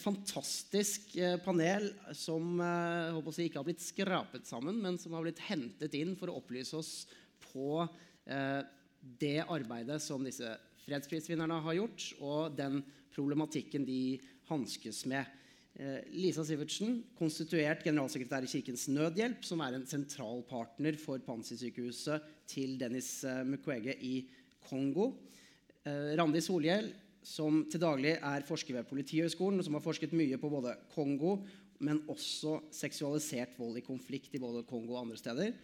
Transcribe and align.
fantastisk 0.00 1.14
eh, 1.20 1.36
panel 1.44 1.90
som 2.16 2.58
jeg 2.60 3.14
håper 3.16 3.32
å 3.32 3.36
si, 3.36 3.46
ikke 3.48 3.60
har 3.60 3.68
blitt 3.68 3.84
skrapet 3.84 4.48
sammen, 4.48 4.80
men 4.82 4.98
som 5.00 5.14
har 5.16 5.26
blitt 5.26 5.42
hentet 5.46 5.96
inn 5.98 6.16
for 6.18 6.32
å 6.32 6.38
opplyse 6.40 6.76
oss 6.78 6.92
på 7.50 7.82
eh, 7.84 8.60
det 9.20 9.38
arbeidet 9.46 10.00
som 10.04 10.24
disse 10.24 10.56
fredsprisvinnerne 10.84 11.60
har 11.64 11.78
gjort, 11.78 12.06
og 12.20 12.56
den 12.58 12.80
problematikken 13.14 13.84
de 13.86 14.18
hanskes 14.50 15.04
med. 15.10 15.28
Eh, 15.78 16.00
Lisa 16.18 16.44
Sivertsen, 16.44 16.98
konstituert 17.18 17.84
generalsekretær 17.86 18.44
i 18.44 18.50
Kirkens 18.50 18.88
Nødhjelp, 18.90 19.44
som 19.46 19.62
er 19.64 19.76
en 19.76 19.86
sentral 19.88 20.42
partner 20.48 20.98
for 21.00 21.22
Pansi-sykehuset 21.24 22.26
til 22.50 22.74
Dennis 22.80 23.22
eh, 23.24 23.44
Mukwege 23.46 23.94
i 24.04 24.16
Kongo. 24.66 25.12
Eh, 25.86 26.12
Randi 26.18 26.42
Solhjell, 26.44 26.90
som 27.22 27.64
til 27.70 27.82
daglig 27.82 28.14
er 28.16 28.46
forsker 28.48 28.78
ved 28.78 28.88
Politihøgskolen, 28.88 29.60
og 29.60 29.66
som 29.66 29.76
har 29.76 29.84
forsket 29.84 30.16
mye 30.16 30.38
på 30.40 30.50
både 30.52 30.76
Kongo, 30.94 31.36
men 31.80 32.02
også 32.12 32.58
seksualisert 32.74 33.56
vold 33.58 33.80
i 33.80 33.84
konflikt 33.84 34.34
i 34.36 34.42
både 34.42 34.64
Kongo 34.68 34.96
og 34.96 35.06
andre 35.06 35.20
steder. 35.20 35.54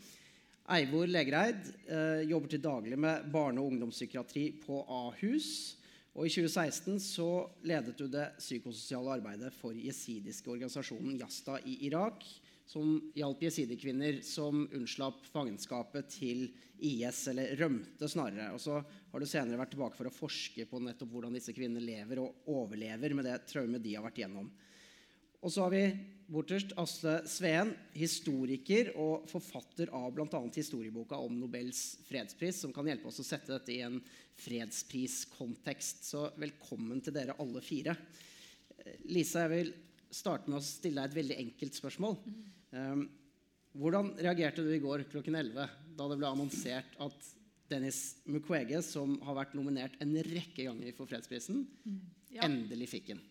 Eivor 0.76 1.06
Legereid 1.06 1.68
eh, 1.86 2.22
jobber 2.26 2.50
til 2.50 2.62
daglig 2.62 2.98
med 2.98 3.28
barne- 3.32 3.62
og 3.62 3.70
ungdomspsykiatri 3.70 4.48
på 4.64 4.80
Ahus. 4.90 5.76
Og 6.16 6.26
I 6.26 6.32
2016 6.32 6.96
så 7.04 7.28
ledet 7.68 7.98
du 7.98 8.06
det 8.08 8.30
psykososiale 8.40 9.18
arbeidet 9.18 9.52
for 9.54 9.76
jesidiske 9.76 10.50
organisasjonen 10.50 11.18
Jasta 11.20 11.58
i 11.68 11.76
Irak, 11.86 12.24
som 12.66 12.98
hjalp 13.14 13.42
jesidikvinner 13.46 14.18
som 14.26 14.64
unnslapp 14.74 15.22
fangenskapet 15.30 16.08
til 16.10 16.48
IS, 16.82 17.28
eller 17.30 17.54
rømte 17.60 18.08
snarere. 18.10 18.50
Og 18.56 18.60
så 18.60 18.80
har 18.82 19.22
du 19.22 19.26
senere 19.28 19.60
vært 19.60 19.72
tilbake 19.76 19.98
for 19.98 20.10
å 20.10 20.14
forske 20.14 20.66
på 20.68 20.80
nettopp 20.82 21.12
hvordan 21.14 21.38
disse 21.38 21.54
kvinnene 21.56 21.84
lever 21.84 22.20
og 22.24 22.50
overlever 22.50 23.14
med 23.14 23.28
det 23.28 23.38
traumet 23.48 23.84
de 23.84 23.94
har 23.94 24.04
vært 24.06 24.18
gjennom. 24.24 24.50
Og 25.46 25.52
så 25.52 25.62
har 25.62 25.70
vi 25.70 25.84
borterst 26.32 26.72
Asle 26.80 27.20
Sveen, 27.30 27.70
historiker 27.94 28.90
og 28.98 29.28
forfatter 29.30 29.92
av 29.94 30.08
bl.a. 30.16 30.40
historieboka 30.56 31.20
om 31.22 31.36
Nobels 31.38 32.00
fredspris, 32.08 32.64
som 32.64 32.72
kan 32.74 32.88
hjelpe 32.90 33.12
oss 33.12 33.22
å 33.22 33.26
sette 33.28 33.52
dette 33.54 33.74
i 33.76 33.82
en 33.86 34.00
fredspriskontekst. 34.42 36.02
Så 36.08 36.26
velkommen 36.40 36.98
til 37.04 37.14
dere 37.14 37.38
alle 37.42 37.62
fire. 37.62 37.94
Lisa, 39.06 39.44
jeg 39.46 39.52
vil 39.54 39.72
starte 40.10 40.50
med 40.50 40.58
å 40.58 40.66
stille 40.66 40.98
deg 40.98 41.12
et 41.12 41.20
veldig 41.20 41.40
enkelt 41.44 41.78
spørsmål. 41.78 42.18
Um, 42.26 42.55
hvordan 43.76 44.12
reagerte 44.22 44.64
du 44.64 44.70
i 44.74 44.80
går 44.82 45.04
klokken 45.12 45.36
11 45.36 45.66
da 45.96 46.08
det 46.10 46.18
ble 46.20 46.28
annonsert 46.28 46.96
at 47.02 47.32
Dennis 47.70 48.18
Mukwege, 48.30 48.78
som 48.84 49.16
har 49.26 49.36
vært 49.40 49.56
nominert 49.58 49.96
en 50.02 50.12
rekke 50.22 50.68
ganger 50.68 50.92
for 50.94 51.08
fredsprisen, 51.10 51.64
Ja. 52.30 52.44
endelig 52.46 52.88
fikk 52.92 53.08
den? 53.14 53.22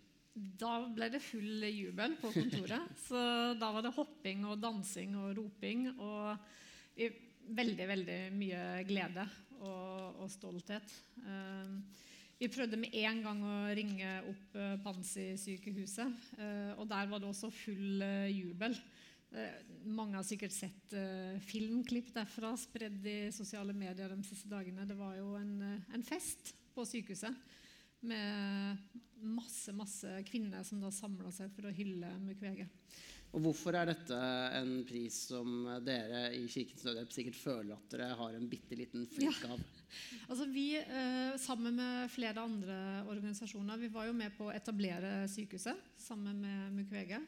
Da 0.59 0.89
ble 0.91 1.07
det 1.13 1.21
full 1.23 1.63
jubel 1.63 2.17
på 2.19 2.33
kontoret. 2.35 2.89
Så 3.07 3.19
da 3.55 3.69
var 3.71 3.85
det 3.85 3.93
hopping 3.95 4.43
og 4.49 4.59
dansing 4.59 5.15
og 5.15 5.37
roping. 5.37 5.87
Og 5.95 6.35
veldig, 7.55 7.87
veldig 7.87 8.19
mye 8.35 8.65
glede 8.89 9.23
og, 9.61 10.19
og 10.25 10.27
stolthet. 10.33 10.91
Eh, 11.23 11.71
vi 12.35 12.49
prøvde 12.51 12.75
med 12.81 12.91
en 12.99 13.21
gang 13.23 13.43
å 13.47 13.55
ringe 13.77 14.17
opp 14.27 14.57
eh, 14.59 14.75
Pansi-sykehuset, 14.83 16.25
eh, 16.35 16.71
og 16.75 16.89
der 16.91 17.07
var 17.07 17.23
det 17.23 17.29
også 17.29 17.47
full 17.55 18.03
eh, 18.03 18.33
jubel. 18.35 18.75
Eh, 19.35 19.55
mange 19.91 20.15
har 20.15 20.23
sikkert 20.25 20.53
sett 20.55 20.93
uh, 20.95 21.35
filmklipp 21.43 22.13
derfra 22.15 22.53
spredd 22.57 23.03
i 23.09 23.17
sosiale 23.35 23.75
medier 23.75 24.13
de 24.13 24.23
siste 24.23 24.47
dagene. 24.49 24.87
Det 24.87 24.95
var 24.95 25.17
jo 25.19 25.33
en, 25.37 25.57
eh, 25.61 25.91
en 25.97 26.05
fest 26.05 26.53
på 26.75 26.85
sykehuset 26.87 27.35
med 28.05 28.79
masse 29.25 29.73
masse 29.75 30.09
kvinner 30.27 30.63
som 30.67 30.79
da 30.79 30.91
samla 30.93 31.31
seg 31.33 31.51
for 31.55 31.67
å 31.67 31.75
hylle 31.75 32.09
Mukwege. 32.23 32.67
Og 33.35 33.43
hvorfor 33.43 33.75
er 33.75 33.89
dette 33.89 34.17
en 34.55 34.73
pris 34.87 35.15
som 35.31 35.65
dere 35.83 36.29
i 36.37 36.45
Kirkens 36.51 36.85
Nødhjelp 36.85 37.11
sikkert 37.11 37.39
føler 37.39 37.73
at 37.75 37.89
dere 37.91 38.11
har 38.15 38.35
en 38.37 38.45
bitte 38.51 38.77
liten 38.79 39.07
flikk 39.11 39.47
av? 39.49 39.59
Altså 40.27 40.47
vi, 40.51 40.73
Sammen 41.39 41.77
med 41.77 42.09
flere 42.11 42.41
andre 42.41 42.77
organisasjoner 43.05 43.77
Vi 43.79 43.91
var 43.93 44.07
jo 44.09 44.15
med 44.17 44.33
på 44.35 44.49
å 44.49 44.51
etablere 44.51 45.27
sykehuset 45.31 45.77
sammen 46.01 46.41
med 46.41 46.73
Mukwege. 46.75 47.21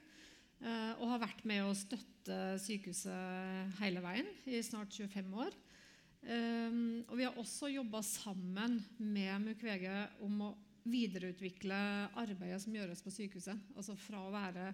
Eh, 0.62 0.94
og 0.98 1.12
har 1.14 1.24
vært 1.26 1.44
med 1.48 1.66
å 1.66 1.76
støtte 1.78 2.58
sykehuset 2.62 3.80
hele 3.82 4.04
veien 4.04 4.30
i 4.50 4.62
snart 4.66 4.94
25 4.94 5.34
år. 5.46 5.56
Um, 6.28 7.06
og 7.08 7.14
vi 7.20 7.24
har 7.24 7.38
også 7.40 7.70
jobba 7.72 8.02
sammen 8.04 8.82
med 9.00 9.46
Mukwege 9.46 10.08
om 10.26 10.42
å 10.44 10.56
videreutvikle 10.88 11.78
arbeidet 12.20 12.60
som 12.64 12.76
gjøres 12.76 13.04
på 13.04 13.14
sykehuset. 13.14 13.60
Altså 13.78 13.96
fra 14.00 14.26
å 14.26 14.34
være 14.34 14.72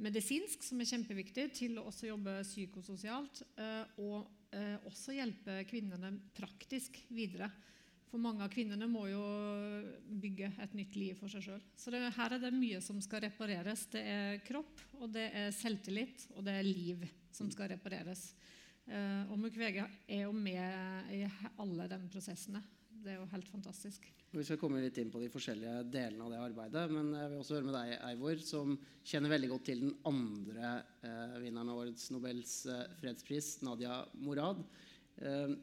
medisinsk, 0.00 0.64
som 0.64 0.80
er 0.80 0.88
kjempeviktig, 0.90 1.46
til 1.56 1.78
å 1.78 1.86
også 1.90 2.10
jobbe 2.10 2.40
psykososialt. 2.44 3.42
eh, 3.60 3.84
og 4.02 4.28
eh, 4.56 4.76
også 4.88 5.16
hjelpe 5.16 5.62
kvinnene 5.68 6.14
praktisk 6.36 6.98
videre. 7.08 7.50
For 8.10 8.18
mange 8.18 8.42
av 8.42 8.50
kvinnene 8.50 8.88
må 8.90 9.04
jo 9.06 9.22
bygge 10.22 10.50
et 10.64 10.72
nytt 10.74 10.96
liv 10.98 11.18
for 11.18 11.30
seg 11.30 11.44
sjøl. 11.46 11.60
Så 11.78 11.92
det, 11.94 12.02
her 12.16 12.34
er 12.34 12.42
det 12.42 12.50
mye 12.56 12.80
som 12.82 12.98
skal 13.04 13.22
repareres. 13.28 13.86
Det 13.92 14.02
er 14.02 14.40
kropp, 14.46 14.82
og 14.98 15.12
det 15.14 15.28
er 15.30 15.54
selvtillit, 15.54 16.26
og 16.34 16.42
det 16.46 16.56
er 16.58 16.66
liv 16.66 17.06
som 17.30 17.50
skal 17.54 17.70
repareres. 17.70 18.32
Eh, 18.90 19.30
og 19.30 19.38
Mukwege 19.38 19.86
er 20.10 20.24
jo 20.24 20.34
med 20.34 21.14
i 21.14 21.22
alle 21.62 21.86
de 21.92 22.00
prosessene. 22.10 22.64
Det 23.00 23.14
er 23.14 23.20
jo 23.20 23.28
helt 23.30 23.48
fantastisk. 23.48 24.10
Vi 24.30 24.44
skal 24.46 24.58
komme 24.60 24.82
litt 24.82 24.98
inn 25.02 25.08
på 25.10 25.22
de 25.22 25.30
forskjellige 25.32 25.86
delene 25.90 26.26
av 26.26 26.34
det 26.34 26.42
arbeidet. 26.50 26.84
Men 26.92 27.14
jeg 27.16 27.30
vil 27.30 27.40
også 27.40 27.56
høre 27.56 27.66
med 27.66 27.76
deg, 27.78 27.94
Eivor, 28.10 28.42
som 28.46 28.76
kjenner 29.06 29.32
veldig 29.32 29.48
godt 29.54 29.64
til 29.70 29.82
den 29.86 29.94
andre 30.06 30.74
eh, 31.06 31.38
vinneren 31.42 31.72
av 31.72 31.80
årets 31.82 32.10
Nobels 32.14 32.54
eh, 32.70 32.84
fredspris, 33.00 33.56
Nadia 33.66 34.02
Morad. 34.22 34.62
Eh, 35.18 35.54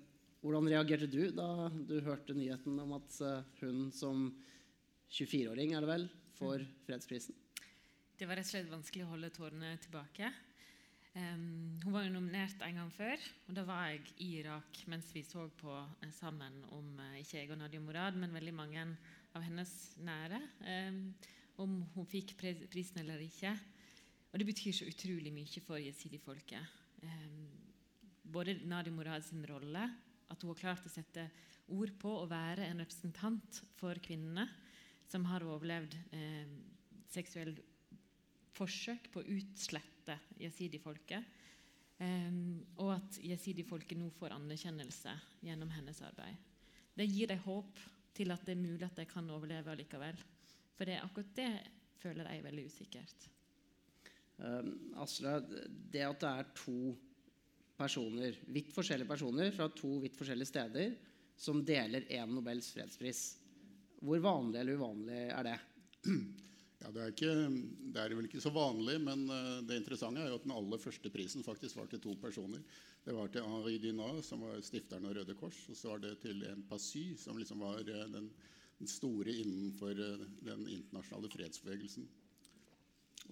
hvordan 0.42 0.70
reagerte 0.70 1.09
du 1.09 1.30
da 1.34 1.70
du 1.72 1.98
hørte 2.06 2.36
nyheten 2.38 2.78
om 2.84 2.94
at 2.98 3.22
eh, 3.25 3.48
hun 3.62 3.88
som 3.96 4.30
24-åring, 5.09 5.74
er 5.74 5.84
det 5.84 5.90
vel, 5.90 6.09
får 6.38 6.66
fredsprisen? 6.86 7.36
Det 8.18 8.28
var 8.28 8.40
rett 8.40 8.50
og 8.50 8.53
slett 8.53 8.70
vanskelig 8.72 9.06
å 9.06 9.14
holde 9.14 9.31
tårene 9.34 9.75
tilbake. 9.81 10.30
Um, 11.18 11.80
hun 11.81 11.94
var 11.96 12.03
jo 12.06 12.14
nominert 12.14 12.62
en 12.62 12.78
gang 12.78 12.90
før, 12.94 13.22
og 13.48 13.56
da 13.58 13.64
var 13.66 13.88
jeg 13.90 14.03
i 14.22 14.28
Irak 14.44 14.84
mens 14.92 15.08
vi 15.16 15.24
så 15.25 15.48
på 15.58 15.74
eh, 15.74 16.12
sammen 16.14 16.59
om 16.75 17.00
eh, 17.02 17.22
ikke 17.24 17.40
jeg 17.40 17.50
og 17.56 17.58
Nadia 17.62 17.81
Morad, 17.81 18.19
men 18.22 18.36
veldig 18.36 18.54
mange 18.54 18.84
av 19.34 19.42
hennes 19.42 19.72
nære, 20.06 20.42
um, 20.62 21.00
om 21.64 21.80
hun 21.96 22.09
fikk 22.09 22.36
prisen 22.38 23.02
eller 23.02 23.24
ikke. 23.25 23.56
Og 24.30 24.38
det 24.38 24.46
betyr 24.52 24.75
så 24.78 24.90
utrolig 24.90 25.34
mye 25.34 25.64
for 25.66 25.81
jesidifolket. 25.81 26.78
Um, 27.02 27.48
både 28.30 28.59
Nadia 28.69 28.94
Morads 28.94 29.31
rolle, 29.50 29.88
at 30.27 30.43
hun 30.43 30.51
har 30.51 30.59
klart 30.59 30.88
å 30.88 30.91
sette 30.91 31.27
ord 31.73 31.93
på 31.99 32.11
å 32.21 32.27
være 32.29 32.67
en 32.67 32.81
representant 32.83 33.61
for 33.79 33.99
kvinnene 34.03 34.47
som 35.07 35.25
har 35.29 35.45
overlevd 35.47 35.95
eh, 36.15 36.47
seksuell 37.11 37.53
forsøk 38.57 39.11
på 39.13 39.21
å 39.21 39.35
utslette 39.38 40.18
jesidifolket. 40.41 41.35
Eh, 42.03 42.39
og 42.83 42.94
at 42.97 43.19
jesidifolket 43.24 44.00
nå 44.00 44.09
får 44.18 44.35
anerkjennelse 44.35 45.15
gjennom 45.47 45.71
hennes 45.75 46.01
arbeid. 46.06 46.44
Det 46.97 47.07
gir 47.07 47.30
dem 47.30 47.44
håp 47.45 47.80
til 48.18 48.33
at 48.33 48.45
det 48.45 48.56
er 48.56 48.62
mulig 48.62 48.85
at 48.88 48.97
de 48.97 49.06
kan 49.09 49.27
overleve 49.30 49.75
likevel. 49.77 50.18
For 50.77 50.89
det 50.89 51.01
akkurat 51.01 51.33
det 51.38 51.51
føler 52.01 52.30
jeg 52.30 52.39
er 52.39 52.47
veldig 52.47 52.65
usikkert. 52.69 53.27
Um, 54.38 54.71
Asle, 55.01 55.39
det 55.89 56.03
at 56.06 56.21
det 56.21 56.30
er 56.30 56.50
to 56.57 56.77
personer, 57.77 58.38
vidt 58.53 58.74
forskjellige 58.75 59.09
personer 59.09 59.53
fra 59.56 59.69
to 59.75 59.97
vidt 60.01 60.18
forskjellige 60.18 60.50
steder 60.50 60.95
som 61.38 61.62
deler 61.65 62.07
én 62.09 62.33
Nobels 62.33 62.71
fredspris, 62.74 63.21
hvor 64.01 64.21
vanlig 64.21 64.62
eller 64.62 64.79
uvanlig 64.81 65.24
er 65.29 65.50
det? 65.51 65.57
Ja, 66.77 66.91
det, 66.94 67.01
er 67.01 67.09
ikke, 67.09 67.31
det 67.89 68.01
er 68.03 68.13
vel 68.13 68.27
ikke 68.27 68.41
så 68.44 68.51
vanlig, 68.53 69.00
men 69.01 69.24
eh, 69.33 69.63
det 69.65 69.79
interessante 69.79 70.21
er 70.21 70.29
jo 70.29 70.38
at 70.38 70.44
den 70.45 70.53
aller 70.53 70.77
første 70.77 71.09
prisen 71.09 71.41
faktisk 71.41 71.79
var 71.79 71.89
til 71.89 72.03
to 72.03 72.13
personer. 72.21 72.62
Det 73.01 73.15
var 73.18 73.31
til 73.33 73.47
Henri 73.50 73.80
Dunat, 73.81 74.21
som 74.27 74.44
var 74.45 74.62
stifteren 74.62 75.07
av 75.09 75.15
Røde 75.18 75.33
Kors, 75.39 75.57
og 75.71 75.80
så 75.80 75.95
var 75.95 76.03
det 76.06 76.13
til 76.21 76.44
en 76.45 76.62
Passy, 76.69 77.07
som 77.18 77.39
liksom 77.41 77.65
var 77.65 77.81
eh, 77.81 78.06
den, 78.13 78.30
den 78.77 78.91
store 78.94 79.33
innenfor 79.33 79.97
eh, 79.97 80.27
den 80.45 80.68
internasjonale 80.69 81.33
fredsbevegelsen. 81.33 82.06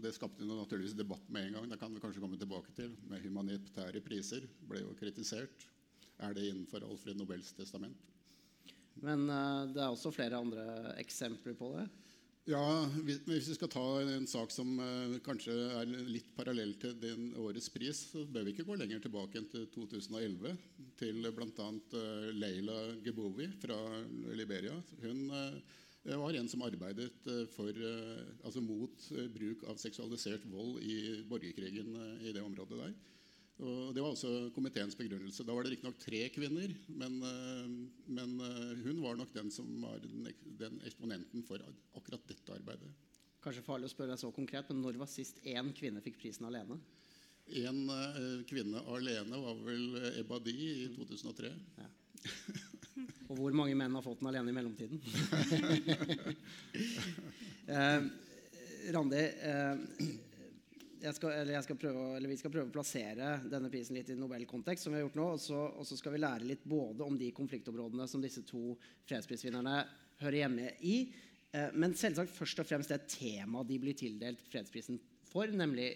Det 0.02 0.12
skapte 0.16 0.48
naturligvis 0.48 0.98
debatt 0.98 1.30
med 1.32 1.48
en 1.48 1.60
gang. 1.60 1.70
Det 1.72 1.80
kan 1.80 1.94
vi 1.94 2.02
kanskje 2.04 2.24
komme 2.24 2.40
tilbake 2.40 2.74
til. 2.76 2.96
Med 3.10 3.24
humanitære 3.24 4.02
priser 4.04 4.48
ble 4.68 4.84
jo 4.84 4.96
kritisert. 5.00 5.68
Er 6.24 6.36
det 6.36 6.48
innenfor 6.50 6.84
Alfred 6.88 7.20
Nobels 7.20 7.52
testament? 7.56 7.98
Men 9.04 9.28
uh, 9.28 9.68
det 9.72 9.82
er 9.84 9.92
også 9.92 10.14
flere 10.16 10.40
andre 10.40 10.96
eksempler 11.02 11.56
på 11.60 11.74
det. 11.76 11.88
Ja, 12.46 12.62
hvis 13.02 13.24
vi 13.26 13.56
skal 13.58 13.72
ta 13.74 13.84
en 14.04 14.28
sak 14.30 14.52
som 14.54 14.76
eh, 14.78 15.16
kanskje 15.26 15.54
er 15.80 15.90
litt 15.90 16.28
parallell 16.38 16.76
til 16.78 16.92
den 17.02 17.32
årets 17.42 17.72
pris, 17.74 18.04
så 18.12 18.22
bør 18.30 18.46
vi 18.46 18.54
ikke 18.54 18.68
gå 18.68 18.76
lenger 18.78 19.02
tilbake 19.02 19.40
enn 19.40 19.48
til 19.50 19.64
2011. 19.74 20.52
Til 21.00 21.26
bl.a. 21.26 21.70
Uh, 21.96 22.28
Leila 22.38 22.78
Gebowi 23.02 23.50
fra 23.64 23.80
Liberia. 24.38 24.78
Hun 25.02 25.24
eh, 25.34 25.58
var 26.14 26.38
en 26.38 26.50
som 26.50 26.62
arbeidet 26.62 27.28
eh, 27.32 27.44
for, 27.56 27.74
eh, 27.74 28.24
altså 28.46 28.62
mot 28.62 29.08
eh, 29.16 29.28
bruk 29.34 29.66
av 29.72 29.80
seksualisert 29.82 30.46
vold 30.52 30.78
i 30.86 31.24
borgerkrigen 31.26 31.96
i 32.22 32.34
det 32.36 32.44
området 32.46 32.78
der. 32.78 32.94
Og 33.66 33.94
det 33.96 34.04
var 34.04 34.12
også 34.12 34.52
komiteens 34.54 34.98
begrunnelse. 35.00 35.46
Da 35.48 35.56
var 35.56 35.64
det 35.64 35.72
riktignok 35.72 35.98
tre 36.02 36.26
kvinner, 36.36 36.74
men, 36.92 37.14
men, 38.04 38.34
hun 38.84 39.00
var 39.00 39.16
nok 39.16 39.32
den 39.32 39.48
som 39.48 39.70
var 39.80 40.02
den, 40.04 40.28
den, 40.60 40.76
eksponenten 40.84 41.46
for 41.48 41.64
akkurat 41.96 42.28
dette 42.28 42.52
arbeidet. 42.52 42.92
Kanskje 43.40 43.64
farlig 43.64 43.88
å 43.88 43.94
spørre 43.94 44.12
deg 44.12 44.20
så 44.20 44.34
konkret, 44.36 44.68
men 44.74 44.84
Når 44.84 45.00
var 45.00 45.08
sist 45.08 45.40
én 45.48 45.72
kvinne 45.78 46.04
fikk 46.04 46.20
prisen 46.20 46.50
alene? 46.50 46.82
En 47.64 47.82
uh, 47.88 48.44
kvinne 48.50 48.84
alene 48.92 49.40
var 49.40 49.64
vel 49.64 50.02
Ebba 50.20 50.42
Di 50.44 50.58
i 50.60 50.92
2003. 50.92 51.56
Ja. 51.80 51.92
Og 53.30 53.40
hvor 53.40 53.52
mange 53.56 53.76
menn 53.78 53.96
har 53.98 54.04
fått 54.06 54.22
den 54.22 54.30
alene 54.32 54.52
i 54.52 54.56
mellomtiden? 54.56 55.02
eh, 57.76 58.02
Randi, 58.96 59.22
eh, 59.22 59.76
jeg 61.06 61.14
skal, 61.18 61.30
jeg 61.52 61.64
skal 61.66 61.80
prøve, 61.80 62.02
vi 62.30 62.38
skal 62.40 62.54
prøve 62.54 62.68
å 62.70 62.74
plassere 62.74 63.28
denne 63.52 63.70
prisen 63.74 63.96
litt 63.98 64.10
i 64.10 64.18
Nobel-kontekst, 64.18 64.84
som 64.86 64.92
vi 64.94 64.98
har 65.00 65.06
gjort 65.06 65.20
nå, 65.20 65.28
og 65.36 65.42
så, 65.44 65.60
skal 66.00 66.14
vi 66.16 66.24
lære 66.24 66.50
litt 66.50 66.64
både 66.66 67.02
om 67.06 67.16
de 67.20 67.30
konfliktområdene 67.36 68.06
som 68.10 68.24
disse 68.24 68.42
to 68.48 68.64
fredsprisvinnerne 69.10 69.76
hører 70.24 70.40
hjemme 70.44 70.68
i, 70.88 70.96
eh, 71.52 71.70
men 71.76 71.98
selvsagt 71.98 72.34
først 72.34 72.60
og 72.64 72.70
fremst 72.70 72.94
det 72.94 73.10
temaet 73.12 73.70
de 73.70 73.78
blir 73.82 73.96
tildelt 73.98 74.42
fredsprisen 74.50 74.98
for, 75.28 75.46
nemlig 75.52 75.90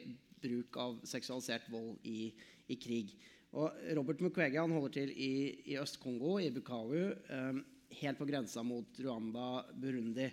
bruk 0.43 0.77
av 0.79 0.99
seksualisert 1.07 1.67
vold 1.71 1.97
i, 2.07 2.31
i 2.69 2.77
krig. 2.79 3.15
Og 3.57 3.81
Robert 3.97 4.21
Mukwege 4.21 4.61
han 4.61 4.73
holder 4.75 4.93
til 4.93 5.11
i, 5.15 5.33
i 5.73 5.77
Øst-Kongo, 5.81 6.37
i 6.37 6.51
Bukavu, 6.53 6.99
eh, 7.09 7.61
helt 8.01 8.19
på 8.19 8.27
grensa 8.29 8.61
mot 8.61 8.99
Rwanda, 9.01 9.63
Burundi. 9.73 10.27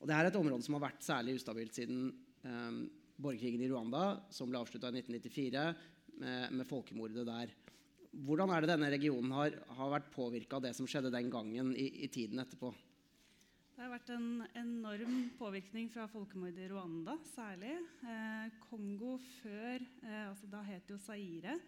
Og 0.00 0.06
det 0.08 0.16
er 0.16 0.28
et 0.28 0.38
område 0.38 0.62
som 0.64 0.78
har 0.78 0.86
vært 0.86 1.02
særlig 1.02 1.34
ustabilt 1.40 1.74
siden 1.74 2.04
eh, 2.46 2.76
borgerkrigen 3.20 3.64
i 3.64 3.70
Rwanda, 3.72 4.04
som 4.32 4.50
ble 4.50 4.60
avslutta 4.62 4.92
i 4.92 5.02
1994 5.02 5.64
med, 6.20 6.54
med, 6.54 6.68
folkemordet 6.68 7.26
der. 7.26 7.56
Hvordan 8.26 8.52
er 8.54 8.62
det 8.62 8.70
denne 8.72 8.92
regionen 8.92 9.34
har, 9.34 9.58
har 9.76 9.92
vært 9.92 10.08
påvirka 10.14 10.58
av 10.58 10.64
det 10.64 10.72
som 10.78 10.88
skjedde 10.88 11.12
den 11.14 11.28
gangen, 11.32 11.74
i, 11.74 11.90
i, 12.06 12.08
tiden 12.10 12.42
etterpå? 12.42 12.72
Det 13.74 13.82
har 13.82 13.92
vært 13.92 14.10
en 14.14 14.46
enorm 14.60 15.20
påvirkning 15.38 15.90
fra 15.92 16.06
folkemordet 16.10 16.66
i 16.66 16.70
Rwanda, 16.72 17.18
særlig. 17.34 17.76
Eh, 18.06 18.58
Kongo 18.68 19.16
før 19.40 19.78
eh, 19.80 20.26
altså 20.28 20.50
Da 20.52 20.64
het 20.66 20.86
det 20.86 20.96
jo 20.96 21.02
Zaire. 21.02 21.58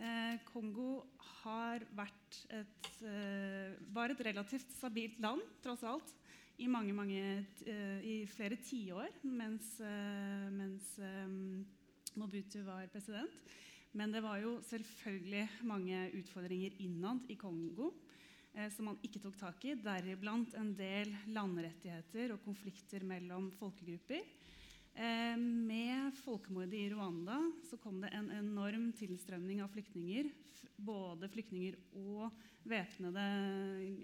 Eh, 0.00 0.38
Kongo 0.48 1.02
et, 2.48 2.86
eh, 3.04 3.72
var 3.92 4.10
et 4.10 4.20
relativt 4.24 4.72
stabilt 4.72 5.18
land, 5.20 5.42
tross 5.60 5.82
alt, 5.84 6.14
i, 6.56 6.66
mange, 6.66 6.92
mange, 6.92 7.46
eh, 7.66 8.00
i 8.04 8.14
flere 8.28 8.56
tiår 8.56 9.08
mens, 9.24 9.78
mens 10.52 10.88
Mobutu 12.16 12.62
var 12.64 12.88
president. 12.92 13.30
Men 13.92 14.12
det 14.12 14.22
var 14.22 14.38
jo 14.40 14.60
selvfølgelig 14.62 15.48
mange 15.64 16.10
utfordringer 16.16 16.76
innad 16.80 17.24
i 17.28 17.36
Kongo 17.36 17.92
som 18.74 18.88
man 18.88 18.98
ikke 19.02 19.20
tok 19.22 19.36
tak 19.38 19.64
i, 19.64 19.76
deriblant 19.78 20.54
en 20.58 20.72
del 20.74 21.12
landrettigheter 21.30 22.32
og 22.34 22.42
konflikter 22.44 23.04
mellom 23.06 23.50
folkegrupper. 23.54 24.24
Eh, 24.94 25.36
med 25.38 26.14
folkemordet 26.24 26.74
i 26.74 26.90
Rwanda 26.90 27.38
så 27.70 27.78
kom 27.78 28.00
det 28.02 28.10
en 28.14 28.30
enorm 28.34 28.90
tilstrømning 28.98 29.62
av 29.62 29.70
flyktninger. 29.70 30.30
Både 30.76 31.28
flyktninger 31.30 31.76
og 32.00 32.34
væpnede 32.68 33.24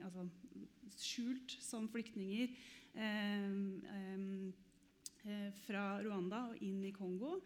altså 0.06 0.26
skjult 0.96 1.56
som 1.60 1.88
flyktninger 1.92 2.52
eh, 2.94 3.56
eh, 5.26 5.48
fra 5.66 5.86
Rwanda 6.06 6.46
og 6.52 6.62
inn 6.62 6.84
i 6.86 6.94
Kongo. 6.94 7.40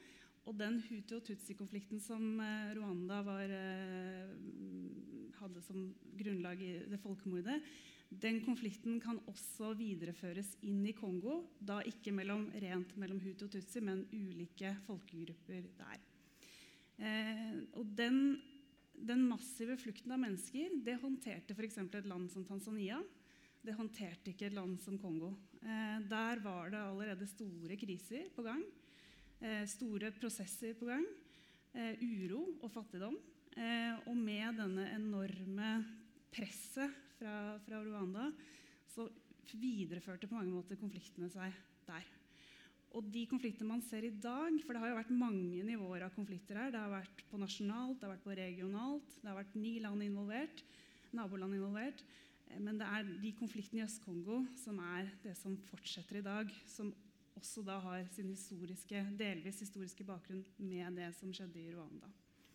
Og 0.49 0.57
den 0.57 0.81
Hutu- 0.87 1.17
og 1.19 1.25
Tutsi-konflikten 1.25 2.01
som 2.01 2.41
Rwanda 2.75 3.21
var, 3.23 3.51
hadde 5.37 5.63
som 5.63 5.83
grunnlag 6.17 6.63
i 6.65 6.71
det 6.91 6.99
folkemordet, 7.03 7.61
den 8.11 8.41
konflikten 8.43 8.99
kan 8.99 9.21
også 9.31 9.71
videreføres 9.79 10.57
inn 10.67 10.83
i 10.89 10.95
Kongo, 10.97 11.45
da 11.63 11.79
ikke 11.87 12.11
mellom, 12.15 12.49
rent 12.59 12.97
mellom 12.99 13.21
Hutu 13.23 13.45
og 13.47 13.53
Tutsi, 13.55 13.83
men 13.87 14.03
ulike 14.11 14.73
folkegrupper 14.89 15.69
der. 15.79 16.01
Eh, 16.99 17.61
og 17.79 17.93
den, 17.97 18.35
den, 18.99 19.23
massive 19.29 19.77
flukten 19.79 20.11
av 20.13 20.19
mennesker 20.21 20.75
det 20.85 20.99
håndterte 21.01 21.55
f.eks. 21.55 21.79
et 21.87 22.09
land 22.11 22.27
som 22.33 22.45
Tanzania. 22.45 22.99
Det 23.63 23.77
håndterte 23.77 24.33
ikke 24.33 24.49
et 24.49 24.57
land 24.57 24.81
som 24.83 24.99
Kongo. 24.99 25.31
Eh, 25.63 26.01
der 26.11 26.43
var 26.43 26.73
det 26.73 26.81
allerede 26.83 27.29
store 27.31 27.79
kriser 27.79 28.27
på 28.35 28.43
gang. 28.43 28.65
Eh, 29.39 29.63
store 29.71 30.11
prosesser 30.19 30.75
på 30.75 30.91
gang. 30.91 31.07
Eh, 31.79 31.95
uro 32.03 32.43
og 32.59 32.75
fattigdom. 32.75 33.15
Eh, 33.55 34.03
og 34.11 34.19
med 34.19 34.59
denne 34.59 34.89
enorme 34.97 35.71
presset 36.35 37.07
fra, 37.21 37.35
fra 37.67 37.83
Rwanda, 37.85 38.31
så 38.91 39.07
videreførte 39.51 40.29
på 40.31 40.39
mange 40.39 40.55
måter 40.55 40.79
konfliktene 40.81 41.29
seg 41.33 41.55
der. 41.87 42.07
Og 42.97 43.07
de 43.15 43.23
konfliktene 43.31 43.71
man 43.71 43.83
ser 43.87 44.03
i 44.03 44.11
dag 44.11 44.57
For 44.65 44.75
det 44.75 44.81
har 44.83 44.91
jo 44.91 44.97
vært 44.99 45.13
mange 45.15 45.63
nivåer 45.67 46.03
av 46.03 46.15
konflikter 46.17 46.59
her. 46.59 46.73
Det 46.75 46.81
har 46.81 46.91
vært 46.91 47.23
på 47.31 47.39
nasjonalt, 47.39 48.01
det 48.01 48.09
har 48.09 48.17
vært 48.17 48.25
på 48.27 48.39
regionalt, 48.39 49.13
det 49.21 49.31
har 49.31 49.39
vært 49.39 49.55
ni 49.59 49.77
land 49.83 50.03
involvert. 50.03 50.65
Naboland 51.15 51.55
involvert. 51.55 52.03
Eh, 52.49 52.59
men 52.59 52.81
det 52.81 52.89
er 52.89 53.13
de 53.23 53.33
konfliktene 53.39 53.83
i 53.83 53.87
Øst-Kongo 53.87 54.43
som 54.59 54.81
er 54.97 55.13
det 55.23 55.37
som 55.39 55.55
fortsetter 55.71 56.19
i 56.19 56.27
dag. 56.27 56.51
Som 56.71 56.91
også 57.39 57.63
da 57.67 57.79
har 57.83 58.03
sin 58.13 58.33
historiske, 58.35 59.05
delvis 59.19 59.63
historiske 59.63 60.05
bakgrunn 60.05 60.43
med 60.59 60.99
det 60.99 61.13
som 61.19 61.31
skjedde 61.35 61.63
i 61.63 61.71
Rwanda. 61.73 62.11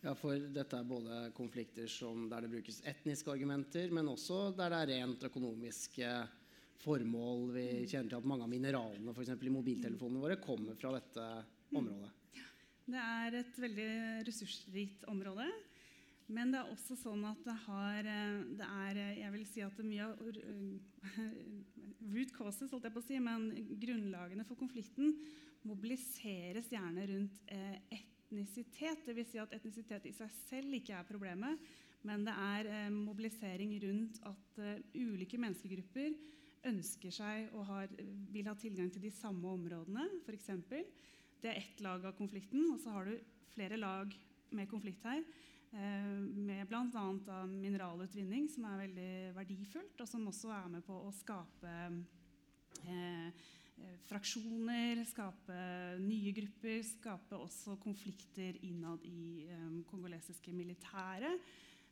Ja, 0.06 0.12
for 0.14 0.38
dette 0.38 0.78
er 0.78 0.86
både 0.86 1.16
konflikter 1.34 1.88
som, 1.90 2.28
der 2.30 2.44
det 2.44 2.52
brukes 2.52 2.76
etniske 2.86 3.32
argumenter, 3.32 3.90
men 3.90 4.06
også 4.12 4.52
der 4.54 4.70
det 4.70 4.78
er 4.78 4.90
rent 4.92 5.24
økonomiske 5.26 6.10
formål. 6.78 7.48
Vi 7.56 7.64
kjenner 7.90 8.12
til 8.12 8.20
at 8.20 8.28
mange 8.30 8.46
av 8.46 8.52
mineralene 8.52 9.14
for 9.16 9.26
i 9.26 9.50
mobiltelefonene 9.50 10.22
våre 10.22 10.38
kommer 10.38 10.78
fra 10.78 10.92
dette 10.94 11.26
området. 11.74 12.12
Det 12.86 13.02
er 13.02 13.38
et 13.40 13.58
veldig 13.64 13.88
ressursrikt 14.28 15.08
område. 15.10 15.48
Men 16.30 16.54
det 16.54 16.60
er 16.60 16.70
også 16.70 16.94
sånn 16.98 17.26
at 17.26 17.42
det 17.46 17.54
har 17.66 18.06
det 18.06 18.66
er, 18.66 19.02
Jeg 19.24 19.34
vil 19.34 19.44
si 19.46 19.62
at 19.62 19.74
det 19.74 19.84
er 19.84 19.90
mye 19.90 20.06
av 20.06 20.22
root 22.14 22.34
causes, 22.34 22.70
holdt 22.70 22.86
jeg 22.86 22.94
på 22.94 23.02
å 23.02 23.08
si, 23.10 23.18
men 23.22 23.50
grunnlagene 23.82 24.46
for 24.46 24.58
konflikten 24.58 25.16
mobiliseres 25.66 26.70
gjerne 26.70 27.10
rundt 27.10 27.42
eh, 27.50 27.80
ett 27.90 28.15
etnisitet. 28.36 29.04
Dvs. 29.06 29.30
Si 29.32 29.40
at 29.40 29.54
etnisitet 29.56 30.06
i 30.08 30.14
seg 30.14 30.32
selv 30.44 30.76
ikke 30.76 30.96
er 30.98 31.08
problemet, 31.08 31.60
men 32.06 32.26
det 32.26 32.34
er 32.36 32.68
eh, 32.70 32.92
mobilisering 32.92 33.72
rundt 33.82 34.20
at 34.28 34.60
uh, 34.60 34.74
ulike 34.94 35.40
menneskegrupper 35.40 36.12
ønsker 36.66 37.14
seg 37.14 37.50
og 37.54 37.66
har, 37.70 37.90
vil 38.32 38.46
ha 38.46 38.54
tilgang 38.58 38.92
til 38.92 39.02
de 39.06 39.10
samme 39.14 39.48
områdene. 39.48 40.06
Eksempel. 40.28 40.84
det 41.40 41.50
er 41.50 41.60
ett 41.60 41.80
lag 41.80 42.04
av 42.04 42.16
konflikten, 42.18 42.70
og 42.74 42.80
så 42.82 42.94
har 42.94 43.06
du 43.06 43.16
flere 43.54 43.76
lag 43.76 44.12
med 44.50 44.68
konflikt 44.68 45.04
her. 45.06 45.22
Eh, 45.72 46.12
med 46.20 46.66
bl.a. 46.68 47.44
mineralutvinning, 47.50 48.48
som 48.50 48.68
er 48.68 48.84
veldig 48.84 49.12
verdifullt, 49.36 50.00
og 50.00 50.08
som 50.08 50.26
også 50.28 50.52
er 50.54 50.68
med 50.76 50.84
på 50.86 51.00
å 51.06 51.14
skape 51.14 51.72
eh, 51.72 52.02
Eh, 52.84 53.30
fraksjoner, 54.06 55.02
skape 55.08 55.56
nye 56.00 56.32
grupper, 56.36 56.82
skape 56.86 57.38
også 57.38 57.76
konflikter 57.82 58.56
innad 58.64 59.04
i 59.04 59.46
um, 59.52 59.80
kongolesiske 59.90 60.54
militære. 60.56 61.32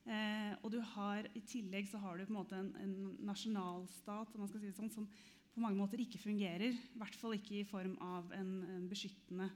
Eh, 0.05 0.53
og 0.61 0.69
du 0.73 0.81
har, 0.95 1.25
I 1.33 1.41
tillegg 1.49 1.89
så 1.89 1.99
har 2.03 2.19
du 2.19 2.27
på 2.27 2.35
en 2.35 2.37
måte 2.37 2.59
en, 2.61 2.75
en 2.77 2.97
nasjonalstat 3.25 4.35
man 4.37 4.51
skal 4.51 4.61
si 4.61 4.69
det 4.69 4.77
sånn, 4.77 4.93
som 4.93 5.09
på 5.55 5.63
mange 5.63 5.79
måter 5.79 6.03
ikke 6.03 6.21
fungerer. 6.21 6.75
I 6.77 7.01
hvert 7.01 7.17
fall 7.17 7.39
ikke 7.39 7.61
i 7.63 7.69
form 7.69 7.97
av 8.05 8.33
en, 8.37 8.53
en 8.75 8.87
beskyttende 8.91 9.49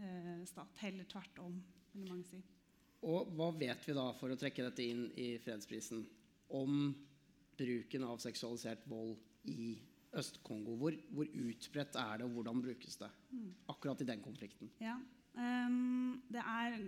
eh, 0.00 0.42
stat. 0.50 0.82
Heller 0.82 1.06
tvert 1.10 1.38
om, 1.44 1.60
vil 1.94 2.10
mange 2.10 2.26
si. 2.26 2.42
Og 3.04 3.30
hva 3.36 3.50
vet 3.54 3.82
vi 3.86 3.94
da, 3.94 4.08
for 4.18 4.32
å 4.32 4.38
trekke 4.40 4.64
dette 4.66 4.86
inn 4.86 5.06
i 5.20 5.34
fredsprisen, 5.44 6.06
om 6.56 6.88
bruken 7.58 8.06
av 8.08 8.22
seksualisert 8.22 8.86
vold 8.90 9.18
i 9.50 9.74
Øst-Kongo. 10.18 10.76
Hvor, 10.78 10.94
hvor, 11.10 11.26
utbredt 11.26 11.96
er 11.98 12.18
det, 12.18 12.26
og 12.26 12.36
hvordan 12.36 12.62
brukes 12.62 12.96
det? 13.00 13.10
Akkurat 13.68 14.00
i 14.00 14.08
den 14.08 14.22
konflikten. 14.22 14.70
Ja, 14.80 14.96
um, 15.34 16.22
det 16.30 16.42
er 16.42 16.78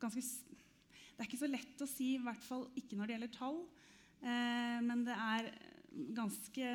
ganske 0.00 0.20
Det 0.20 1.24
er 1.24 1.28
ikke 1.30 1.40
så 1.40 1.48
lett 1.48 1.80
å 1.80 1.88
si, 1.88 2.10
i 2.14 2.20
hvert 2.20 2.44
fall 2.44 2.66
ikke 2.76 2.96
når 2.98 3.08
det 3.08 3.14
gjelder 3.16 3.36
tall. 3.38 3.62
Uh, 4.20 4.80
men 4.84 5.04
det 5.06 5.16
er 5.16 5.50
ganske 6.16 6.72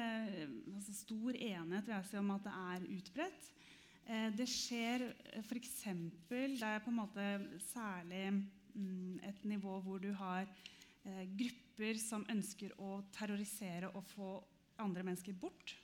altså 0.74 0.96
stor 0.98 1.36
enighet 1.36 1.86
vil 1.86 1.93
jeg 1.93 2.08
si, 2.10 2.17
om 2.17 2.31
at 2.34 2.48
det 2.48 2.55
er 2.58 2.88
utbredt. 2.98 3.51
Uh, 4.10 4.29
det 4.34 4.50
skjer 4.50 5.05
f.eks. 5.43 5.75
Det 6.31 6.72
er 6.72 6.81
på 6.81 6.89
en 6.89 7.01
måte 7.03 7.27
særlig 7.70 8.25
um, 8.74 9.20
et 9.29 9.46
nivå 9.46 9.77
hvor 9.86 10.01
du 10.01 10.10
har 10.17 10.50
uh, 10.50 11.24
grupper 11.38 12.01
som 12.01 12.25
ønsker 12.34 12.74
å 12.81 13.03
terrorisere 13.13 13.93
og 13.93 14.10
få 14.15 14.34
andre 14.81 15.05
mennesker 15.05 15.38
bort 15.38 15.75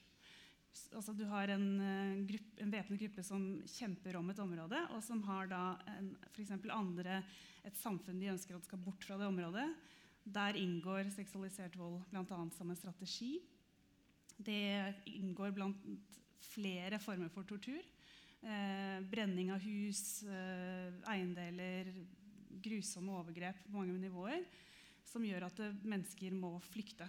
altså 0.96 1.14
du 1.16 1.26
har 1.30 1.52
en, 1.54 1.68
eh, 1.82 2.24
grupp, 2.30 2.48
en 2.64 2.74
væpnet 2.74 3.02
gruppe 3.02 3.24
som 3.26 3.44
kjemper 3.68 4.18
om 4.20 4.30
et 4.32 4.42
område, 4.44 4.82
og 4.96 5.04
som 5.04 5.22
har 5.28 5.50
da 5.52 5.62
en, 5.98 6.14
for 6.34 6.74
andre 6.76 7.22
et 7.68 7.78
samfunn 7.80 8.20
de 8.20 8.32
ønsker 8.32 8.56
at 8.56 8.66
skal 8.68 8.80
bort 8.80 9.04
fra 9.04 9.18
det 9.20 9.28
området. 9.28 9.68
Der 10.28 10.60
inngår 10.60 11.12
seksualisert 11.16 11.78
vold 11.80 12.02
bl.a. 12.12 12.40
som 12.56 12.70
en 12.72 12.80
strategi. 12.80 13.38
Det 14.38 14.96
inngår 15.10 15.54
blant 15.56 15.84
flere 16.54 17.00
former 17.00 17.32
for 17.34 17.48
tortur. 17.48 17.84
Eh, 18.42 19.00
brenning 19.10 19.52
av 19.52 19.64
hus, 19.64 20.24
eh, 20.24 20.94
eiendeler, 21.10 21.90
grusomme 22.62 23.16
overgrep 23.18 23.64
på 23.66 23.74
mange 23.74 23.98
nivåer. 23.98 24.44
Som 25.08 25.26
gjør 25.26 25.48
at 25.48 25.64
eh, 25.64 25.80
mennesker 25.84 26.36
må 26.36 26.58
flykte. 26.70 27.08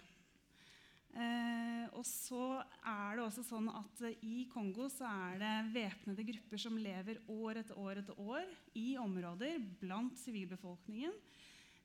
Eh, 1.17 1.87
og 1.97 2.05
så 2.05 2.61
er 2.85 3.17
det 3.17 3.25
også 3.25 3.43
sånn 3.47 3.71
at 3.73 4.03
eh, 4.07 4.21
I 4.29 4.45
Kongo 4.53 4.91
så 4.93 5.09
er 5.09 5.41
det 5.41 5.53
væpnede 5.73 6.27
grupper 6.29 6.61
som 6.61 6.77
lever 6.79 7.23
år 7.33 7.63
etter 7.63 7.81
år 7.81 8.03
etter 8.03 8.21
år 8.21 8.45
i 8.79 8.91
områder 9.01 9.57
blant 9.81 10.21
sivilbefolkningen. 10.21 11.15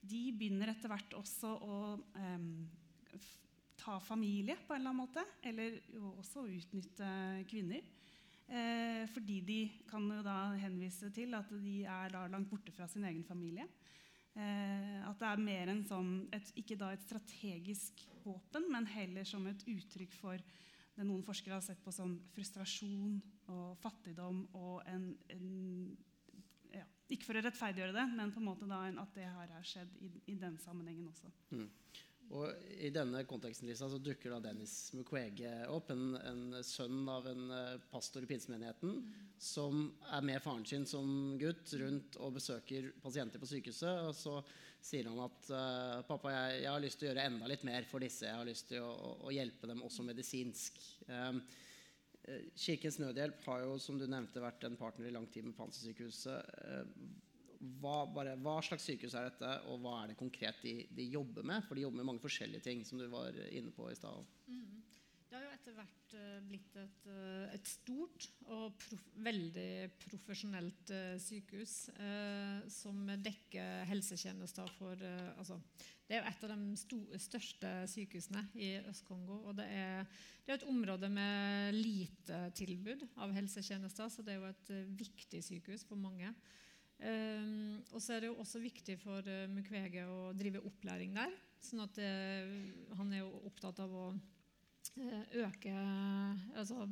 De 0.04 0.22
begynner 0.36 0.74
etter 0.74 0.92
hvert 0.92 1.16
også 1.16 1.54
å 1.64 1.78
eh, 2.20 2.48
ta 3.80 3.96
familie 4.04 4.58
på 4.60 4.74
en 4.74 4.82
eller 4.82 4.92
annen 4.92 5.02
måte. 5.02 5.24
Eller 5.42 5.80
også 6.14 6.44
å 6.44 6.52
utnytte 6.52 7.08
kvinner. 7.50 7.84
Eh, 8.44 9.04
fordi 9.08 9.40
de 9.40 9.60
kan 9.88 10.04
jo 10.04 10.20
da 10.24 10.52
henvise 10.60 11.08
til 11.16 11.32
at 11.36 11.48
de 11.48 11.78
er 11.88 12.12
langt 12.28 12.50
borte 12.50 12.74
fra 12.76 12.88
sin 12.90 13.06
egen 13.08 13.24
familie. 13.24 13.66
Eh, 14.34 14.98
at 15.06 15.20
det 15.20 15.28
er 15.30 15.42
mer 15.42 15.70
enn 15.70 15.84
sånn, 15.86 16.12
et, 16.34 16.48
ikke 16.58 16.78
da 16.80 16.90
et 16.94 17.04
strategisk 17.06 18.02
våpen, 18.24 18.66
men 18.72 18.88
heller 18.90 19.26
som 19.28 19.44
et 19.46 19.62
uttrykk 19.70 20.16
for 20.18 20.42
det 20.94 21.06
noen 21.06 21.22
forskere 21.26 21.56
har 21.56 21.62
sett 21.64 21.82
på 21.82 21.92
som 21.94 22.16
frustrasjon 22.34 23.18
og 23.50 23.78
fattigdom 23.82 24.44
og 24.58 24.82
en, 24.90 25.08
en 25.34 25.48
ja, 26.74 26.84
Ikke 27.10 27.28
for 27.28 27.38
å 27.38 27.42
rettferdiggjøre 27.44 27.94
det, 27.96 28.04
men 28.14 28.32
på 28.34 28.42
en 28.42 28.48
måte 28.48 28.68
da 28.70 28.84
at 28.88 29.16
det 29.16 29.26
her 29.26 29.54
har 29.56 29.66
skjedd 29.66 29.94
i, 30.02 30.10
i 30.30 30.36
den 30.38 30.58
sammenhengen 30.62 31.10
også. 31.10 31.30
Og 32.32 32.50
I 32.80 32.88
denne 32.94 33.20
konteksten 33.28 33.68
Lisa, 33.68 33.88
så 33.90 33.98
dukker 34.02 34.32
da 34.32 34.40
Dennis 34.46 34.92
Mukwege 34.96 35.52
opp, 35.70 35.90
en, 35.92 36.14
en 36.16 36.44
sønn 36.66 37.04
av 37.10 37.28
en 37.30 37.50
eh, 37.52 37.74
pastor 37.92 38.24
i 38.24 38.28
pinsemenigheten, 38.30 38.96
som 39.38 39.86
er 40.08 40.24
med 40.24 40.42
faren 40.42 40.64
sin 40.66 40.86
som 40.88 41.36
gutt 41.40 41.74
rundt 41.80 42.16
og 42.18 42.38
besøker 42.38 42.90
pasienter 43.04 43.42
på 43.42 43.50
sykehuset. 43.50 44.08
Og 44.08 44.16
så 44.16 44.38
sier 44.84 45.10
han 45.10 45.20
at 45.24 45.50
eh, 45.52 46.00
pappa, 46.08 46.32
jeg, 46.32 46.62
jeg 46.64 46.72
har 46.72 46.82
lyst 46.86 47.00
til 47.00 47.08
å 47.08 47.12
gjøre 47.12 47.28
enda 47.28 47.50
litt 47.52 47.66
mer 47.68 47.86
for 47.90 48.04
disse. 48.04 48.26
Jeg 48.26 48.40
har 48.40 48.48
lyst 48.48 48.70
til 48.72 48.82
å, 48.84 48.90
å, 48.90 49.12
å 49.28 49.34
hjelpe 49.34 49.70
dem 49.70 49.84
også 49.86 50.06
medisinsk. 50.06 50.80
Um, 51.06 51.44
Kirkens 52.56 52.96
Nødhjelp 53.02 53.42
har 53.50 53.66
jo, 53.66 53.76
som 53.78 53.98
du 54.00 54.06
nevnte, 54.08 54.40
vært 54.40 54.64
en 54.64 54.78
partner 54.80 55.10
i 55.10 55.12
lang 55.12 55.26
tid 55.28 55.44
med 55.44 55.58
Pansersykehuset. 55.58 56.40
Hva, 57.80 58.04
bare, 58.12 58.34
hva 58.44 58.58
slags 58.64 58.84
sykehus 58.88 59.14
er 59.16 59.28
dette, 59.30 59.50
og 59.70 59.80
hva 59.84 60.02
er 60.02 60.12
det 60.12 60.20
konkret 60.20 60.58
de, 60.64 60.74
de 60.92 61.08
jobber 61.14 61.46
med? 61.46 61.64
For 61.64 61.78
de 61.78 61.86
jobber 61.86 62.02
med 62.02 62.10
mange 62.12 62.24
forskjellige 62.24 62.66
ting, 62.66 62.84
som 62.84 63.00
du 63.00 63.06
var 63.12 63.36
inne 63.50 63.72
på 63.72 63.88
i 63.90 63.96
stad. 63.98 64.24
Det 65.34 65.40
har 65.40 65.48
jo 65.48 65.54
etter 65.56 65.74
hvert 65.74 66.12
eh, 66.14 66.42
blitt 66.46 66.76
et, 66.78 67.06
eh, 67.10 67.54
et 67.56 67.66
stort 67.66 68.26
og 68.54 68.76
prof 68.78 69.00
veldig 69.24 69.70
profesjonelt 70.04 70.92
eh, 70.94 71.16
sykehus 71.18 71.72
eh, 71.96 72.60
som 72.70 73.00
dekker 73.18 73.82
helsetjenester 73.90 74.70
for 74.76 75.02
eh, 75.02 75.32
altså, 75.34 75.58
Det 76.06 76.14
er 76.14 76.22
jo 76.22 76.30
et 76.30 76.46
av 76.46 76.54
de 76.54 76.78
sto 76.78 77.00
største 77.26 77.72
sykehusene 77.90 78.44
i 78.54 78.70
Øst-Kongo. 78.92 79.40
Og 79.48 79.58
det 79.58 79.66
er, 79.74 80.06
det 80.44 80.52
er 80.52 80.60
et 80.60 80.70
område 80.70 81.10
med 81.10 81.80
lite 81.80 82.44
tilbud 82.54 83.02
av 83.18 83.34
helsetjenester, 83.34 84.12
så 84.14 84.22
det 84.22 84.36
er 84.36 84.38
jo 84.38 84.52
et 84.52 84.74
viktig 85.02 85.42
sykehus 85.48 85.82
for 85.88 85.98
mange. 85.98 86.30
Um, 87.04 87.82
og 87.92 88.00
så 88.00 88.14
er 88.14 88.22
det 88.24 88.30
jo 88.30 88.38
også 88.40 88.62
viktig 88.62 88.94
for 89.02 89.26
uh, 89.28 89.48
Mukwege 89.52 90.06
å 90.08 90.30
drive 90.36 90.62
opplæring 90.64 91.12
der. 91.16 91.34
sånn 91.60 91.84
at 91.84 91.98
det, 91.98 92.12
Han 92.96 93.12
er 93.12 93.20
jo 93.20 93.42
opptatt 93.50 93.82
av 93.84 93.92
å 93.92 94.06
uh, 94.14 95.24
øke 95.42 95.74
Altså 96.56 96.86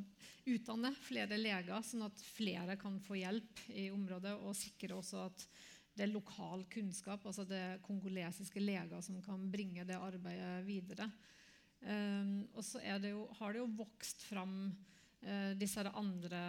utdanne 0.53 0.93
flere 1.01 1.39
leger, 1.39 1.81
sånn 1.81 2.05
at 2.05 2.25
flere 2.35 2.77
kan 2.77 2.99
få 3.01 3.17
hjelp 3.23 3.65
i 3.73 3.89
området. 3.93 4.35
Og 4.43 4.57
sikre 4.59 4.99
også 4.99 5.25
at 5.25 5.47
det 5.93 6.07
er 6.07 6.13
lokal 6.13 6.65
kunnskap, 6.73 7.25
altså 7.25 7.45
det 7.45 7.59
er 7.61 7.83
kongolesiske 7.85 8.61
leger 8.61 9.01
som 9.05 9.19
kan 9.21 9.41
bringe 9.53 9.85
det 9.85 9.97
arbeidet 9.97 10.63
videre. 10.65 11.09
Um, 11.83 12.45
og 12.53 12.63
så 12.65 12.79
det 13.01 13.11
jo, 13.11 13.27
har 13.39 13.53
det 13.53 13.61
jo 13.61 13.71
vokst 13.81 14.23
fram 14.23 14.55
eh, 14.69 14.92
disse 15.55 15.79
her 15.79 15.87
andre 15.95 16.39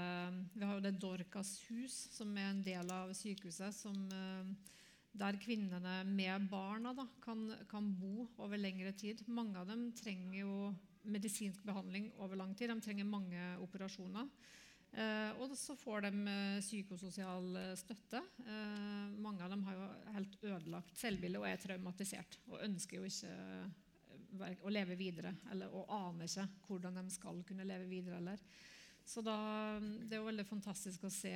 Vi 0.55 0.65
har 0.65 0.75
jo 0.75 0.83
det 0.83 0.97
Dorcas 0.99 1.53
hus, 1.69 1.95
som 2.11 2.33
er 2.37 2.49
en 2.51 2.63
del 2.67 2.89
av 2.91 3.13
sykehuset. 3.15 3.75
Som, 3.77 4.01
eh, 4.11 4.73
der 5.15 5.39
kvinnene 5.39 6.01
med 6.09 6.49
barna 6.51 6.93
da, 6.97 7.07
kan, 7.23 7.47
kan 7.71 7.93
bo 7.95 8.27
over 8.43 8.59
lengre 8.59 8.93
tid. 8.99 9.23
Mange 9.31 9.61
av 9.61 9.69
dem 9.71 9.93
trenger 9.95 10.41
jo 10.41 10.75
medisinsk 11.05 11.63
behandling 11.67 12.11
over 12.19 12.39
lang 12.41 12.55
tid. 12.59 12.73
De 12.73 12.83
trenger 12.83 13.07
mange 13.07 13.47
operasjoner. 13.63 14.27
Eh, 14.95 15.31
og 15.43 15.55
så 15.59 15.75
får 15.79 16.07
de 16.07 16.11
eh, 16.31 16.59
psykososial 16.63 17.57
eh, 17.61 17.73
støtte. 17.79 18.21
Eh, 18.43 19.15
mange 19.23 19.43
av 19.43 19.55
dem 19.55 19.63
har 19.67 19.79
jo 19.79 19.89
helt 20.17 20.37
ødelagt 20.43 20.99
selvbilde 20.99 21.43
og 21.43 21.49
er 21.51 21.63
traumatisert. 21.63 22.39
Og 22.51 22.63
ønsker 22.67 22.99
jo 22.99 23.09
ikke 23.11 23.31
eh, 23.31 23.73
å 24.35 24.73
leve 24.73 24.97
videre. 24.99 25.35
Eller, 25.53 25.73
og 25.73 25.91
aner 25.95 26.29
ikke 26.29 26.47
hvordan 26.69 27.01
de 27.01 27.05
skal 27.15 27.43
kunne 27.47 27.67
leve 27.69 27.89
videre. 27.91 28.21
Eller. 28.23 28.41
Så 29.05 29.21
da, 29.25 29.37
det 29.81 30.17
er 30.17 30.23
jo 30.23 30.31
veldig 30.31 30.47
fantastisk 30.49 31.05
å 31.05 31.13
se 31.13 31.35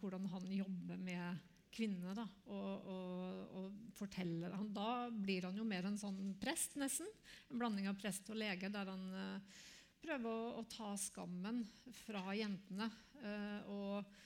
hvordan 0.00 0.26
han 0.34 0.50
jobber 0.50 1.00
med 1.00 1.54
kvinnene. 1.74 2.14
Da, 2.16 2.26
og, 2.50 2.90
og, 2.90 3.42
og 3.60 3.96
forteller 3.98 4.56
han, 4.56 4.70
Da 4.74 5.08
blir 5.12 5.48
han 5.48 5.58
jo 5.58 5.66
mer 5.68 5.88
en 5.88 5.98
sånn 6.00 6.34
prest, 6.40 6.78
nesten. 6.80 7.08
En 7.52 7.60
blanding 7.60 7.90
av 7.90 7.98
prest 8.00 8.30
og 8.32 8.40
lege, 8.40 8.70
der 8.72 8.90
han 8.90 9.04
eh, 9.14 9.58
prøver 10.02 10.30
å, 10.30 10.62
å 10.62 10.64
ta 10.70 10.94
skammen 10.98 11.62
fra 12.04 12.24
jentene. 12.36 12.90
Uh, 13.18 13.70
og 13.74 14.18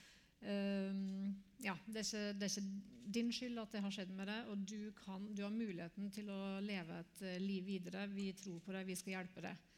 ja, 0.43 1.75
det 1.87 2.01
er, 2.01 2.07
ikke, 2.07 2.33
det 2.35 2.47
er 2.47 2.51
ikke 2.51 2.93
din 3.13 3.31
skyld 3.33 3.59
at 3.61 3.75
det 3.75 3.83
har 3.83 3.93
skjedd 3.93 4.13
med 4.15 4.29
deg, 4.29 4.49
og 4.51 4.63
du, 4.69 4.79
kan, 4.97 5.27
du 5.35 5.43
har 5.45 5.53
muligheten 5.53 6.09
til 6.13 6.31
å 6.33 6.39
leve 6.63 7.01
et 7.01 7.21
eh, 7.27 7.39
liv 7.41 7.65
videre. 7.67 8.07
Vi 8.11 8.31
tror 8.37 8.61
på 8.63 8.73
deg, 8.75 8.87
vi 8.87 8.97
skal 8.99 9.17
hjelpe 9.17 9.43
deg. 9.45 9.69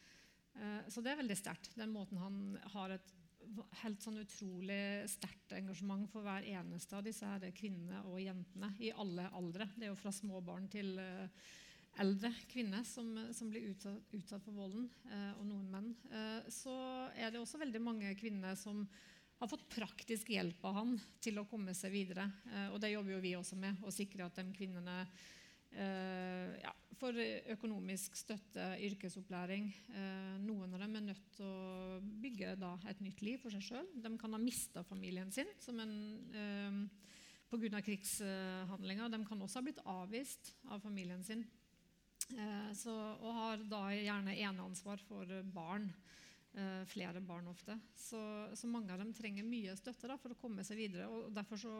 Eh, 0.56 0.80
Så 0.92 1.02
det 1.04 1.12
er 1.12 1.20
veldig 1.22 1.38
sterkt. 1.38 1.74
Den 1.78 1.94
måten 1.94 2.20
han 2.22 2.40
har 2.74 2.96
et 2.96 3.12
helt 3.82 4.02
sånn 4.02 4.18
utrolig 4.18 5.06
sterkt 5.10 5.54
engasjement 5.54 6.08
for 6.10 6.26
hver 6.26 6.46
eneste 6.50 6.96
av 6.98 7.04
disse 7.06 7.28
her 7.28 7.44
kvinnene 7.54 8.02
og 8.10 8.18
jentene 8.18 8.72
i 8.82 8.90
alle 8.90 9.28
aldre. 9.38 9.68
Det 9.76 9.86
er 9.86 9.92
jo 9.92 10.00
fra 10.00 10.14
små 10.14 10.42
barn 10.44 10.66
til 10.72 10.96
eh, 11.02 11.28
eldre 12.02 12.32
kvinner 12.50 12.82
som, 12.84 13.12
som 13.32 13.50
blir 13.52 13.70
utsatt, 13.70 14.10
utsatt 14.18 14.42
for 14.44 14.52
volden, 14.52 14.90
og 15.38 15.46
noen 15.48 15.70
menn. 15.72 15.86
Så 16.52 16.74
er 17.16 17.30
det 17.32 17.40
også 17.40 17.56
veldig 17.62 17.80
mange 17.80 18.10
kvinner 18.20 18.52
som 18.60 18.82
har 19.36 19.50
fått 19.50 19.68
praktisk 19.68 20.30
hjelp 20.32 20.64
av 20.64 20.78
han 20.78 20.92
til 21.20 21.38
å 21.40 21.46
komme 21.48 21.74
seg 21.76 21.92
videre. 21.92 22.28
Eh, 22.52 22.68
og 22.72 22.80
det 22.80 22.94
jobber 22.94 23.16
jo 23.16 23.24
vi 23.24 23.34
også 23.36 23.58
med, 23.60 23.82
å 23.84 23.94
sikre 23.94 24.28
at 24.28 24.38
de 24.40 24.46
kvinnene 24.56 25.00
Uh, 25.76 26.54
ja, 26.62 26.70
for 26.96 27.16
økonomisk 27.52 28.14
støtte, 28.16 28.64
yrkesopplæring. 28.86 29.66
Uh, 29.92 30.36
noen 30.40 30.72
av 30.72 30.80
dem 30.80 30.94
er 30.96 31.04
nødt 31.10 31.26
til 31.36 31.44
å 31.44 31.98
bygge 32.22 32.54
da, 32.60 32.72
et 32.88 33.02
nytt 33.04 33.20
liv 33.26 33.42
for 33.42 33.52
seg 33.52 33.64
sjøl. 33.66 33.90
De 34.00 34.12
kan 34.16 34.32
ha 34.32 34.40
mista 34.40 34.84
familien 34.86 35.32
sin 35.34 35.50
som 35.60 35.80
en, 35.82 35.92
eh, 36.32 36.78
pga. 37.50 37.82
krigshandlinger. 37.84 39.12
De 39.12 39.20
kan 39.26 39.42
også 39.42 39.60
ha 39.60 39.66
blitt 39.66 39.84
avvist 39.84 40.54
av 40.70 40.80
familien 40.80 41.22
sin. 41.24 41.44
Uh, 42.32 42.72
så, 42.72 42.94
og 43.20 43.34
har 43.36 43.68
da 43.68 43.84
gjerne 43.92 44.38
eneansvar 44.38 45.04
for 45.04 45.28
barn. 45.52 45.92
Eh, 46.56 46.84
flere 46.88 47.20
barn 47.20 47.48
ofte. 47.48 47.74
Så, 47.96 48.18
så 48.56 48.66
mange 48.66 48.88
av 48.92 49.02
dem 49.02 49.10
trenger 49.12 49.44
mye 49.44 49.74
støtte 49.76 50.08
da, 50.08 50.14
for 50.16 50.32
å 50.32 50.38
komme 50.40 50.62
seg 50.64 50.78
videre. 50.80 51.04
Og, 51.12 51.36
så, 51.60 51.72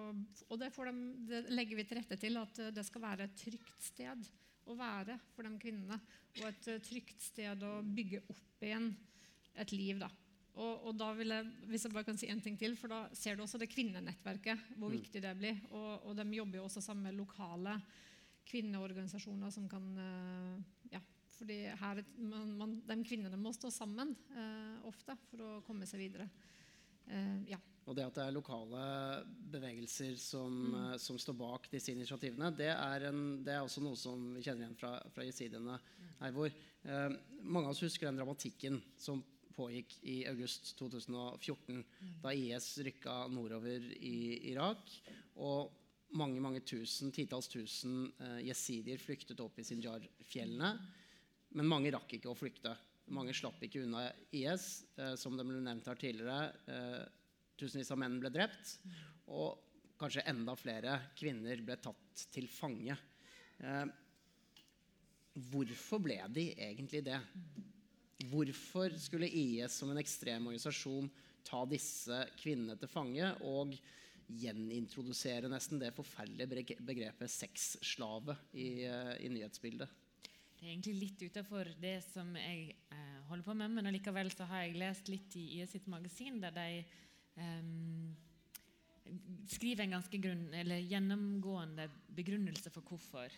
og 0.51 0.59
det, 0.61 0.69
får 0.75 0.91
dem, 0.91 0.99
det 1.31 1.41
legger 1.49 1.79
vi 1.79 1.87
til 1.89 1.97
rette 1.97 2.19
til 2.21 2.37
at 2.37 2.61
eh, 2.61 2.75
det 2.77 2.85
skal 2.85 3.07
være 3.07 3.25
et 3.25 3.39
trygt 3.41 3.87
sted 3.87 4.29
å 4.69 4.77
være 4.77 5.17
for 5.33 5.49
de 5.49 5.55
kvinnene. 5.63 5.97
Og 6.43 6.45
et 6.51 6.69
eh, 6.75 6.83
trygt 6.85 7.25
sted 7.25 7.65
å 7.65 7.79
bygge 7.89 8.21
opp 8.35 8.69
igjen 8.69 8.91
et 9.65 9.73
liv. 9.73 9.97
da. 10.05 10.13
Og, 10.61 10.91
og 10.91 11.01
da 11.01 11.09
vil 11.17 11.33
jeg, 11.33 11.49
hvis 11.73 11.89
jeg 11.89 11.97
bare 11.97 12.11
kan 12.11 12.21
si 12.21 12.29
en 12.29 12.45
ting 12.45 12.61
til, 12.61 12.77
for 12.77 12.93
da 12.93 13.01
ser 13.17 13.41
du 13.41 13.47
også 13.47 13.63
det 13.63 13.73
kvinnenettverket, 13.73 14.77
hvor 14.77 14.93
viktig 14.93 15.25
det 15.25 15.33
blir. 15.41 15.65
Og, 15.71 16.11
og 16.11 16.21
de 16.21 16.29
jobber 16.37 16.61
jo 16.61 16.69
også 16.69 16.85
sammen 16.85 17.09
med 17.09 17.17
lokale 17.17 17.79
kvinneorganisasjoner 18.53 19.57
som 19.57 19.65
kan 19.73 19.89
ja, 19.97 20.76
fordi 21.37 21.61
her, 21.81 22.03
man, 22.19 22.53
man, 22.59 22.75
De 22.87 22.97
kvinnene 23.07 23.39
må 23.41 23.53
stå 23.55 23.71
sammen 23.75 24.15
eh, 24.33 24.77
ofte 24.89 25.17
for 25.29 25.45
å 25.45 25.55
komme 25.67 25.89
seg 25.89 26.03
videre. 26.07 26.29
Eh, 27.07 27.53
ja. 27.53 27.61
Og 27.87 27.95
det 27.95 28.07
at 28.09 28.17
det 28.19 28.25
er 28.25 28.35
lokale 28.35 28.83
bevegelser 29.53 30.17
som, 30.19 30.57
mm. 30.73 30.97
som 30.99 31.19
står 31.23 31.37
bak 31.39 31.69
disse 31.71 31.95
initiativene, 31.95 32.51
det 32.59 32.73
er, 32.73 33.07
en, 33.13 33.23
det 33.47 33.55
er 33.55 33.63
også 33.63 33.85
noe 33.85 33.99
som 34.01 34.33
vi 34.35 34.43
kjenner 34.43 34.67
igjen 34.67 34.81
fra, 34.81 34.97
fra 35.15 35.27
jesidiene 35.27 35.79
hvor 36.35 36.49
eh, 36.51 37.17
mange 37.45 37.69
av 37.69 37.75
oss 37.75 37.85
husker 37.85 38.09
den 38.09 38.19
dramatikken 38.19 38.81
som 38.99 39.23
pågikk 39.57 39.97
i 40.05 40.19
august 40.29 40.75
2014, 40.79 41.81
da 42.23 42.33
IS 42.35 42.75
rykka 42.85 43.25
nordover 43.33 43.85
i 43.97 44.51
Irak. 44.51 44.91
Og 45.41 45.73
mange 46.17 46.43
mange 46.43 46.63
tusen, 46.67 47.13
titalls 47.15 47.49
tusen 47.51 48.07
eh, 48.23 48.43
jesidier 48.47 49.01
flyktet 49.01 49.41
opp 49.43 49.59
i 49.59 49.65
Sinjar-fjellene. 49.67 50.73
Men 51.55 51.69
mange 51.71 51.93
rakk 51.95 52.17
ikke 52.17 52.33
å 52.33 52.39
flykte. 52.39 52.73
Mange 53.15 53.35
slapp 53.37 53.61
ikke 53.63 53.85
unna 53.85 54.09
IS. 54.35 54.85
Eh, 54.99 55.15
som 55.19 55.37
det 55.39 55.47
ble 55.47 55.61
nevnt 55.63 55.87
her 55.87 55.99
tidligere, 56.01 56.53
eh, 56.67 57.05
tusenvis 57.59 57.93
av 57.95 58.01
menn 58.03 58.19
ble 58.21 58.33
drept. 58.35 58.79
Og 59.31 59.63
kanskje 60.01 60.27
enda 60.29 60.57
flere 60.59 60.99
kvinner 61.17 61.63
ble 61.65 61.77
tatt 61.81 62.27
til 62.35 62.49
fange. 62.51 62.97
Eh, 63.61 63.87
hvorfor 65.53 66.03
ble 66.03 66.19
de 66.35 66.49
egentlig 66.55 67.05
det? 67.07 67.21
Hvorfor 68.27 68.97
skulle 68.99 69.31
IS 69.31 69.79
som 69.79 69.93
en 69.93 70.01
ekstrem 70.01 70.49
organisasjon 70.49 71.11
ta 71.47 71.63
disse 71.69 72.25
kvinnene 72.41 72.79
til 72.81 72.91
fange 72.91 73.29
og 73.47 73.77
gjenintrodusere 74.27 75.47
nesten 75.47 75.79
det 75.79 75.93
forferdelige 75.95 76.81
begrepet 76.83 77.31
sexslave 77.31 78.35
i, 78.59 78.83
i 78.83 79.31
nyhetsbildet? 79.31 80.06
Det 80.57 80.65
er 80.65 80.73
egentlig 80.73 80.95
litt 80.97 81.21
utenfor 81.21 81.69
det 81.81 81.99
som 82.07 82.31
jeg 82.39 82.71
eh, 82.95 83.19
holder 83.29 83.45
på 83.45 83.55
med, 83.61 83.75
men 83.77 83.91
allikevel 83.91 84.31
så 84.33 84.47
har 84.49 84.65
jeg 84.65 84.79
lest 84.81 85.11
litt 85.13 85.37
i 85.37 85.45
IS 85.59 85.75
sitt 85.77 85.89
magasin, 85.93 86.39
der 86.41 86.55
de 86.57 86.81
eh, 86.81 87.69
skriver 89.53 89.85
en 89.85 89.99
ganske 89.99 90.21
grunn, 90.23 90.49
gjennomgående 90.89 91.91
begrunnelse 92.17 92.73
for 92.73 92.89
hvorfor. 92.89 93.37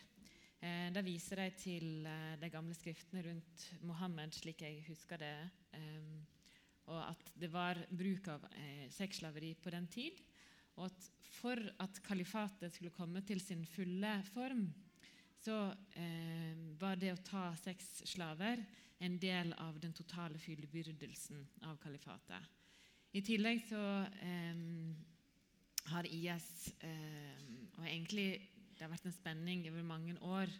Eh, 0.63 0.89
da 0.95 1.03
viser 1.03 1.43
de 1.43 1.51
til 1.59 2.07
eh, 2.07 2.39
de 2.39 2.55
gamle 2.55 2.79
skriftene 2.79 3.27
rundt 3.27 3.67
Mohammed, 3.91 4.39
slik 4.39 4.63
jeg 4.63 4.87
husker 4.87 5.19
det. 5.19 5.35
Eh, 5.75 6.19
og 6.89 7.03
at 7.03 7.31
det 7.37 7.51
var 7.53 7.83
bruk 7.91 8.31
av 8.33 8.47
eh, 8.55 8.87
sexslaveri 8.95 9.57
på 9.59 9.75
den 9.75 9.91
tid. 9.91 10.23
Og 10.79 10.87
at 10.87 11.15
for 11.39 11.61
at 11.83 11.99
kalifatet 12.07 12.73
skulle 12.75 12.95
komme 12.95 13.27
til 13.27 13.43
sin 13.43 13.67
fulle 13.67 14.21
form, 14.33 14.69
så 15.45 15.57
eh, 15.95 16.55
var 16.81 16.99
det 16.99 17.13
å 17.15 17.23
ta 17.25 17.51
seks 17.57 18.03
slaver 18.11 18.65
en 18.99 19.19
del 19.23 19.53
av 19.63 19.79
den 19.81 19.93
totale 19.95 20.39
fyllebyrdelsen 20.43 21.45
av 21.71 21.79
kalifatet. 21.83 22.55
I 23.15 23.23
tillegg 23.25 23.63
så 23.71 23.83
eh, 24.21 24.65
har 25.89 26.09
IS 26.13 26.49
eh, 26.85 27.37
Og 27.79 27.87
egentlig 27.87 28.31
det 28.79 28.85
har 28.85 28.93
vært 28.93 29.09
en 29.09 29.15
spenning 29.15 29.65
over 29.71 29.87
mange 29.87 30.15
år 30.23 30.51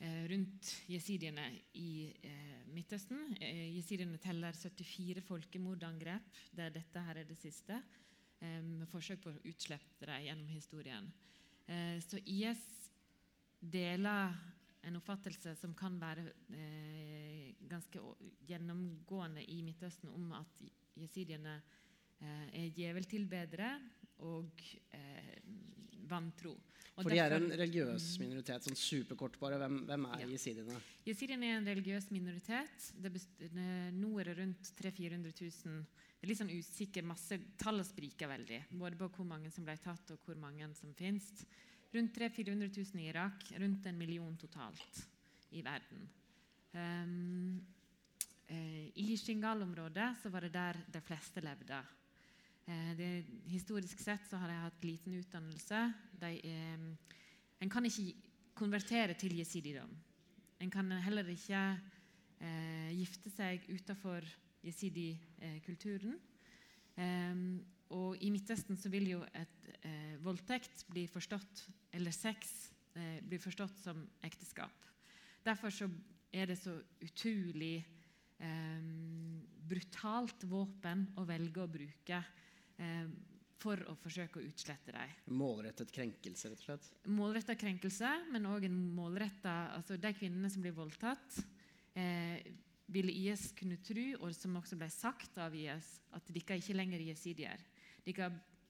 eh, 0.00 0.22
rundt 0.30 0.70
jesidiene 0.88 1.50
i 1.76 2.08
eh, 2.24 2.62
Midtøsten. 2.72 3.34
Eh, 3.40 3.66
jesidiene 3.74 4.20
teller 4.22 4.56
74 4.56 5.24
folkemordangrep. 5.26 6.38
Det 6.56 6.64
er 6.64 6.76
dette 6.78 7.02
her 7.08 7.20
er 7.20 7.28
det 7.28 7.36
siste. 7.40 7.80
Med 8.40 8.88
forsøk 8.88 9.20
på 9.20 9.34
å 9.34 9.40
utslette 9.50 10.06
dem 10.08 10.22
gjennom 10.24 10.46
historien. 10.48 11.10
Så 12.00 12.16
IS 12.24 12.62
deler 13.60 14.34
en 14.82 14.96
oppfattelse 14.96 15.54
som 15.60 15.74
kan 15.76 15.98
være 16.00 16.24
eh, 16.56 17.52
ganske 17.68 18.00
gjennomgående 18.48 19.44
i 19.52 19.60
Midtøsten, 19.62 20.08
om 20.16 20.32
at 20.38 20.64
jesidiene 20.96 21.60
er 22.20 22.66
djeveltilbedere 22.76 23.70
og 24.28 24.64
eh, 24.92 25.38
vantro. 26.10 26.52
Og 26.98 27.06
For 27.06 27.14
de 27.14 27.20
er 27.22 27.32
en 27.32 27.46
religiøs 27.48 28.06
minoritet. 28.20 28.66
sånn 28.66 28.76
superkort 28.76 29.38
bare. 29.40 29.56
Hvem, 29.62 29.78
hvem 29.88 30.06
er 30.10 30.24
ja. 30.24 30.28
jesidiene? 30.34 30.80
Jesidiene 31.06 31.48
er 31.48 31.60
en 31.60 31.70
religiøs 31.70 32.10
minoritet. 32.12 32.90
Det 33.00 33.12
nå 33.96 34.10
er 34.20 34.28
det 34.28 34.36
rundt 34.42 34.72
300 34.76 35.32
000-400 35.32 35.64
000. 35.70 35.80
Det 36.20 36.26
er 36.26 36.32
litt 36.32 36.40
sånn 36.42 36.52
usikker 36.52 37.06
masse. 37.08 37.38
Tallene 37.60 37.88
spriker 37.88 38.28
veldig. 38.28 38.60
Både 38.82 39.00
på 39.00 39.08
hvor 39.14 39.30
mange 39.30 39.52
som 39.54 39.64
ble 39.64 39.78
tatt, 39.80 40.12
og 40.12 40.26
hvor 40.26 40.36
mange 40.42 40.68
som 40.76 40.92
finnes. 40.98 41.30
Rundt 41.92 42.14
300 42.14 42.34
000-400 42.36 42.94
000 42.94 43.02
i 43.02 43.08
Irak. 43.08 43.52
Rundt 43.58 43.86
en 43.86 43.98
million 43.98 44.36
totalt 44.36 45.06
i 45.50 45.62
verden. 45.62 46.08
Um, 46.72 47.60
I 48.94 49.16
Shingal-området 49.18 50.24
var 50.30 50.46
det 50.46 50.52
der 50.54 50.78
de 50.92 51.00
fleste 51.02 51.42
levde. 51.42 51.80
Eh, 52.66 52.92
det, 52.98 53.08
historisk 53.50 53.98
sett 54.02 54.30
har 54.34 54.48
de 54.48 54.58
hatt 54.58 54.84
liten 54.84 55.14
utdannelse. 55.18 55.80
De, 56.20 56.30
eh, 56.46 56.86
en 57.60 57.70
kan 57.70 57.86
ikke 57.86 58.14
konvertere 58.54 59.14
til 59.14 59.36
jesididom. 59.38 59.90
En 60.60 60.70
kan 60.70 60.90
heller 60.92 61.26
ikke 61.30 61.62
eh, 62.40 62.90
gifte 62.98 63.30
seg 63.30 63.66
utenfor 63.70 64.26
jesidi-kulturen. 64.62 66.18
Eh, 66.96 67.34
og 67.96 68.18
i 68.22 68.30
Midtøsten 68.32 68.78
så 68.78 68.90
vil 68.92 69.08
jo 69.12 69.22
et 69.34 69.70
eh, 69.82 70.16
voldtekt 70.22 70.86
bli 70.90 71.06
forstått, 71.10 71.64
eller 71.96 72.14
sex 72.14 72.70
eh, 72.94 73.18
bli 73.22 73.38
forstått 73.42 73.82
som 73.82 74.04
ekteskap. 74.26 74.86
Derfor 75.44 75.74
så 75.74 75.88
er 76.30 76.50
det 76.50 76.60
så 76.60 76.76
utrolig 77.02 77.78
brutalt 79.68 80.46
våpen 80.48 81.02
å 81.20 81.26
velge 81.28 81.60
å 81.60 81.68
bruke 81.68 82.22
Eh, 82.80 83.08
for 83.60 83.76
å 83.92 83.94
forsøke 84.00 84.40
å 84.40 84.46
utslette 84.46 84.94
dem. 84.94 85.16
Målrettet 85.36 85.90
krenkelse, 85.92 86.48
rett 86.48 86.62
og 86.62 86.64
slett? 86.64 86.86
Målrettet 87.12 87.60
krenkelse, 87.60 88.08
men 88.32 88.48
òg 88.48 88.64
en 88.64 88.78
målretta 88.96 89.74
altså 89.74 89.98
De 90.00 90.14
kvinnene 90.16 90.48
som 90.48 90.64
blir 90.64 90.72
voldtatt, 90.72 91.42
eh, 91.92 92.40
ville 92.88 93.12
IS 93.12 93.50
kunne 93.52 93.76
tro, 93.84 94.06
og 94.22 94.32
som 94.34 94.56
også 94.56 94.78
ble 94.80 94.88
sagt 94.88 95.36
av 95.36 95.54
IS, 95.54 96.00
at 96.16 96.24
de 96.26 96.40
ikke 96.40 96.74
lenger 96.74 97.00
er 97.00 97.12
jesidier. 97.12 97.60
De 98.04 98.14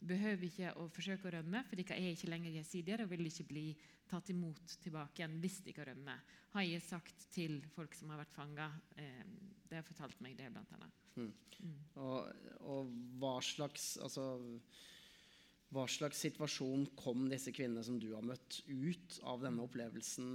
behøver 0.01 0.47
ikke 0.49 0.75
å 0.81 0.89
forsøke 0.93 1.29
å 1.29 1.35
rømme, 1.37 1.63
for 1.69 1.77
de 1.77 1.85
er 1.93 2.13
ikke 2.13 2.31
lenger 2.31 2.57
jesidier 2.57 3.03
og 3.05 3.11
vil 3.13 3.27
ikke 3.29 3.49
bli 3.51 3.65
tatt 4.11 4.31
imot 4.33 4.77
tilbake 4.83 5.21
igjen 5.21 5.39
hvis 5.43 5.61
de 5.67 5.75
rømmer, 5.77 5.91
rømme. 5.93 6.17
Har 6.55 6.67
jeg 6.67 6.83
sagt 6.83 7.27
til 7.31 7.61
folk 7.75 7.95
som 7.95 8.11
har 8.11 8.23
vært 8.25 8.35
fanga. 8.35 8.71
Eh, 8.99 9.27
det 9.71 9.79
har 9.79 9.87
fortalt 9.87 10.19
meg 10.25 10.39
det, 10.39 10.49
blant 10.51 10.73
annet. 10.75 11.03
Mm. 11.21 11.33
Og, 12.01 12.31
og, 12.65 12.95
hva 13.21 13.37
slags 13.45 13.93
altså, 14.03 14.25
hva 15.71 15.85
slags 15.87 16.23
situasjon 16.25 16.89
kom 16.99 17.29
disse 17.31 17.53
kvinnene 17.55 17.85
som 17.87 18.01
du 18.03 18.09
har 18.17 18.27
møtt, 18.27 18.63
ut 18.67 19.21
av 19.31 19.45
denne 19.45 19.63
opplevelsen 19.63 20.31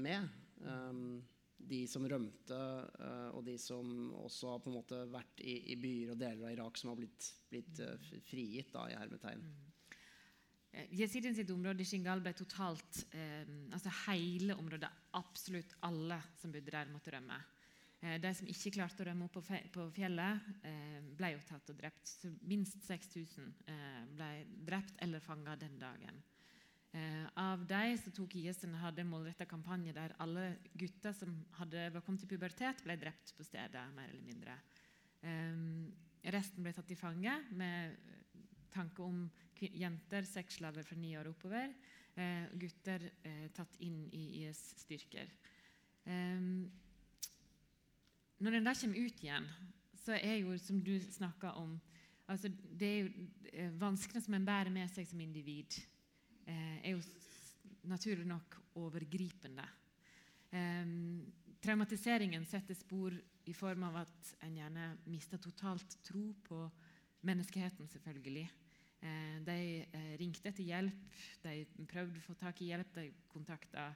med? 0.00 0.30
Um, 0.64 1.18
de 1.66 1.82
som 1.90 2.06
rømte, 2.08 2.58
uh, 3.00 3.30
og 3.36 3.44
de 3.46 3.56
som 3.60 3.86
også 4.22 4.54
har 4.54 4.64
på 4.64 4.70
en 4.70 4.78
måte 4.78 5.00
vært 5.12 5.42
i, 5.44 5.58
i 5.74 5.78
byer 5.80 6.14
og 6.14 6.20
deler 6.20 6.46
av 6.46 6.54
Irak 6.54 6.80
som 6.80 6.92
har 6.92 7.00
blitt, 7.00 7.30
blitt 7.50 7.80
uh, 7.82 7.96
frigitt, 8.28 8.72
da, 8.74 8.86
i 8.90 8.98
hermetegn. 8.98 9.42
Mm. 9.42 9.66
Jesiden 10.92 11.34
sitt 11.34 11.50
område 11.50 11.84
Shingal 11.88 12.20
ble 12.20 12.34
totalt 12.36 12.98
eh, 13.16 13.48
altså 13.72 13.92
Hele 14.04 14.56
området, 14.60 14.90
absolutt 15.16 15.72
alle 15.88 16.18
som 16.36 16.52
bodde 16.52 16.72
der, 16.74 16.90
måtte 16.92 17.14
rømme. 17.14 17.38
Eh, 18.02 18.18
de 18.20 18.32
som 18.36 18.48
ikke 18.50 18.74
klarte 18.76 19.02
å 19.02 19.08
rømme 19.08 19.28
opp 19.28 19.38
på 19.72 19.86
fjellet, 19.96 20.50
eh, 20.68 20.98
ble 21.16 21.32
jo 21.32 21.44
tatt 21.48 21.72
og 21.72 21.78
drept. 21.80 22.04
Så 22.10 22.32
minst 22.44 22.82
6000 22.84 23.52
eh, 23.72 24.02
ble 24.18 24.30
drept 24.68 25.00
eller 25.04 25.24
fanga 25.24 25.56
den 25.56 25.78
dagen. 25.80 26.20
Av 27.36 27.60
de 27.68 27.96
som 28.00 28.12
tok 28.16 28.34
IS 28.40 28.62
en 28.64 28.76
hadde 28.80 29.04
målretta 29.04 29.44
kampanje 29.48 29.92
der 29.92 30.14
alle 30.22 30.46
gutter 30.72 31.12
som 31.12 31.34
hadde 31.58 31.90
kommet 32.00 32.22
til 32.22 32.30
pubertet, 32.30 32.80
ble 32.84 32.96
drept 33.00 33.34
på 33.36 33.44
stedet. 33.44 33.82
mer 33.94 34.08
eller 34.08 34.22
mindre. 34.24 34.54
Resten 36.32 36.62
ble 36.64 36.72
tatt 36.72 36.88
til 36.88 36.96
fange 36.96 37.34
med 37.50 37.96
tanke 38.72 39.02
om 39.02 39.30
jenter, 39.60 40.24
sexslaver 40.24 40.82
fra 40.82 40.96
ni 40.96 41.16
år 41.18 41.28
oppover. 41.28 41.74
Gutter 42.56 43.10
tatt 43.52 43.76
inn 43.84 44.08
i 44.12 44.46
IS-styrker. 44.46 45.28
Når 48.38 48.50
den 48.52 48.64
der 48.64 48.80
kommer 48.80 48.98
ut 49.00 49.22
igjen, 49.24 49.46
så 50.06 50.16
er 50.20 50.38
jo, 50.42 50.56
som 50.60 50.80
du 50.84 50.94
snakka 51.00 51.56
om 51.58 51.76
altså 52.28 52.50
Det 52.50 52.86
er 52.86 52.96
jo 52.98 53.26
eh, 53.52 53.74
vanskene 53.78 54.20
som 54.22 54.34
en 54.34 54.46
bærer 54.46 54.72
med 54.74 54.90
seg 54.90 55.06
som 55.06 55.20
individ, 55.22 55.76
eh, 55.78 55.95
er 56.52 56.92
jo 56.92 57.00
naturlig 57.90 58.26
nok 58.28 58.58
overgripende. 58.78 59.64
Eh, 60.54 60.92
traumatiseringen 61.62 62.44
setter 62.46 62.78
spor 62.78 63.14
i 63.46 63.54
form 63.54 63.86
av 63.88 64.02
at 64.04 64.34
en 64.46 64.56
gjerne 64.58 64.90
mister 65.10 65.40
totalt 65.42 65.98
tro 66.06 66.28
på 66.46 66.60
menneskeheten, 67.26 67.88
selvfølgelig. 67.90 68.46
Eh, 69.06 69.38
de 69.46 69.58
eh, 69.84 70.12
ringte 70.20 70.50
etter 70.50 70.66
hjelp, 70.66 71.16
de 71.44 71.86
prøvde 71.90 72.20
å 72.20 72.26
få 72.26 72.36
tak 72.38 72.62
i 72.62 72.70
hjelp, 72.70 72.94
de 72.96 73.10
kontakta 73.30 73.90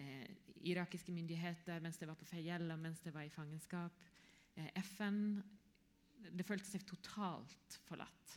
eh, 0.00 0.26
irakiske 0.70 1.12
myndigheter 1.14 1.80
mens 1.84 2.00
de 2.00 2.08
var 2.10 2.18
på 2.18 2.28
Fejella, 2.28 2.76
mens 2.76 3.00
de 3.04 3.12
var 3.14 3.26
i 3.26 3.32
fangenskap. 3.32 4.04
Eh, 4.56 4.70
FN 4.82 5.40
Det 6.20 6.44
følte 6.44 6.68
seg 6.68 6.82
totalt 6.84 7.78
forlatt. 7.88 8.34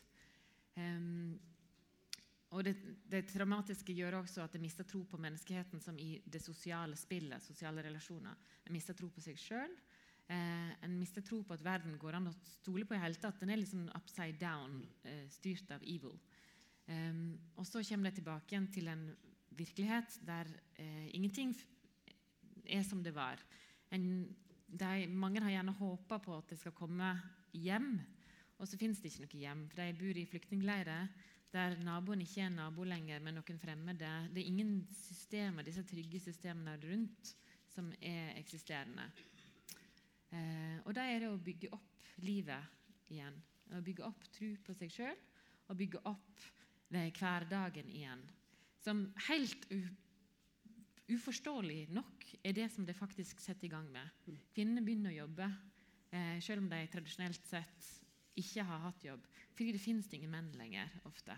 Og 2.54 2.64
det, 2.66 2.76
det, 3.10 3.26
traumatiske 3.32 3.96
gjør 3.98 4.20
også 4.22 4.44
at 4.44 4.54
jeg 4.56 4.62
mister 4.64 4.86
tro 4.88 5.02
på 5.10 5.18
menneskeheten 5.22 5.82
som 5.82 5.98
i 6.00 6.22
det 6.26 6.42
sosiale 6.42 6.96
spillet, 7.00 7.44
sosiale 7.44 7.84
relasjoner. 7.86 8.38
De 8.64 8.74
mister 8.74 8.98
tro 8.98 9.10
på 9.12 9.24
seg 9.26 9.40
sjøl, 9.42 9.74
Eh, 10.32 10.70
en 10.86 10.94
mister 11.00 11.24
tro 11.26 11.42
på 11.44 11.56
at 11.56 11.64
verden 11.66 11.98
går 12.00 12.16
an 12.16 12.30
å 12.30 12.38
stole 12.48 12.88
på 12.88 12.96
i 12.96 13.02
hele 13.02 13.20
tatt. 13.20 13.42
Den 13.42 13.52
er 13.52 13.60
liksom 13.60 13.90
upside 13.98 14.40
down, 14.40 14.82
eh, 15.04 15.28
styrt 15.30 15.72
av 15.72 15.84
evil. 15.84 16.16
Um, 16.86 17.40
og 17.56 17.66
så 17.66 17.80
kommer 17.80 18.10
det 18.10 18.18
tilbake 18.20 18.52
igjen 18.52 18.68
til 18.68 18.90
en 18.92 19.04
virkelighet 19.56 20.18
der 20.28 20.50
eh, 20.76 21.16
ingenting 21.16 21.54
er 22.66 22.84
som 22.84 23.04
det 23.04 23.14
var. 23.16 23.40
En, 23.92 24.36
de, 24.68 25.08
mange 25.08 25.40
har 25.40 25.54
gjerne 25.54 25.78
håpa 25.78 26.20
på 26.20 26.36
at 26.38 26.50
det 26.52 26.60
skal 26.60 26.76
komme 26.76 27.14
hjem, 27.54 28.02
og 28.58 28.68
så 28.68 28.78
finnes 28.78 29.00
det 29.00 29.14
ikke 29.14 29.24
noe 29.24 29.44
hjem. 29.46 29.64
For 29.70 29.80
de 29.80 29.96
bor 30.02 30.20
i 30.20 30.28
flyktningleirer 30.28 31.08
der 31.54 31.76
naboen 31.86 32.24
ikke 32.24 32.48
er 32.48 32.54
nabo 32.54 32.86
lenger, 32.88 33.22
men 33.22 33.38
noen 33.38 33.60
fremmede. 33.62 34.10
Det 34.34 34.42
er 34.42 34.50
ingen 34.50 34.88
systemer, 35.04 35.66
disse 35.66 35.84
trygge 35.86 36.22
systemene 36.22 36.74
rundt 36.82 37.34
som 37.70 37.92
er 38.02 38.34
eksisterende. 38.40 39.06
Eh, 40.34 40.80
og 40.86 40.94
da 40.98 41.06
er 41.06 41.22
det 41.22 41.30
å 41.30 41.42
bygge 41.42 41.70
opp 41.76 42.10
livet 42.26 43.14
igjen. 43.14 43.38
Å 43.74 43.82
bygge 43.86 44.06
opp 44.06 44.26
tro 44.34 44.50
på 44.66 44.76
seg 44.78 44.94
sjøl 44.94 45.20
og 45.70 45.78
bygge 45.78 46.02
opp 46.10 46.48
hverdagen 46.94 47.90
igjen. 47.90 48.22
Som 48.84 49.06
helt 49.30 49.66
uforståelig 51.14 51.88
nok 51.94 52.28
er 52.44 52.58
det 52.58 52.70
som 52.74 52.86
det 52.86 52.98
faktisk 52.98 53.42
setter 53.42 53.70
i 53.70 53.74
gang 53.74 53.90
med. 53.94 54.10
Kvinnene 54.54 54.84
begynner 54.86 55.14
å 55.14 55.22
jobbe, 55.24 55.50
eh, 56.12 56.40
selv 56.42 56.66
om 56.66 56.70
de 56.70 56.82
tradisjonelt 56.92 57.46
sett 57.46 58.03
ikke 58.40 58.66
har 58.66 58.86
hatt 58.88 59.06
jobb. 59.06 59.26
Fordi 59.54 59.74
det 59.76 59.82
finnes 59.82 60.10
ingen 60.14 60.32
menn 60.34 60.52
lenger 60.58 60.92
ofte. 61.10 61.36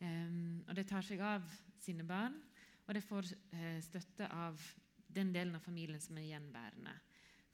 Um, 0.00 0.60
og 0.68 0.76
de 0.78 0.84
tar 0.86 1.02
seg 1.06 1.22
av 1.24 1.46
sine 1.82 2.04
barn, 2.06 2.36
og 2.86 2.94
de 2.94 3.02
får 3.04 3.32
uh, 3.54 3.78
støtte 3.84 4.28
av 4.30 4.60
den 5.08 5.32
delen 5.34 5.56
av 5.56 5.64
familien 5.64 6.00
som 6.02 6.18
er 6.20 6.28
gjenværende. 6.28 6.94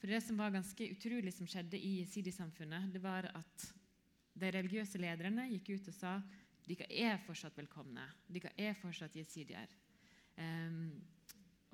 For 0.00 0.10
Det 0.10 0.20
som 0.20 0.37
var 0.37 0.52
ganske 0.52 0.90
utrolig 0.92 1.32
som 1.32 1.48
skjedde 1.48 1.78
i 1.80 2.02
Sidi-samfunnet, 2.10 2.90
det 2.92 3.00
var 3.02 3.30
at 3.30 3.68
de 4.34 4.50
religiøse 4.52 4.98
lederne 5.00 5.46
gikk 5.52 5.70
ut 5.76 5.88
og 5.88 5.96
sa 5.96 6.18
dere 6.64 6.88
er 6.90 7.20
fortsatt 7.24 7.56
velkomne. 7.56 8.04
Dere 8.28 8.52
er 8.58 8.76
fortsatt 8.76 9.16
jesidier. 9.16 9.70
Um, 10.37 10.90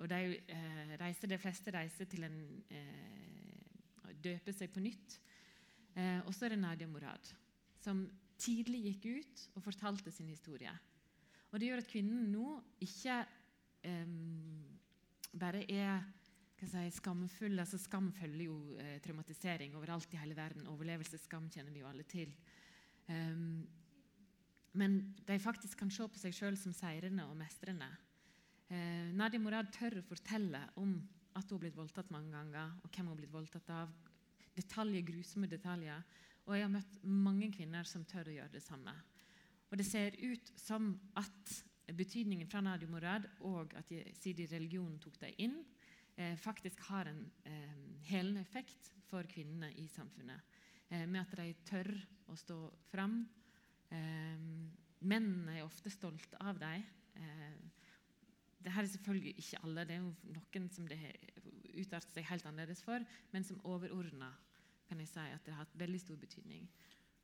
og 0.00 0.08
de, 0.10 0.36
uh, 0.52 0.94
reiser, 1.00 1.30
de 1.30 1.38
fleste 1.40 1.72
reiser 1.74 2.08
til 2.10 2.26
en 2.26 2.38
uh, 2.70 4.14
døpe 4.22 4.52
seg 4.54 4.72
på 4.74 4.82
nytt. 4.84 5.18
Uh, 5.96 6.20
og 6.26 6.34
så 6.34 6.46
er 6.46 6.54
det 6.54 6.62
Nadia 6.62 6.88
Morad, 6.90 7.32
som 7.82 8.04
tidlig 8.40 8.84
gikk 8.86 9.08
ut 9.20 9.42
og 9.56 9.64
fortalte 9.64 10.12
sin 10.14 10.30
historie. 10.30 10.72
Og 11.50 11.58
Det 11.58 11.66
gjør 11.66 11.82
at 11.82 11.90
kvinnen 11.90 12.30
nå 12.30 12.46
ikke 12.84 13.16
eh, 13.82 14.12
bare 15.40 15.64
er 15.66 16.04
si, 16.60 16.84
skamfull. 16.94 17.58
altså 17.58 17.78
Skam 17.78 18.12
følger 18.12 18.44
jo 18.46 18.56
eh, 18.78 19.00
traumatisering 19.02 19.74
overalt 19.76 20.14
i 20.14 20.20
hele 20.20 20.36
verden. 20.36 20.68
Overlevelsesskam 20.70 21.50
kjenner 21.50 21.74
vi 21.74 21.82
jo 21.82 21.88
alle 21.90 22.06
til. 22.08 22.32
Um, 23.10 23.66
men 24.78 25.00
de 25.26 25.38
faktisk 25.42 25.78
kan 25.78 25.90
se 25.90 26.06
på 26.06 26.20
seg 26.20 26.34
sjøl 26.36 26.58
som 26.58 26.74
seirende 26.76 27.26
og 27.26 27.34
mestrende. 27.38 27.88
Eh, 28.70 29.10
Nadia 29.18 29.42
Morad 29.42 29.72
tør 29.74 29.98
å 29.98 30.06
fortelle 30.06 30.62
om 30.78 30.94
at 31.34 31.48
hun 31.48 31.56
har 31.56 31.64
blitt 31.64 31.78
voldtatt 31.78 32.10
mange 32.14 32.30
ganger, 32.34 32.76
og 32.84 32.90
hvem 32.90 33.08
hun 33.08 33.14
har 33.14 33.18
blitt 33.18 33.34
voldtatt 33.34 33.74
av. 33.74 33.90
Detaljer, 34.56 35.04
grusomme 35.06 35.48
detaljer. 35.50 36.02
Og 36.46 36.56
jeg 36.56 36.66
har 36.66 36.72
møtt 36.72 37.00
mange 37.04 37.50
kvinner 37.54 37.86
som 37.86 38.04
tør 38.08 38.30
å 38.30 38.36
gjøre 38.38 38.54
det 38.56 38.62
samme. 38.64 38.94
Og 39.70 39.78
det 39.78 39.86
ser 39.86 40.16
ut 40.18 40.52
som 40.58 40.92
at 41.18 41.52
betydningen 41.94 42.48
fra 42.50 42.62
Nadia 42.62 42.90
Morad 42.90 43.26
og 43.46 43.74
at 43.78 43.90
siden 44.18 44.50
religionen 44.50 44.98
tok 45.02 45.18
dem 45.22 45.34
inn, 45.46 45.56
eh, 46.16 46.36
faktisk 46.38 46.80
har 46.90 47.10
en 47.10 47.22
eh, 47.46 47.76
helende 48.10 48.42
effekt 48.42 48.92
for 49.10 49.26
kvinnene 49.30 49.72
i 49.78 49.86
samfunnet. 49.90 50.40
Eh, 50.90 51.06
med 51.06 51.22
at 51.22 51.36
de 51.38 51.54
tør 51.66 51.90
å 52.30 52.36
stå 52.38 52.58
fram. 52.90 53.20
Eh, 53.90 54.38
mennene 55.00 55.58
er 55.58 55.66
ofte 55.66 55.90
stolte 55.90 56.38
av 56.40 56.58
dem. 56.58 56.82
Eh, 57.14 57.58
det 58.60 58.72
her 58.74 58.82
er 58.82 58.92
selvfølgelig 58.92 59.34
ikke 59.38 59.60
alle, 59.64 59.84
det 59.88 59.94
er 59.96 60.02
jo 60.02 60.34
noen 60.34 60.66
som 60.70 60.88
det 60.88 60.98
utarter 61.74 62.12
seg 62.14 62.28
helt 62.30 62.46
annerledes 62.48 62.84
for, 62.84 63.04
men 63.34 63.46
som 63.46 63.60
overordna 63.68 64.32
kan 64.90 65.00
jeg 65.02 65.12
si 65.12 65.26
at 65.30 65.44
det 65.46 65.54
har 65.54 65.64
hatt 65.64 65.78
veldig 65.78 66.00
stor 66.02 66.18
betydning. 66.18 66.64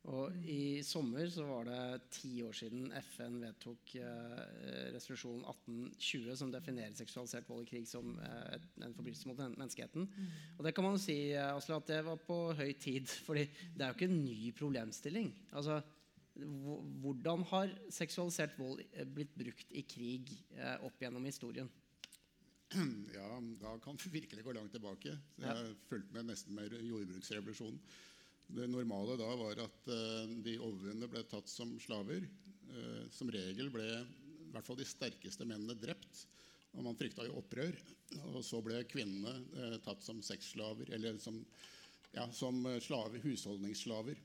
Og 0.07 0.35
I 0.47 0.79
sommer 0.87 1.27
så 1.27 1.43
var 1.43 1.65
det 1.67 2.11
ti 2.15 2.29
år 2.45 2.53
siden 2.55 2.93
FN 3.09 3.41
vedtok 3.41 3.95
eh, 3.99 4.93
resolusjon 4.93 5.41
1820, 5.43 6.29
som 6.39 6.53
definerer 6.53 6.95
seksualisert 6.95 7.49
vold 7.49 7.65
i 7.65 7.71
krig 7.73 7.89
som 7.89 8.13
eh, 8.23 8.55
en 8.85 8.95
forbrytelse 8.95 9.27
mot 9.27 9.41
menneskeheten. 9.41 10.07
Mm. 10.07 10.29
Og 10.55 10.63
det 10.63 10.73
kan 10.77 10.87
man 10.87 10.95
jo 10.95 11.03
si 11.03 11.17
Asle, 11.41 11.81
at 11.81 11.91
det 11.91 11.99
var 12.07 12.23
på 12.23 12.39
høy 12.55 12.71
tid, 12.79 13.11
fordi 13.27 13.49
det 13.51 13.83
er 13.83 13.91
jo 13.91 13.99
ikke 13.99 14.11
en 14.13 14.23
ny 14.23 14.53
problemstilling. 14.55 15.33
Altså, 15.51 15.81
hvordan 17.01 17.43
har 17.51 17.73
seksualisert 17.93 18.55
vold 18.59 18.85
eh, 18.93 19.03
blitt 19.03 19.35
brukt 19.37 19.75
i 19.75 19.83
krig 19.87 20.31
eh, 20.55 20.77
opp 20.85 21.01
gjennom 21.01 21.25
historien? 21.27 21.69
Ja, 23.13 23.41
da 23.61 23.79
kan 23.79 23.97
vi 24.03 24.09
virkelig 24.09 24.43
gå 24.43 24.53
langt 24.55 24.71
tilbake. 24.71 25.15
Jeg 25.37 25.47
har 25.47 25.73
fulgt 25.89 26.11
med 26.15 26.27
nesten 26.27 26.55
med 26.57 26.73
jordbruksrevolusjonen. 26.73 27.79
Det 28.47 28.67
normale 28.71 29.17
da 29.19 29.27
var 29.39 29.59
at 29.59 29.89
uh, 29.91 30.35
de 30.43 30.55
overvunne 30.59 31.09
ble 31.11 31.23
tatt 31.27 31.49
som 31.51 31.73
slaver. 31.83 32.27
Uh, 32.71 33.05
som 33.11 33.31
regel 33.31 33.71
ble 33.71 33.87
i 33.87 34.51
hvert 34.53 34.67
fall 34.67 34.79
de 34.79 34.87
sterkeste 34.87 35.47
mennene 35.47 35.75
drept. 35.79 36.25
Og 36.75 36.83
man 36.85 36.97
frykta 36.99 37.25
jo 37.27 37.39
opprør. 37.41 37.75
Og 38.33 38.39
så 38.45 38.61
ble 38.63 38.83
kvinnene 38.91 39.35
uh, 39.57 39.79
tatt 39.83 40.03
som 40.03 40.21
sexslaver, 40.23 40.91
eller 40.95 41.19
som, 41.23 41.41
ja, 42.15 42.27
som 42.35 42.63
slaver, 42.83 43.23
husholdningsslaver. 43.23 44.23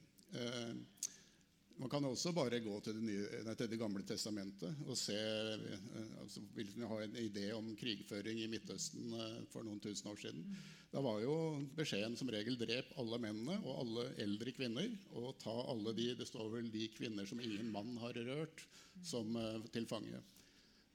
Man 1.81 1.91
kan 1.91 2.05
også 2.05 2.33
bare 2.37 2.61
gå 2.63 2.75
til 2.85 2.99
Det, 2.99 3.05
nye, 3.05 3.55
til 3.59 3.71
det 3.71 3.79
gamle 3.81 4.03
testamentet 4.07 4.83
og 4.87 4.99
se 4.99 5.17
eh, 5.17 6.11
altså, 6.23 6.43
Vil 6.57 6.73
ha 6.89 6.99
en 7.05 7.17
idé 7.21 7.49
om 7.57 7.73
krigføring 7.79 8.43
i 8.43 8.49
Midtøsten 8.51 9.15
eh, 9.17 9.39
for 9.53 9.67
noen 9.67 9.81
tusen 9.83 10.11
år 10.13 10.21
siden. 10.21 10.45
Da 10.93 11.01
var 11.05 11.23
jo 11.25 11.35
beskjeden 11.77 12.19
som 12.19 12.31
regel 12.33 12.59
drep 12.61 12.93
alle 13.01 13.21
mennene 13.23 13.59
og 13.63 13.81
alle 13.85 14.07
eldre 14.23 14.53
kvinner. 14.55 14.91
Og 15.17 15.39
ta 15.43 15.55
alle 15.73 15.95
de 15.97 16.13
Det 16.19 16.29
står 16.29 16.51
vel 16.53 16.71
de 16.73 16.89
kvinner 16.93 17.29
som 17.29 17.41
ingen 17.41 17.73
mann 17.73 17.97
har 18.03 18.21
rørt, 18.29 18.67
som 19.03 19.37
eh, 19.37 19.59
til 19.73 19.89
fange. 19.89 20.23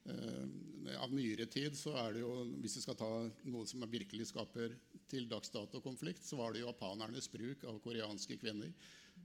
Av 0.08 1.10
nyere 1.12 1.44
tid 1.52 1.74
så 1.76 1.90
er 2.00 2.14
det 2.14 2.22
jo, 2.22 2.30
hvis 2.62 2.78
vi 2.78 2.80
skal 2.80 2.96
ta 2.96 3.08
noe 3.52 3.66
som 3.68 3.82
virkelig 3.92 4.30
skaper 4.30 4.72
til 5.10 5.26
dags 5.28 5.52
dato 5.52 5.82
konflikt, 5.84 6.24
så 6.24 6.38
var 6.38 6.54
det 6.54 6.62
japanernes 6.62 7.28
bruk 7.28 7.66
av 7.68 7.76
koreanske 7.84 8.38
kvinner 8.40 8.72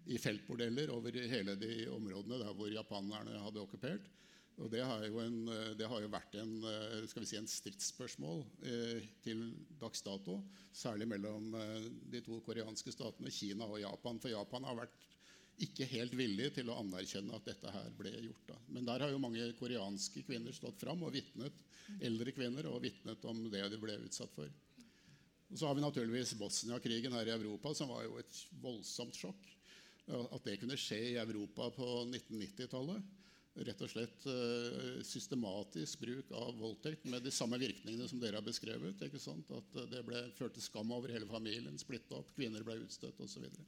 i 0.05 0.17
feltbordeller 0.19 0.91
over 0.93 1.15
hele 1.31 1.55
de 1.59 1.85
områdene 1.91 2.41
der 2.41 2.57
hvor 2.57 2.71
japanerne 2.71 3.39
hadde 3.45 3.61
okkupert. 3.63 4.09
Og 4.61 4.69
det 4.69 4.83
har 4.85 5.01
jo, 5.07 5.17
en, 5.23 5.37
det 5.79 5.87
har 5.89 6.03
jo 6.03 6.09
vært 6.13 6.35
en, 6.37 6.51
si, 7.09 7.37
en 7.39 7.49
stridsspørsmål 7.49 8.43
eh, 8.69 9.07
til 9.25 9.47
dags 9.81 10.03
dato. 10.05 10.37
Særlig 10.77 11.07
mellom 11.09 11.55
eh, 11.57 11.87
de 12.13 12.21
to 12.21 12.37
koreanske 12.45 12.93
statene, 12.93 13.33
Kina 13.33 13.65
og 13.65 13.81
Japan. 13.81 14.21
For 14.21 14.29
Japan 14.29 14.67
har 14.69 14.77
vært 14.83 15.07
ikke 15.63 15.87
helt 15.89 16.13
villig 16.17 16.51
til 16.55 16.69
å 16.69 16.77
anerkjenne 16.81 17.33
at 17.37 17.49
dette 17.49 17.73
her 17.73 17.89
ble 17.97 18.13
gjort. 18.27 18.45
Da. 18.51 18.59
Men 18.75 18.85
der 18.89 19.05
har 19.05 19.13
jo 19.13 19.21
mange 19.21 19.49
koreanske 19.57 20.23
kvinner 20.27 20.53
stått 20.53 20.81
fram 20.85 21.01
og 21.05 21.13
vitnet, 21.15 21.65
eldre 22.01 22.33
kvinner, 22.33 22.69
og 22.69 22.81
vitnet 22.85 23.25
om 23.29 23.45
det 23.53 23.63
de 23.73 23.81
ble 23.81 23.97
utsatt 24.05 24.33
for. 24.37 24.49
Og 25.53 25.59
så 25.59 25.69
har 25.69 25.77
vi 25.77 25.83
naturligvis 25.85 26.33
Bosnia-krigen 26.39 27.13
her 27.13 27.29
i 27.29 27.35
Europa, 27.35 27.73
som 27.77 27.91
var 27.93 28.05
jo 28.05 28.17
et 28.21 28.39
voldsomt 28.63 29.17
sjokk. 29.17 29.52
At 30.11 30.43
det 30.43 30.57
kunne 30.59 30.77
skje 30.79 30.99
i 31.13 31.19
Europa 31.21 31.69
på 31.71 31.89
1990-tallet. 32.09 33.11
Rett 33.53 33.81
og 33.85 33.89
slett 33.91 34.23
uh, 34.25 35.01
systematisk 35.05 36.01
bruk 36.01 36.31
av 36.33 36.55
voldtekt 36.57 37.05
med 37.05 37.21
de 37.21 37.31
samme 37.31 37.59
virkningene 37.61 38.07
som 38.09 38.19
dere 38.19 38.39
har 38.39 38.45
beskrevet. 38.45 39.03
At 39.05 39.77
det 39.91 40.01
ble 40.07 40.23
førte 40.33 40.63
skam 40.63 40.91
over 40.95 41.13
hele 41.13 41.29
familien, 41.29 41.77
splitta 41.79 42.17
opp, 42.17 42.33
kvinner 42.35 42.65
ble 42.65 42.79
utstøtt 42.81 43.21
osv. 43.21 43.45
Så, 43.45 43.67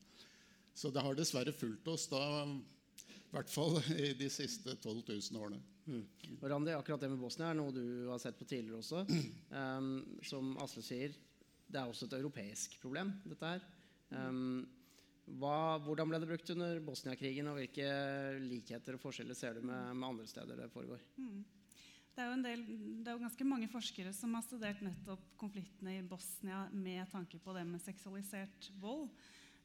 så 0.74 0.92
det 0.92 1.06
har 1.06 1.18
dessverre 1.18 1.54
fulgt 1.54 1.88
oss 1.94 2.10
da, 2.10 2.24
i 3.06 3.38
hvert 3.38 3.54
fall 3.54 3.78
i 4.08 4.12
de 4.18 4.32
siste 4.34 4.74
12 4.74 5.04
000 5.06 5.42
årene. 5.42 5.62
Mm. 5.86 6.02
Randi, 6.42 6.74
akkurat 6.74 7.06
det 7.06 7.12
med 7.12 7.22
Bosnia 7.22 7.52
er 7.52 7.60
noe 7.60 7.74
du 7.76 8.08
har 8.10 8.18
sett 8.22 8.38
på 8.40 8.48
tidligere 8.50 8.82
også. 8.82 9.06
Um, 9.54 9.92
som 10.32 10.56
Asle 10.66 10.82
sier, 10.86 11.14
det 11.70 11.82
er 11.82 11.90
også 11.90 12.10
et 12.10 12.18
europeisk 12.18 12.80
problem, 12.82 13.14
dette 13.26 13.54
her. 13.54 13.66
Um, 14.10 14.66
hva, 15.26 15.78
hvordan 15.82 16.10
ble 16.12 16.20
det 16.22 16.30
brukt 16.30 16.50
under 16.54 16.80
Bosnia-krigen, 16.86 17.48
og 17.50 17.58
hvilke 17.58 17.86
likheter 18.46 18.98
og 18.98 19.02
forskjeller 19.02 19.38
ser 19.38 19.58
du 19.58 19.66
med, 19.66 19.96
med 19.98 20.10
andre 20.12 20.28
steder 20.30 20.60
det 20.62 20.72
foregår? 20.74 21.02
Mm. 21.18 21.40
Det 22.16 22.24
er, 22.24 22.36
del, 22.46 22.62
det 23.04 23.10
er, 23.10 23.18
jo 23.18 23.24
ganske 23.26 23.48
mange 23.48 23.68
forskere 23.68 24.14
som 24.16 24.38
har 24.38 24.44
studert 24.46 24.84
nettopp 24.86 25.24
konfliktene 25.40 25.98
i 25.98 26.06
Bosnia 26.08 26.62
med 26.72 27.10
tanke 27.12 27.42
på 27.44 27.56
det 27.58 27.66
med 27.68 27.84
seksualisert 27.84 28.70
vold. 28.80 29.10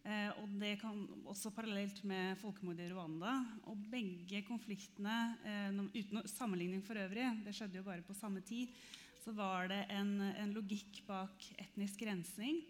Eh, 0.03 0.33
og 0.41 0.57
det 0.59 0.73
kan 0.81 1.05
også 1.29 1.53
parallelt 1.55 2.01
med 2.09 2.41
folkemordet 2.41 2.89
i 2.89 2.91
Rwanda. 2.91 3.37
Og 3.71 3.79
begge 3.93 4.43
konfliktene, 4.49 5.37
eh, 5.45 5.79
uten 5.95 6.25
sammenligning 6.27 6.83
for 6.83 6.99
øvrig, 6.99 7.29
det 7.45 7.55
skjedde 7.55 7.79
jo 7.79 7.87
bare 7.87 8.03
på 8.03 8.19
samme 8.19 8.43
tid, 8.43 8.73
så 9.21 9.37
var 9.37 9.69
det 9.71 9.85
en, 9.93 10.17
en 10.19 10.57
logikk 10.57 11.05
bak 11.07 11.53
etnisk 11.61 12.03
rensing 12.09 12.65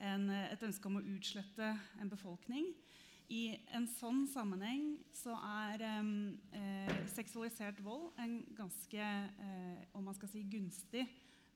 en, 0.00 0.30
et 0.30 0.62
ønske 0.62 0.88
om 0.88 1.00
å 1.00 1.06
utslette 1.14 1.72
en 2.00 2.10
befolkning. 2.10 2.70
I 3.32 3.54
en 3.76 3.86
sånn 3.88 4.24
sammenheng 4.28 4.96
så 5.14 5.34
er 5.66 5.84
eh, 5.86 6.96
seksualisert 7.14 7.78
vold 7.84 8.10
en 8.20 8.40
ganske 8.56 9.00
eh, 9.00 9.84
om 9.96 10.04
man 10.04 10.16
skal 10.18 10.28
si 10.32 10.42
gunstig, 10.52 11.06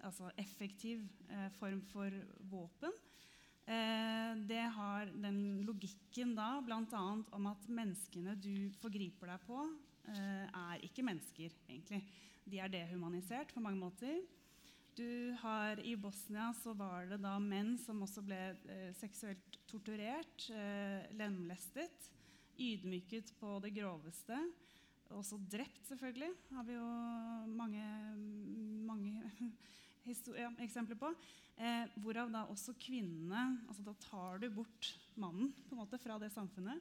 altså 0.07 0.31
effektiv 0.41 1.05
eh, 1.29 1.51
form 1.59 1.83
for 1.91 2.15
våpen. 2.49 2.95
Eh, 3.67 4.33
det 4.47 4.63
har 4.77 5.11
den 5.19 5.67
logikken 5.67 6.37
da 6.39 6.55
bl.a. 6.63 7.03
om 7.35 7.51
at 7.51 7.69
menneskene 7.69 8.37
du 8.39 8.71
forgriper 8.81 9.35
deg 9.35 9.45
på, 9.49 9.67
eh, 10.15 10.47
er 10.47 10.87
ikke 10.87 11.05
mennesker, 11.05 11.53
egentlig. 11.69 12.05
De 12.47 12.63
er 12.63 12.71
dehumanisert 12.71 13.53
på 13.53 13.61
mange 13.61 13.83
måter. 13.83 14.21
Du 14.97 15.37
har, 15.43 15.81
I 15.85 15.93
Bosnia 15.97 16.55
så 16.57 16.73
var 16.73 17.05
det 17.11 17.19
da 17.21 17.35
menn 17.43 17.75
som 17.77 17.99
også 18.01 18.23
ble 18.25 18.39
eh, 18.73 18.95
seksuelt 18.97 19.59
torturert, 19.69 20.47
eh, 20.49 21.05
lemlestet, 21.19 22.07
ydmyket 22.57 23.35
på 23.37 23.59
det 23.61 23.75
groveste. 23.77 24.39
Også 25.13 25.37
drept, 25.53 25.83
selvfølgelig. 25.91 26.31
har 26.57 26.65
vi 26.65 26.79
jo 26.79 26.87
mange, 27.59 27.85
mange 28.89 29.21
ja, 30.41 30.49
eksempler 30.65 30.97
på. 30.97 31.13
Eh, 31.61 31.93
hvorav 32.01 32.33
da 32.33 32.47
også 32.49 32.73
kvinnene 32.81 33.45
altså 33.69 33.85
Da 33.85 33.95
tar 34.01 34.41
du 34.41 34.49
bort 34.53 34.91
mannen 35.17 35.53
på 35.69 35.77
en 35.77 35.83
måte 35.83 36.01
fra 36.01 36.17
det 36.25 36.33
samfunnet. 36.33 36.81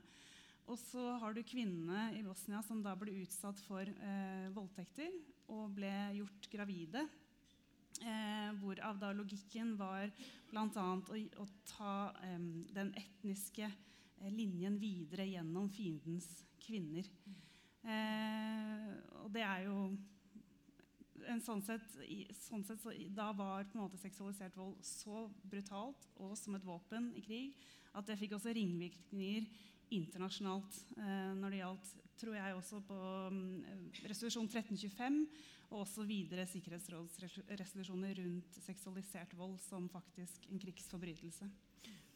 Og 0.72 0.80
så 0.80 1.18
har 1.20 1.36
du 1.36 1.44
kvinnene 1.44 2.14
i 2.16 2.24
Bosnia 2.24 2.64
som 2.64 2.80
da 2.80 2.96
ble 2.96 3.20
utsatt 3.26 3.60
for 3.68 3.84
eh, 3.84 4.48
voldtekter 4.56 5.12
og 5.52 5.76
ble 5.76 5.94
gjort 6.16 6.52
gravide 6.56 7.04
Eh, 8.04 8.50
hvorav 8.60 8.98
da 9.00 9.12
logikken 9.16 9.76
var 9.80 10.10
bl.a. 10.50 10.66
Å, 10.68 11.20
å 11.40 11.46
ta 11.70 11.94
eh, 12.26 12.42
den 12.76 12.92
etniske 13.00 13.70
eh, 13.70 14.32
linjen 14.34 14.76
videre 14.82 15.28
gjennom 15.30 15.70
fiendens 15.72 16.28
kvinner. 16.66 17.08
Eh, 17.86 18.92
og 19.24 19.32
det 19.36 19.46
er 19.46 19.68
jo 19.68 19.80
en 21.26 21.42
sånn 21.42 21.64
sett, 21.66 21.86
sånn 22.38 22.66
sett 22.68 22.82
så, 22.84 22.92
Da 23.16 23.32
var 23.34 23.66
på 23.70 23.78
en 23.78 23.86
måte 23.86 24.00
seksualisert 24.02 24.58
vold 24.58 24.82
så 24.86 25.26
brutalt 25.48 26.10
og 26.22 26.36
som 26.38 26.58
et 26.58 26.66
våpen 26.66 27.12
i 27.18 27.24
krig 27.26 27.56
at 27.96 28.06
det 28.10 28.18
fikk 28.20 28.36
også 28.38 28.54
ringvirkninger 28.56 29.48
internasjonalt 29.96 30.80
eh, 30.98 31.32
når 31.38 31.54
det 31.54 31.62
gjaldt, 31.62 31.92
tror 32.20 32.38
jeg 32.38 32.56
også 32.56 32.80
på 32.88 32.98
um, 33.30 33.40
resolusjon 34.08 34.48
1325 34.48 35.20
og 35.72 35.84
også 35.84 36.06
videre 36.08 36.46
sikkerhetsrådsresolusjoner 36.50 38.18
rundt 38.22 38.60
seksualisert 38.66 39.36
vold 39.38 39.58
som 39.64 39.90
faktisk 39.92 40.50
en 40.52 40.62
krigsforbrytelse. 40.62 41.50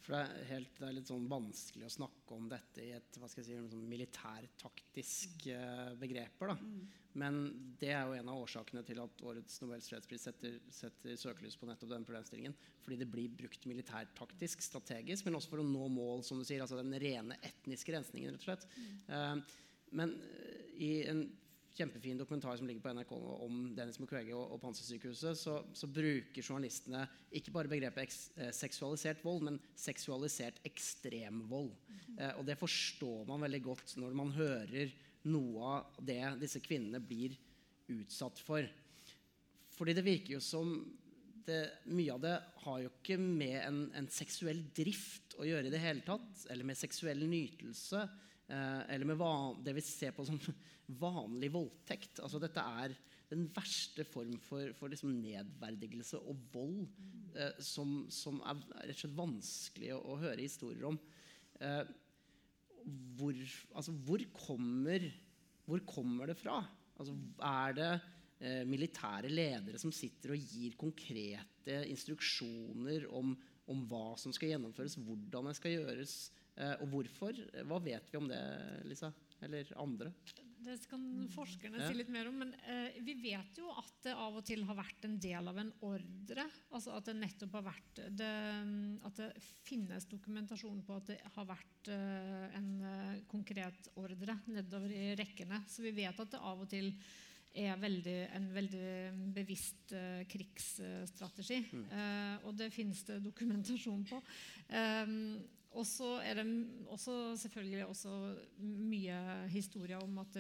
For 0.10 0.16
det 0.16 0.20
er, 0.24 0.46
helt, 0.50 0.72
det 0.80 0.86
er, 0.88 0.94
litt 0.96 1.10
sånn 1.10 1.26
vanskelig 1.30 1.86
å 1.86 1.92
snakke 1.92 2.34
om 2.34 2.48
dette 2.50 2.82
i 2.82 2.94
et 2.96 3.18
hva 3.20 3.28
skal 3.30 3.44
jeg 3.44 3.50
si, 3.50 3.74
sånn 3.74 3.90
militærtaktisk 3.92 5.44
eh, 5.54 5.92
begreper. 6.00 6.54
Da. 6.54 6.56
Mm. 6.58 6.86
Men 7.22 7.40
det 7.82 7.92
er 7.94 8.08
jo 8.08 8.16
en 8.18 8.32
av 8.32 8.40
årsakene 8.46 8.82
til 8.88 9.02
at 9.04 9.24
årets 9.28 9.60
Nobels 9.62 9.90
fredspris 9.92 10.26
setter, 10.30 10.56
setter 10.74 11.20
søkelys 11.20 11.60
på 11.60 11.70
nettopp 11.70 11.92
den 11.92 12.08
problemstillingen. 12.08 12.56
Fordi 12.86 12.98
det 13.04 13.10
blir 13.12 13.36
brukt 13.42 13.68
militærtaktisk, 13.70 14.64
strategisk, 14.66 15.28
men 15.28 15.38
også 15.38 15.54
for 15.54 15.62
å 15.62 15.68
nå 15.68 15.92
mål, 15.94 16.24
som 16.26 16.40
du 16.40 16.48
sier. 16.48 16.64
Altså 16.64 16.80
den 16.80 16.96
rene 17.04 17.38
etniske 17.46 17.94
rensningen, 17.94 18.34
rett 18.34 18.46
og 18.46 18.50
slett. 18.50 18.66
Mm. 18.80 18.98
Eh, 19.14 19.60
men 20.00 20.16
uh, 20.22 20.58
i 20.80 20.94
en 21.12 21.26
kjempefin 21.78 22.20
dokumentar 22.20 22.58
som 22.58 22.68
ligger 22.68 22.84
på 22.84 22.94
NRK 22.96 23.12
om 23.16 23.60
Dennis 23.78 24.00
Mukwege 24.02 24.36
og, 24.36 24.56
og 24.56 24.62
Pansersykehuset, 24.64 25.38
så, 25.38 25.60
så, 25.74 25.90
bruker 25.90 26.44
journalistene 26.44 27.06
ikke 27.36 27.54
bare 27.56 27.72
begrepet 27.72 28.16
eh, 28.40 28.52
seksualisert 28.56 29.24
vold, 29.26 29.46
men 29.48 29.60
seksualisert 29.80 30.60
ekstremvold. 30.68 31.72
Mm. 31.90 32.18
Eh, 32.18 32.34
og 32.40 32.46
det 32.50 32.60
forstår 32.60 33.28
man 33.30 33.46
veldig 33.46 33.62
godt 33.70 33.96
når 34.02 34.18
man 34.18 34.34
hører 34.36 34.94
noe 35.30 35.74
av 35.76 36.00
det 36.06 36.22
disse 36.42 36.62
kvinnene 36.64 37.02
blir 37.04 37.36
utsatt 37.92 38.40
for. 38.44 38.66
Fordi 39.76 39.96
det 39.96 40.06
virker 40.06 40.36
jo 40.36 40.44
som 40.44 40.74
det, 41.50 41.62
mye 41.90 42.14
av 42.14 42.24
det 42.24 42.36
har 42.64 42.82
jo 42.84 42.92
ikke 42.92 43.18
med 43.20 43.58
en, 43.64 43.84
en 43.98 44.10
seksuell 44.12 44.62
drift 44.76 45.38
å 45.40 45.48
gjøre 45.48 45.70
i 45.70 45.74
det 45.74 45.82
hele 45.82 46.04
tatt, 46.06 46.44
eller 46.52 46.68
med 46.68 46.78
seksuell 46.78 47.24
nytelse. 47.30 48.04
Eh, 48.50 48.82
eller 48.96 49.06
med 49.06 49.22
det 49.66 49.76
vi 49.78 49.86
ser 49.86 50.16
på 50.16 50.26
som 50.26 50.40
vanlig 51.04 51.52
voldtekt. 51.54 52.20
Altså, 52.24 52.42
dette 52.42 52.64
er 52.82 52.96
den 53.30 53.46
verste 53.54 54.06
form 54.10 54.38
for, 54.42 54.72
for 54.78 54.90
liksom 54.90 55.14
nedverdigelse 55.22 56.18
og 56.18 56.40
vold 56.54 56.88
eh, 57.38 57.60
som, 57.62 58.08
som, 58.14 58.40
er 58.42 58.62
rett 58.88 58.96
og 58.96 59.02
slett 59.04 59.18
vanskelig 59.20 59.92
å, 59.94 60.00
å 60.02 60.20
høre 60.24 60.42
historier 60.42 60.88
om. 60.90 60.98
Eh, 61.62 61.84
hvor, 63.20 63.44
altså, 63.78 63.94
hvor, 64.08 64.24
kommer, 64.34 65.06
hvor, 65.68 65.84
kommer, 65.86 66.32
det 66.32 66.40
fra? 66.40 66.58
Altså, 66.98 67.14
er 67.46 67.78
det 67.78 67.92
eh, 67.94 68.66
militære 68.66 69.30
ledere 69.30 69.82
som 69.82 69.94
sitter 69.94 70.34
og 70.34 70.50
gir 70.56 70.74
konkrete 70.80 71.84
instruksjoner 71.92 73.06
om, 73.14 73.36
om 73.70 73.86
hva 73.92 74.16
som 74.18 74.34
skal 74.34 74.56
gjennomføres, 74.56 74.98
hvordan 75.06 75.52
det 75.52 75.58
skal 75.60 75.78
gjøres? 75.78 76.18
Eh, 76.56 76.76
og 76.82 76.88
hvorfor? 76.94 77.42
Hva 77.70 77.82
vet 77.84 78.12
vi 78.12 78.20
om 78.20 78.30
det, 78.30 78.44
Lisa? 78.90 79.12
Eller 79.46 79.70
andre? 79.80 80.12
Det 80.60 80.76
kan 80.92 81.04
forskerne 81.32 81.80
si 81.88 81.96
litt 81.96 82.10
mer 82.12 82.28
om. 82.28 82.42
Men 82.42 82.52
eh, 82.68 82.98
vi 83.06 83.16
vet 83.22 83.62
jo 83.62 83.70
at 83.80 83.94
det 84.04 84.16
av 84.18 84.36
og 84.42 84.44
til 84.48 84.66
har 84.68 84.78
vært 84.78 85.08
en 85.08 85.16
del 85.22 85.52
av 85.52 85.62
en 85.62 85.72
ordre. 85.88 86.46
Altså 86.76 86.98
at 86.98 87.08
det 87.08 87.16
nettopp 87.20 87.56
har 87.60 87.66
vært 87.70 88.02
det, 88.20 88.34
At 89.08 89.22
det 89.22 89.30
finnes 89.68 90.10
dokumentasjon 90.12 90.84
på 90.84 91.00
at 91.00 91.14
det 91.14 91.20
har 91.38 91.48
vært 91.48 91.92
eh, 91.96 92.60
en 92.60 92.70
eh, 92.92 93.24
konkret 93.32 93.92
ordre 94.00 94.40
nedover 94.52 94.92
i 94.92 95.16
rekkene. 95.20 95.64
Så 95.72 95.86
vi 95.86 95.96
vet 95.96 96.20
at 96.20 96.36
det 96.36 96.44
av 96.44 96.66
og 96.66 96.70
til 96.72 96.92
er 97.60 97.80
veldig, 97.82 98.18
en 98.38 98.50
veldig 98.54 98.90
bevisst 99.34 99.94
eh, 99.98 100.22
krigsstrategi. 100.30 101.64
Mm. 101.74 101.86
Uh, 101.90 102.36
og 102.46 102.58
det 102.60 102.70
finnes 102.74 103.02
det 103.08 103.18
dokumentasjon 103.26 104.04
på. 104.10 104.20
Um, 104.70 105.40
og 105.78 105.86
så 105.86 106.16
er 106.26 106.40
det 106.40 106.48
også 106.90 107.36
selvfølgelig 107.38 107.86
også 107.86 108.14
mye 108.64 109.20
historie 109.54 110.00
om 110.02 110.18
at 110.24 110.40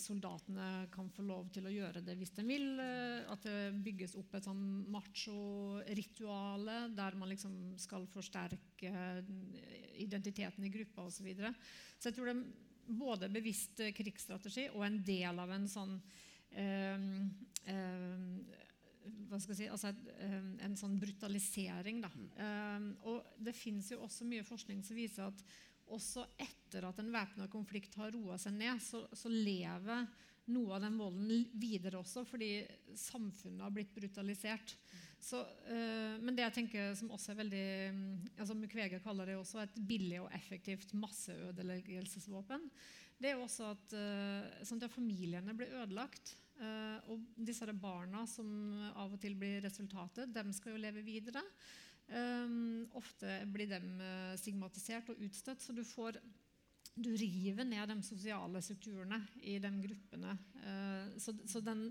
soldatene 0.00 0.86
kan 0.94 1.10
få 1.12 1.24
lov 1.26 1.48
til 1.52 1.66
å 1.66 1.72
gjøre 1.72 2.02
det 2.04 2.14
hvis 2.18 2.32
de 2.36 2.44
vil. 2.46 2.80
At 2.80 3.44
det 3.44 3.82
bygges 3.84 4.16
opp 4.20 4.34
et 4.36 4.46
sånn 4.46 4.62
macho-rituale 4.92 6.78
der 6.96 7.18
man 7.18 7.32
liksom 7.32 7.56
skal 7.80 8.06
forsterke 8.12 8.94
identiteten 10.00 10.64
i 10.64 10.72
gruppa 10.72 11.06
osv. 11.08 11.20
Så, 11.20 11.26
videre. 11.26 11.52
så 11.98 12.08
jeg 12.08 12.16
tror 12.16 12.30
det 12.30 12.36
er 12.38 12.70
både 13.00 13.30
bevisst 13.32 13.82
krigsstrategi 13.94 14.70
og 14.72 14.84
en 14.86 14.98
del 15.06 15.42
av 15.42 15.52
en 15.54 15.66
sånn 15.70 15.98
eh, 16.58 16.98
eh, 17.70 18.59
si, 19.54 19.68
altså 19.70 19.90
et, 19.90 20.06
eh, 20.24 20.38
en 20.66 20.76
sånn 20.78 20.98
brutalisering. 21.00 22.00
Da. 22.04 22.10
Mm. 22.14 22.30
Um, 22.36 22.88
og 23.12 23.34
det 23.38 23.56
finnes 23.56 23.90
jo 23.92 24.00
også 24.04 24.26
mye 24.28 24.46
forskning 24.46 24.82
som 24.86 24.98
viser 24.98 25.28
at 25.28 25.44
også 25.90 26.24
etter 26.38 26.86
at 26.86 27.00
en 27.02 27.10
væpna 27.10 27.48
konflikt 27.50 27.96
har 27.98 28.12
roa 28.14 28.36
seg 28.38 28.54
ned, 28.54 28.78
så, 28.82 29.02
så, 29.12 29.30
lever 29.30 30.06
noe 30.50 30.76
av 30.76 30.84
den 30.84 30.96
volden 30.98 31.44
videre 31.58 31.98
også, 32.00 32.24
fordi 32.26 32.52
samfunnet 32.98 33.64
har 33.64 33.74
blitt 33.74 33.92
brutalisert. 33.94 34.76
Så, 35.20 35.42
uh, 35.42 36.16
men 36.22 36.36
det 36.36 36.46
jeg 36.46 36.56
tenker 36.60 36.94
som 36.98 37.10
også 37.14 37.34
er 37.34 37.40
veldig 37.42 37.66
altså 38.40 38.56
Mukwege 38.56 39.02
kaller 39.04 39.28
det 39.28 39.36
også 39.40 39.64
et 39.64 39.80
billig 39.86 40.22
og 40.22 40.30
effektivt 40.36 40.94
masseødeleggelsesvåpen. 40.96 42.70
Det 43.20 43.34
er 43.34 43.42
også 43.42 43.74
at, 43.74 43.98
uh, 43.98 44.62
sånn 44.64 44.80
at 44.80 44.94
familiene 44.94 45.54
blir 45.58 45.74
ødelagt. 45.82 46.38
Uh, 46.60 47.12
og 47.14 47.22
disse 47.40 47.64
barna 47.72 48.26
som 48.28 48.48
av 48.92 49.14
og 49.14 49.20
til 49.22 49.32
blir 49.38 49.62
resultatet, 49.64 50.28
de 50.28 50.42
skal 50.52 50.74
jo 50.74 50.82
leve 50.82 51.00
videre. 51.06 51.40
Um, 52.10 52.84
ofte 52.98 53.38
blir 53.48 53.70
de 53.70 53.78
uh, 53.80 54.34
stigmatisert 54.36 55.08
og 55.12 55.22
utstøtt, 55.24 55.62
så 55.64 55.72
du 55.72 55.80
får 55.86 56.18
du 57.00 57.08
river 57.14 57.64
ned 57.64 57.88
de 57.88 57.96
sosiale 58.04 58.60
strukturene 58.66 59.22
i 59.46 59.56
de 59.62 59.70
gruppene. 59.86 60.34
Uh, 60.60 61.16
så, 61.22 61.36
så 61.48 61.64
den 61.64 61.88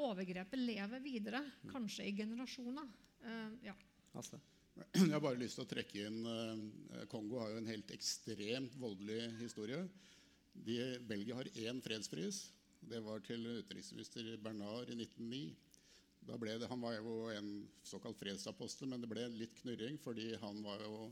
overgrepet 0.00 0.56
lever 0.56 1.02
videre, 1.04 1.42
kanskje 1.68 2.06
i 2.08 2.14
generasjoner. 2.16 2.86
ja. 3.60 3.74
Altså. 4.16 4.38
Jeg 4.94 5.10
har 5.12 5.20
bare 5.20 5.36
lyst 5.36 5.58
til 5.58 5.66
å 5.66 5.68
trekke 5.68 6.06
inn 6.08 7.02
Kongo 7.12 7.42
har 7.42 7.50
jo 7.52 7.58
en 7.60 7.68
helt 7.68 7.92
ekstremt 7.92 8.78
voldelig 8.80 9.18
historie. 9.42 9.82
De, 10.54 10.78
Belgia 11.04 11.36
har 11.36 11.52
én 11.60 11.82
fredspris, 11.84 12.40
det 12.80 13.00
var 13.04 13.20
til 13.24 13.46
utenriksminister 13.46 14.36
Bernard 14.42 14.90
i 14.90 14.96
1909. 14.96 15.42
Det, 16.20 16.68
han 16.68 16.80
var 16.80 16.94
jo 16.98 17.14
en 17.32 17.50
såkalt 17.82 18.18
fredsapostel, 18.20 18.88
men 18.90 19.00
det 19.00 19.08
ble 19.10 19.24
litt 19.32 19.54
knurring 19.62 19.96
fordi 20.00 20.34
han 20.42 20.60
var 20.64 20.82
jo 20.84 21.10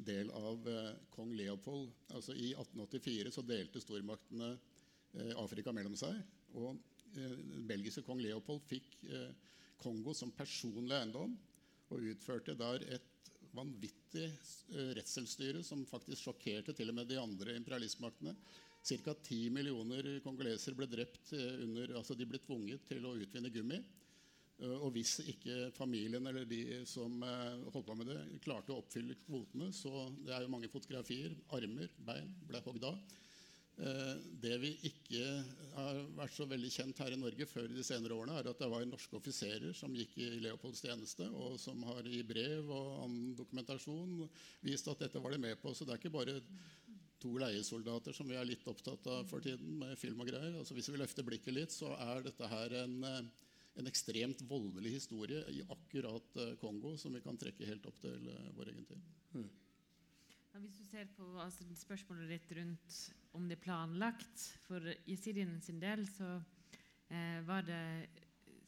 del 0.00 0.30
av 0.36 0.68
eh, 0.68 0.92
kong 1.12 1.32
Leopold. 1.36 1.90
Altså 2.14 2.34
I 2.36 2.52
1884 2.54 3.32
så 3.34 3.44
delte 3.44 3.82
stormaktene 3.82 4.50
eh, 4.54 5.32
Afrika 5.40 5.72
mellom 5.76 5.96
seg. 5.98 6.20
Og 6.56 6.76
eh, 7.16 7.36
belgiske 7.68 8.04
kong 8.06 8.22
Leopold 8.24 8.62
fikk 8.68 8.96
eh, 9.08 9.30
Kongo 9.80 10.14
som 10.16 10.32
personlig 10.36 10.96
eiendom. 10.96 11.36
og 11.90 12.04
utførte 12.12 12.54
der 12.54 12.84
et 12.94 13.30
vanvittig 13.56 14.26
eh, 14.28 14.90
redselsstyre 14.96 15.62
som 15.66 15.86
faktisk 15.88 16.28
sjokkerte 16.28 16.74
til 16.76 16.92
og 16.92 17.00
med 17.00 17.08
de 17.10 17.18
andre 17.20 17.56
imperialistmaktene. 17.58 18.36
Ca. 18.80 19.14
10 19.14 19.50
millioner 19.54 20.06
kongoleser 20.24 20.76
ble 20.76 20.88
drept 20.90 21.34
eh, 21.36 21.62
under, 21.64 21.96
altså 22.00 22.16
de 22.16 22.28
ble 22.28 22.40
tvunget 22.42 22.86
til 22.88 23.04
å 23.06 23.16
utvinne 23.20 23.52
gummi. 23.52 23.80
Eh, 24.60 24.76
og 24.76 24.92
hvis 24.96 25.18
ikke 25.28 25.70
familien 25.76 26.26
eller 26.26 26.48
de 26.48 26.80
som 26.88 27.20
holdt 27.22 27.86
på 27.86 27.98
med 27.98 28.12
det, 28.12 28.20
klarte 28.44 28.74
å 28.74 28.80
oppfylle 28.80 29.18
kvotene, 29.26 29.70
så 29.76 30.08
det 30.24 30.36
er 30.36 30.46
jo 30.46 30.52
mange 30.56 30.72
fotografier, 30.72 31.36
armer, 31.56 31.92
bein 32.06 32.32
ble 32.48 32.62
hogd 32.66 32.88
av. 32.88 33.00
Eh, 33.80 34.16
det 34.42 34.56
vi 34.60 34.70
ikke 34.90 35.22
har 35.72 36.00
vært 36.18 36.34
så 36.36 36.44
veldig 36.48 36.70
kjent 36.74 36.98
her 37.00 37.14
i 37.14 37.20
Norge 37.20 37.46
før 37.48 37.70
de 37.72 37.84
senere 37.86 38.16
årene, 38.16 38.36
er 38.36 38.50
at 38.50 38.60
det 38.60 38.68
var 38.68 38.84
norske 38.84 39.16
offiserer 39.16 39.72
som 39.76 39.94
gikk 39.96 40.18
i 40.20 40.26
Leopolds 40.44 40.82
tjeneste, 40.84 41.24
og 41.32 41.56
som 41.62 41.80
har 41.88 42.04
i 42.04 42.20
brev 42.26 42.68
og 42.68 43.06
annen 43.06 43.32
dokumentasjon 43.38 44.26
vist 44.66 44.90
at 44.92 45.06
dette 45.06 45.22
var 45.22 45.32
de 45.32 45.40
med 45.46 45.56
på. 45.62 45.72
Så 45.72 45.86
det 45.86 45.94
er 45.94 46.02
ikke 46.02 46.12
bare 46.18 46.36
to 47.20 47.36
leiesoldater 47.40 48.16
som 48.16 48.28
vi 48.30 48.38
er 48.38 48.48
litt 48.48 48.66
opptatt 48.70 49.06
av 49.12 49.28
for 49.30 49.44
tiden, 49.44 49.78
med 49.82 49.98
film 50.00 50.22
og 50.22 50.30
greier. 50.30 50.56
Altså 50.58 50.76
Hvis 50.76 50.90
vi 50.92 51.00
løfter 51.00 51.26
blikket 51.26 51.56
litt, 51.56 51.74
så 51.74 51.92
er 51.96 52.24
dette 52.26 52.50
her 52.50 52.76
en, 52.82 52.98
eh, 53.04 53.48
en 53.80 53.90
ekstremt 53.90 54.42
voldelig 54.48 54.96
historie 54.98 55.44
i 55.54 55.62
akkurat 55.68 56.36
eh, 56.36 56.54
Kongo, 56.62 56.96
som 57.00 57.14
vi 57.16 57.24
kan 57.24 57.38
trekke 57.40 57.68
helt 57.68 57.86
opp 57.90 58.00
til 58.02 58.30
vår 58.56 58.72
egen 58.74 58.86
tid. 58.88 59.10
Mm. 59.36 59.50
Ja, 60.50 60.58
hvis 60.58 60.80
du 60.80 60.84
ser 60.88 61.06
på 61.14 61.26
altså, 61.38 61.64
spørsmålet 61.78 62.32
ditt 62.32 62.56
rundt 62.58 62.96
om 63.38 63.46
det 63.46 63.58
er 63.58 63.62
planlagt 63.62 64.48
For 64.66 64.82
Jesidien 65.06 65.60
sin 65.62 65.78
del 65.82 66.02
så 66.10 66.40
eh, 67.10 67.38
var 67.46 67.62
det 67.68 67.84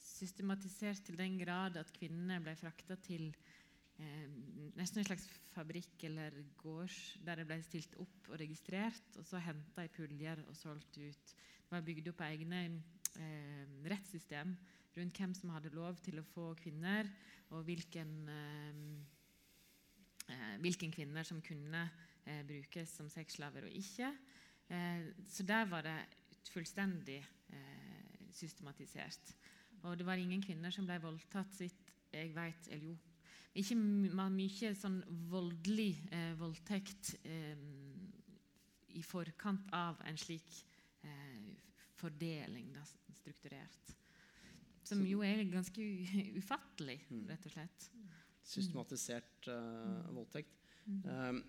systematisert 0.03 1.03
til 1.07 1.19
den 1.19 1.39
grad 1.41 1.79
at 1.81 1.91
kvinnene 1.95 2.41
ble 2.43 2.55
frakta 2.59 2.97
til 3.03 3.31
eh, 4.03 4.27
nesten 4.79 5.03
en 5.03 5.09
slags 5.09 5.29
fabrikk 5.53 6.05
eller 6.09 6.37
gårds 6.61 6.99
der 7.25 7.41
det 7.41 7.47
ble 7.49 7.59
stilt 7.65 7.97
opp 8.03 8.31
og 8.33 8.41
registrert, 8.43 9.17
og 9.21 9.27
så 9.29 9.41
henta 9.43 9.87
i 9.87 9.93
puljer 9.93 10.43
og 10.49 10.59
solgt 10.59 10.99
ut. 10.99 11.35
Det 11.35 11.73
var 11.73 11.87
bygd 11.87 12.13
opp 12.13 12.23
egne 12.27 12.63
eh, 12.67 13.65
rettssystem 13.89 14.57
rundt 14.97 15.19
hvem 15.19 15.35
som 15.37 15.55
hadde 15.55 15.73
lov 15.73 16.01
til 16.05 16.21
å 16.21 16.29
få 16.35 16.53
kvinner, 16.59 17.09
og 17.53 17.65
hvilken 17.69 18.15
eh, 18.29 18.83
hvilken 20.63 20.93
kvinner 20.93 21.27
som 21.27 21.41
kunne 21.45 21.83
eh, 22.25 22.43
brukes 22.47 22.97
som 22.97 23.09
sexslaver 23.11 23.67
og 23.67 23.77
ikke. 23.77 24.13
Eh, 24.69 25.09
så 25.29 25.43
der 25.47 25.65
var 25.71 25.83
det 25.87 25.99
fullstendig 26.53 27.19
eh, 27.53 28.29
systematisert. 28.33 29.35
Og 29.83 29.99
det 29.99 30.07
var 30.07 30.15
ingen 30.21 30.43
kvinner 30.43 30.71
som 30.71 30.87
ble 30.87 30.99
voldtatt, 31.03 31.55
så 31.55 31.67
vidt 31.67 31.93
jeg 32.13 32.35
vet. 32.37 32.69
Eller 32.71 32.93
jo, 32.93 32.97
ikke 33.59 33.77
mye 33.77 34.73
sånn 34.79 35.01
voldelig 35.29 35.93
eh, 36.11 36.33
voldtekt 36.41 37.15
eh, 37.29 37.57
i 38.97 39.03
forkant 39.05 39.73
av 39.77 40.01
en 40.09 40.21
slik 40.21 40.61
fordeling, 41.99 42.69
da, 42.75 42.83
strukturert. 43.17 43.93
Som 44.87 45.03
jo 45.07 45.23
er 45.27 45.43
ganske 45.51 45.83
ufattelig, 46.37 46.99
mm. 47.11 47.25
rett 47.31 47.47
og 47.49 47.55
slett 47.55 47.89
systematisert 48.47 49.49
uh, 49.51 50.11
voldtekt. 50.15 50.59
Um, 51.07 51.43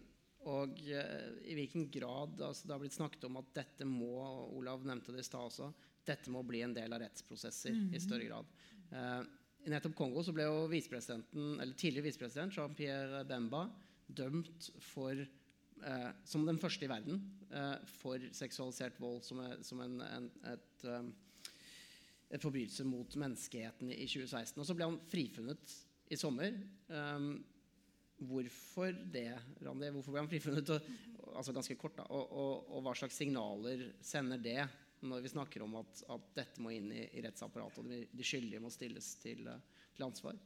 og 0.50 0.78
uh, 0.94 1.30
i 1.50 1.56
hvilken 1.58 1.88
grad 1.89 2.42
altså, 2.44 2.68
Det 2.68 2.74
har 2.76 2.82
blitt 2.84 2.96
snakket 2.96 3.26
om 3.26 3.39
at 3.39 3.48
dette 3.56 3.88
må 3.89 4.12
Olav 4.54 4.84
nevnte 4.86 5.16
det 5.16 5.24
i 5.24 5.26
stad 5.26 5.48
også, 5.48 5.72
dette 6.06 6.34
må 6.34 6.44
bli 6.46 6.62
en 6.66 6.76
del 6.76 6.94
av 6.94 7.02
rettsprosesser 7.02 7.74
mm. 7.74 7.88
i 7.96 8.02
større 8.04 8.28
grad. 8.28 8.54
Uh, 8.92 9.24
nettopp 9.71 9.95
Kongo 9.97 10.23
så 10.26 10.34
ble 10.36 10.47
jo 10.47 10.65
eller 10.67 11.73
tidligere 11.78 12.08
visepresident 12.08 12.56
Jean-Pierre 12.56 13.23
Bemba 13.28 13.67
dømt 14.08 14.69
for, 14.84 15.19
som 16.28 16.45
den 16.47 16.60
første 16.62 16.86
i 16.86 16.91
verden 16.91 17.21
for 17.99 18.23
seksualisert 18.36 18.99
vold 19.02 19.23
som, 19.26 19.39
er, 19.43 19.62
som 19.65 19.82
en, 19.84 20.02
en, 20.02 20.28
et, 20.52 20.86
um, 20.89 21.10
et 22.34 22.41
forbrytelse 22.41 22.86
mot 22.88 23.17
menneskeheten 23.19 23.91
i 23.93 24.06
2016. 24.08 24.60
Og 24.60 24.67
så 24.67 24.76
ble 24.78 24.89
han 24.89 25.02
frifunnet 25.10 25.76
i 26.12 26.19
sommer. 26.19 26.56
Um, 26.89 27.36
hvorfor 28.23 28.93
det, 29.13 29.30
Randi? 29.63 29.91
Hvorfor 29.93 30.15
ble 30.15 30.23
han 30.23 30.32
frifunnet? 30.32 30.71
Og, 30.73 30.93
altså 31.34 31.56
ganske 31.56 31.78
kort, 31.80 31.97
da. 31.99 32.08
Og, 32.10 32.32
og, 32.32 32.71
og, 32.71 32.82
hva 32.86 32.95
slags 32.97 33.17
signaler 33.19 33.86
sender 34.04 34.41
det 34.41 34.62
når 35.04 35.24
vi 35.26 35.34
snakker 35.34 35.66
om 35.66 35.78
at, 35.82 36.02
at 36.16 36.32
dette 36.38 36.63
må 36.63 36.74
inn 36.76 36.89
i, 36.96 37.04
i 37.13 37.24
rettsapparatet, 37.26 37.84
og 37.84 37.92
de, 37.92 38.26
skyldige 38.26 38.63
må 38.63 38.72
stilles 38.74 39.13
til, 39.24 39.48
til 39.94 40.08
ansvar? 40.08 40.39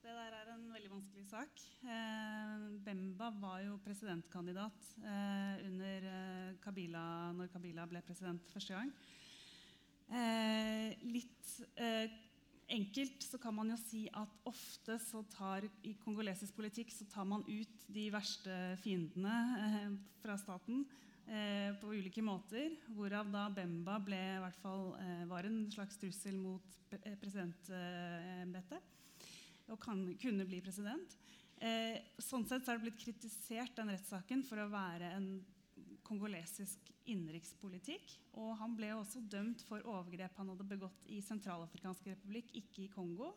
Det 0.00 0.14
der 0.16 0.32
er 0.32 0.48
en 0.54 0.62
veldig 0.72 0.88
vanskelig 0.90 1.26
sak. 1.28 1.60
Eh, 1.84 2.62
Bemba 2.82 3.28
var 3.36 3.60
jo 3.60 3.76
presidentkandidat 3.84 4.86
eh, 5.04 5.60
under 5.68 6.06
eh, 6.08 6.54
Kabila 6.64 7.02
når 7.36 7.50
Kabila 7.52 7.84
ble 7.86 8.00
president 8.06 8.48
første 8.50 8.74
gang. 8.74 8.90
Eh, 10.10 10.96
litt 11.04 11.52
eh, 11.76 12.08
enkelt 12.72 13.24
så 13.24 13.38
kan 13.40 13.54
man 13.56 13.70
jo 13.72 13.76
si 13.80 14.04
at 14.16 14.32
ofte 14.48 14.96
så 15.02 15.22
tar 15.32 15.66
i 15.86 15.94
kongolesisk 16.02 16.56
politikk 16.58 16.92
så 16.94 17.06
tar 17.10 17.26
man 17.28 17.44
ut 17.48 17.86
de 17.90 18.06
verste 18.12 18.56
fiendene 18.82 19.36
eh, 19.66 19.92
fra 20.22 20.36
staten 20.40 20.84
eh, 21.26 21.70
på 21.80 21.92
ulike 21.94 22.22
måter. 22.24 22.76
Hvorav 22.94 23.30
da 23.32 23.48
Bemba 23.54 23.98
ble, 24.02 24.20
i 24.36 24.42
hvert 24.44 24.60
fall, 24.62 24.92
eh, 25.02 25.24
var 25.30 25.48
en 25.48 25.62
slags 25.72 25.98
trussel 26.00 26.38
mot 26.40 26.78
eh, 26.98 27.16
presidentembetet. 27.20 28.96
Og 29.70 29.78
kan, 29.82 30.02
kunne 30.18 30.46
bli 30.48 30.62
president. 30.64 31.16
Eh, 31.60 32.00
sånn 32.18 32.46
sett 32.48 32.64
så 32.64 32.72
er 32.72 32.80
det 32.80 32.88
blitt 32.88 33.02
kritisert 33.02 33.76
den 33.76 33.92
rettssaken 33.92 34.42
for 34.48 34.62
å 34.62 34.70
være 34.72 35.12
en 35.18 35.32
kongolesisk 36.10 36.90
innenrikspolitikk. 37.08 38.16
Og 38.40 38.54
han 38.60 38.74
ble 38.78 38.92
også 38.96 39.22
dømt 39.30 39.62
for 39.68 39.84
overgrep 39.86 40.36
han 40.40 40.50
hadde 40.52 40.66
begått 40.68 41.06
i 41.10 41.20
Sentralafrikansk 41.24 42.10
republikk, 42.10 42.52
ikke 42.62 42.84
i 42.84 42.90
Kongo. 42.92 43.32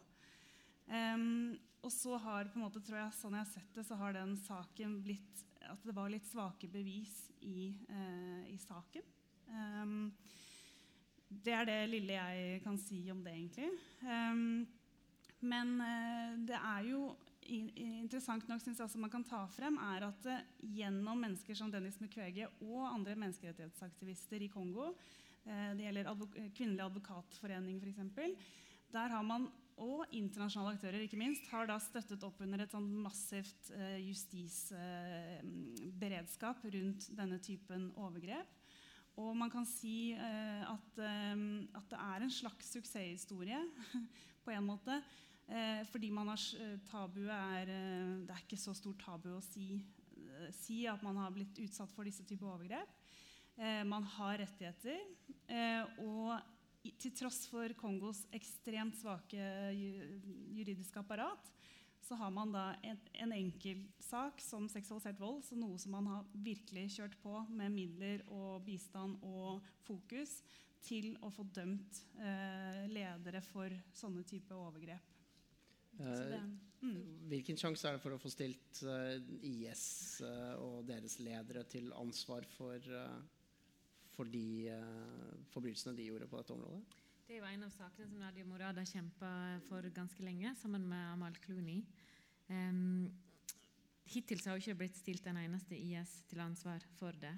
Um, 0.87 1.55
og 1.83 1.91
så 1.91 2.17
har 2.19 2.49
på 2.51 2.59
en 2.59 2.65
måte, 2.65 2.81
tror 2.83 2.99
jeg, 2.99 3.15
sånn 3.17 3.37
jeg 3.37 3.45
har 3.45 3.51
sett 3.53 3.77
det, 3.77 3.85
så 3.87 3.97
har 3.99 4.15
den 4.17 4.35
saken 4.43 4.97
blitt 5.03 5.43
At 5.63 5.79
det 5.87 5.93
var 5.95 6.09
litt 6.11 6.25
svake 6.27 6.67
bevis 6.67 7.11
i, 7.39 7.71
uh, 7.87 8.43
i 8.51 8.57
saken. 8.59 9.05
Um, 9.47 10.11
det 11.43 11.53
er 11.55 11.67
det 11.69 11.77
lille 11.87 12.17
jeg 12.17 12.59
kan 12.65 12.75
si 12.77 12.99
om 13.11 13.21
det, 13.23 13.31
egentlig. 13.31 13.69
Um, 14.03 14.65
men 15.39 15.71
uh, 15.79 16.35
det 16.43 16.59
er 16.59 16.89
jo 16.89 17.05
interessant 17.49 18.45
nok 18.49 18.61
synes 18.61 18.79
jeg 18.79 18.85
også 18.85 18.99
man 19.01 19.11
kan 19.13 19.23
ta 19.27 19.41
frem, 19.51 19.75
er 19.95 20.01
at 20.09 20.21
uh, 20.29 20.45
gjennom 20.75 21.17
mennesker 21.23 21.55
som 21.57 21.71
Dennis 21.71 21.99
Mukwege 22.01 22.45
og 22.63 22.81
andre 22.89 23.15
menneskerettighetsaktivister 23.19 24.39
i 24.45 24.53
Kongo, 24.53 24.85
uh, 24.93 25.71
det 25.77 25.83
gjelder 25.85 26.11
advok 26.11 26.31
Kvinnelig 26.55 26.83
advokatforening 26.85 27.75
f.eks., 27.81 27.99
der 28.93 29.07
har 29.09 29.23
man, 29.25 29.43
og 29.81 29.99
internasjonale 30.13 30.73
aktører 30.75 31.01
ikke 31.01 31.17
minst, 31.17 31.49
har 31.49 31.65
da 31.65 31.79
støttet 31.81 32.21
opp 32.27 32.37
under 32.45 32.61
et 32.61 32.73
sånn 32.75 32.91
massivt 33.01 33.71
justisberedskap 34.03 36.61
rundt 36.75 37.01
denne 37.17 37.39
typen 37.41 37.89
overgrep. 37.97 38.45
Og 39.17 39.33
man 39.37 39.49
kan 39.49 39.65
si 39.65 40.13
at, 40.13 40.99
at 41.01 41.89
det 41.89 41.97
er 41.97 42.21
en 42.21 42.29
slags 42.37 42.69
suksesshistorie 42.77 43.57
på 44.45 44.53
en 44.53 44.69
måte. 44.69 45.01
Eh, 45.47 45.83
fordi 45.91 46.09
man 46.13 46.31
har, 46.31 46.39
tabuet 46.87 47.31
er, 47.33 47.69
eh, 47.69 48.11
det 48.23 48.31
er 48.31 48.43
ikke 48.45 48.59
så 48.59 48.73
stort 48.77 49.01
tabu 49.03 49.33
å 49.35 49.43
si, 49.43 49.75
eh, 50.15 50.51
si, 50.55 50.85
at 50.87 51.03
man 51.03 51.17
har 51.19 51.33
blitt 51.35 51.59
utsatt 51.59 51.91
for 51.91 52.07
disse 52.07 52.23
typer 52.23 52.47
overgrep. 52.47 52.89
Eh, 53.57 53.83
man 53.83 54.03
har 54.03 54.39
rettigheter. 54.39 55.01
Eh, 55.47 55.83
og 55.99 56.39
til 56.99 57.11
tross 57.15 57.45
for 57.47 57.67
Kongos 57.79 58.25
ekstremt 58.33 58.95
svake 58.95 59.43
juridiske 60.51 60.99
apparat, 60.99 61.51
så 62.03 62.15
har 62.19 62.31
man 62.31 62.51
da 62.51 62.75
en, 62.83 62.97
en 63.13 63.31
enkeltsak 63.31 64.41
som 64.43 64.67
seksualisert 64.67 65.19
vold, 65.19 65.43
så 65.43 65.55
noe 65.55 65.77
som 65.79 65.93
man 65.95 66.09
har 66.11 66.25
virkelig 66.33 66.89
kjørt 66.97 67.15
på 67.21 67.45
med 67.47 67.71
midler 67.71 68.25
og 68.27 68.65
bistand 68.65 69.21
og 69.23 69.63
fokus 69.85 70.41
til 70.83 71.13
å 71.23 71.31
få 71.31 71.45
dømt 71.55 72.01
ledere 72.91 73.39
for 73.39 73.71
sånne 73.95 74.25
typer 74.27 74.59
overgrep. 74.59 75.12
Eh, 75.99 76.39
mm. 76.81 77.01
Hvilken 77.29 77.59
sjanse 77.59 77.87
er 77.87 77.97
det 77.97 78.03
for 78.03 78.15
å 78.15 78.21
få 78.21 78.31
stilt 78.33 78.81
eh, 78.89 79.17
IS 79.49 79.85
eh, 80.25 80.55
og 80.61 80.83
deres 80.89 81.19
ledere 81.21 81.65
til 81.69 81.91
ansvar 81.97 82.47
for, 82.55 82.89
for 84.13 84.29
de 84.29 84.73
forbrytelsene 85.53 85.97
de 85.97 86.09
gjorde 86.09 86.29
på 86.31 86.41
dette 86.41 86.55
området? 86.55 86.99
Det 87.23 87.37
er 87.37 87.39
jo 87.39 87.51
en 87.53 87.65
av 87.65 87.71
sakene 87.73 88.09
som 88.09 88.19
Nadia 88.19 88.45
Morad 88.45 88.77
har 88.77 88.87
kjempa 88.89 89.29
for 89.69 89.85
ganske 89.95 90.25
lenge, 90.25 90.51
sammen 90.59 90.83
med 90.89 91.13
Amal 91.13 91.37
Clooney. 91.45 91.85
Um, 92.49 93.07
hittil 94.11 94.41
har 94.43 94.57
jo 94.57 94.65
ikke 94.65 94.81
blitt 94.81 94.99
stilt 94.99 95.29
en 95.31 95.39
eneste 95.39 95.77
IS 95.79 96.17
til 96.27 96.43
ansvar 96.43 96.83
for 96.99 97.15
det. 97.21 97.31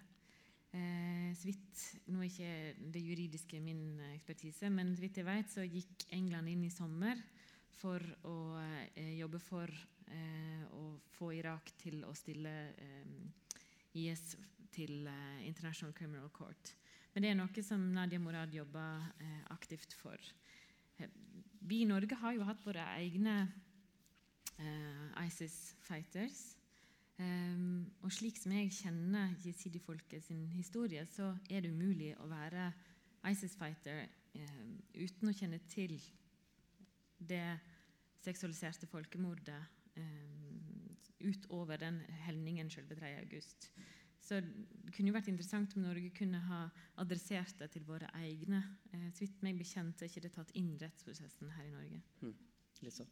Uh, 0.73 1.29
så 1.37 1.51
vidt, 1.51 1.83
Nå 2.09 2.23
er 2.25 2.31
ikke 2.31 2.89
det 2.97 3.05
juridiske 3.05 3.61
min 3.63 4.01
ekspertise, 4.09 4.73
men 4.73 4.95
så 4.97 5.05
vidt 5.05 5.21
jeg 5.21 5.29
vet, 5.29 5.53
så 5.53 5.67
gikk 5.69 6.07
England 6.17 6.49
inn 6.51 6.65
i 6.65 6.73
sommer 6.73 7.21
for 7.75 8.03
å 8.27 8.35
eh, 8.95 9.15
jobbe 9.19 9.39
for 9.43 9.71
eh, 9.71 10.63
å 10.75 10.95
få 11.17 11.31
Irak 11.35 11.73
til 11.81 12.03
å 12.07 12.13
stille 12.17 12.53
eh, 12.71 13.99
IS 14.01 14.35
til 14.75 15.07
International 15.47 15.93
Criminal 15.95 16.31
Court. 16.35 16.73
Men 17.13 17.23
det 17.23 17.29
er 17.31 17.37
noe 17.39 17.63
som 17.63 17.83
Nadia 17.95 18.19
Morad 18.19 18.51
jobber 18.51 19.05
aktivt 19.53 19.93
for. 19.95 20.19
Vi 21.63 21.77
i 21.79 21.87
Norge 21.87 22.17
har 22.19 22.35
jo 22.35 22.43
hatt 22.43 22.65
våre 22.65 22.83
egne 22.99 23.37
ISIS-fighters. 25.23 26.41
Um, 27.15 27.85
og 28.03 28.11
slik 28.11 28.35
som 28.35 28.51
jeg 28.51 28.73
kjenner 28.75 29.31
jesidi-folket 29.39 30.25
sin 30.25 30.41
historie, 30.51 31.05
så 31.07 31.29
er 31.47 31.63
det 31.63 31.71
umulig 31.71 32.11
å 32.19 32.27
være 32.27 32.67
ISIS-fighter 33.31 34.01
um, 34.35 34.73
uten 34.99 35.31
å 35.31 35.35
kjenne 35.37 35.61
til 35.71 35.95
det 37.17 37.59
seksualiserte 38.25 38.87
folkemordet 38.89 39.59
um, 39.97 40.95
utover 41.19 41.79
den 41.81 41.99
helningen 42.25 42.69
selve 42.69 42.97
3. 42.97 43.13
august. 43.21 43.69
Så 44.25 44.39
det 44.41 44.93
kunne 44.95 45.11
jo 45.11 45.15
vært 45.15 45.29
interessant 45.29 45.75
om 45.77 45.83
Norge 45.85 46.09
kunne 46.17 46.39
ha 46.47 46.63
adressert 47.01 47.59
det 47.59 47.69
til 47.75 47.85
våre 47.85 48.09
egne. 48.17 48.63
Eh, 48.89 49.11
så 49.13 49.21
vidt 49.21 49.43
meg 49.45 49.59
bekjent 49.59 50.01
er 50.01 50.09
ikke 50.09 50.23
det 50.25 50.33
tatt 50.33 50.55
inn 50.57 50.71
rettsprosessen 50.81 51.51
her 51.53 51.67
i 51.67 51.75
Norge. 51.75 52.01
Mm. 52.23 52.33
Lisa. 52.81 53.05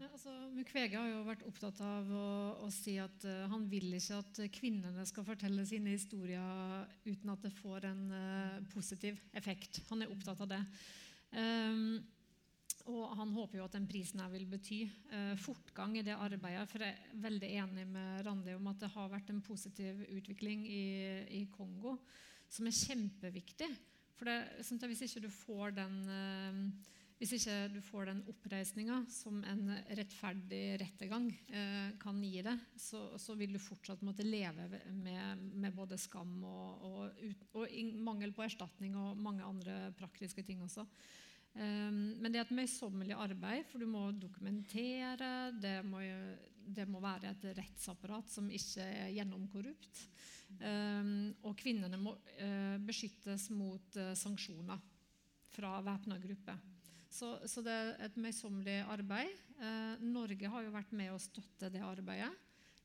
Ja, 0.00 0.08
altså, 0.10 0.32
Mukwege 0.50 0.98
har 0.98 1.06
jo 1.12 1.20
vært 1.28 1.44
opptatt 1.46 1.78
av 1.86 2.08
å, 2.10 2.30
å 2.66 2.68
si 2.74 2.96
at 2.98 3.22
uh, 3.28 3.46
han 3.52 3.68
vil 3.70 3.92
ikke 3.94 4.18
at 4.18 4.40
kvinnene 4.56 5.04
skal 5.06 5.26
fortelle 5.28 5.62
sine 5.70 5.92
historier 5.94 6.88
uten 7.04 7.30
at 7.30 7.46
det 7.46 7.52
får 7.60 7.86
en 7.92 8.02
uh, 8.10 8.58
positiv 8.74 9.20
effekt. 9.38 9.78
Han 9.92 10.02
er 10.02 10.10
opptatt 10.10 10.42
av 10.42 10.50
det. 10.50 10.60
Um, 11.30 12.00
og 12.88 13.16
han 13.18 13.32
håper 13.36 13.58
jo 13.58 13.66
at 13.66 13.74
den 13.76 13.88
prisen 13.88 14.22
her 14.22 14.30
vil 14.32 14.46
bety 14.48 14.78
eh, 14.86 15.34
fortgang 15.40 15.98
i 15.98 16.04
det 16.06 16.16
arbeidet. 16.16 16.64
For 16.70 16.84
jeg 16.84 16.96
er 16.96 17.20
veldig 17.20 17.50
enig 17.62 17.84
med 17.90 18.22
Randi 18.26 18.54
om 18.56 18.70
at 18.70 18.80
det 18.80 18.92
har 18.94 19.10
vært 19.12 19.32
en 19.32 19.42
positiv 19.44 20.00
utvikling 20.08 20.64
i, 20.68 20.84
i 21.40 21.42
Kongo 21.52 21.98
som 22.48 22.68
er 22.68 22.78
kjempeviktig. 22.78 23.68
For 24.16 24.30
det, 24.30 24.64
sånn 24.66 24.80
hvis 24.88 25.04
ikke 25.04 25.26
du 25.26 25.28
får 25.30 25.76
den 25.76 25.98
hvis 27.18 27.32
ikke 27.34 27.54
du 27.72 27.78
får 27.82 28.06
den 28.12 28.20
oppreisninga 28.30 29.00
som 29.10 29.40
en 29.50 29.72
rettferdig 29.98 30.76
rettergang 30.78 31.26
eh, 31.50 31.88
kan 31.98 32.20
gi 32.22 32.44
deg, 32.46 32.60
så, 32.78 33.00
så, 33.18 33.34
vil 33.38 33.56
du 33.56 33.58
fortsatt 33.58 34.04
måtte 34.06 34.26
leve 34.26 34.68
med, 34.94 35.42
med 35.58 35.74
både 35.74 35.98
skam 35.98 36.36
og, 36.46 36.84
og, 36.86 37.18
ut, 37.18 37.42
og, 37.58 37.74
mangel 38.06 38.34
på 38.36 38.46
erstatning 38.46 38.94
og 38.94 39.18
mange 39.18 39.42
andre 39.42 39.88
praktiske 39.98 40.46
ting 40.46 40.62
også. 40.62 40.86
Um, 41.58 42.14
men 42.22 42.30
det 42.30 42.40
er 42.40 42.46
et 42.46 42.54
møysommelig 42.54 43.16
arbeid, 43.18 43.66
for 43.70 43.82
du 43.82 43.88
må 43.90 44.08
dokumentere. 44.14 45.50
Det 45.58 45.80
må, 45.86 46.02
det 46.62 46.86
må 46.90 47.02
være 47.02 47.32
et 47.32 47.48
rettsapparat 47.58 48.30
som 48.30 48.50
ikke 48.50 48.86
er 48.86 49.12
gjennomkorrupt. 49.16 50.04
Um, 50.62 51.34
og 51.44 51.58
kvinnene 51.60 51.98
må 52.00 52.14
uh, 52.14 52.78
beskyttes 52.86 53.50
mot 53.52 53.98
uh, 54.00 54.14
sanksjoner 54.16 54.80
fra 55.52 55.78
væpna 55.84 56.18
grupper. 56.22 56.58
Så, 57.10 57.38
så, 57.48 57.62
det 57.64 57.72
er 57.72 57.94
et 58.04 58.18
møysommelig 58.20 58.82
arbeid. 58.92 59.32
Eh, 59.58 60.02
Norge 60.04 60.50
har 60.52 60.66
jo 60.66 60.74
vært 60.74 60.92
med 60.94 61.14
å 61.14 61.22
støtte 61.22 61.70
det 61.72 61.80
arbeidet 61.82 62.30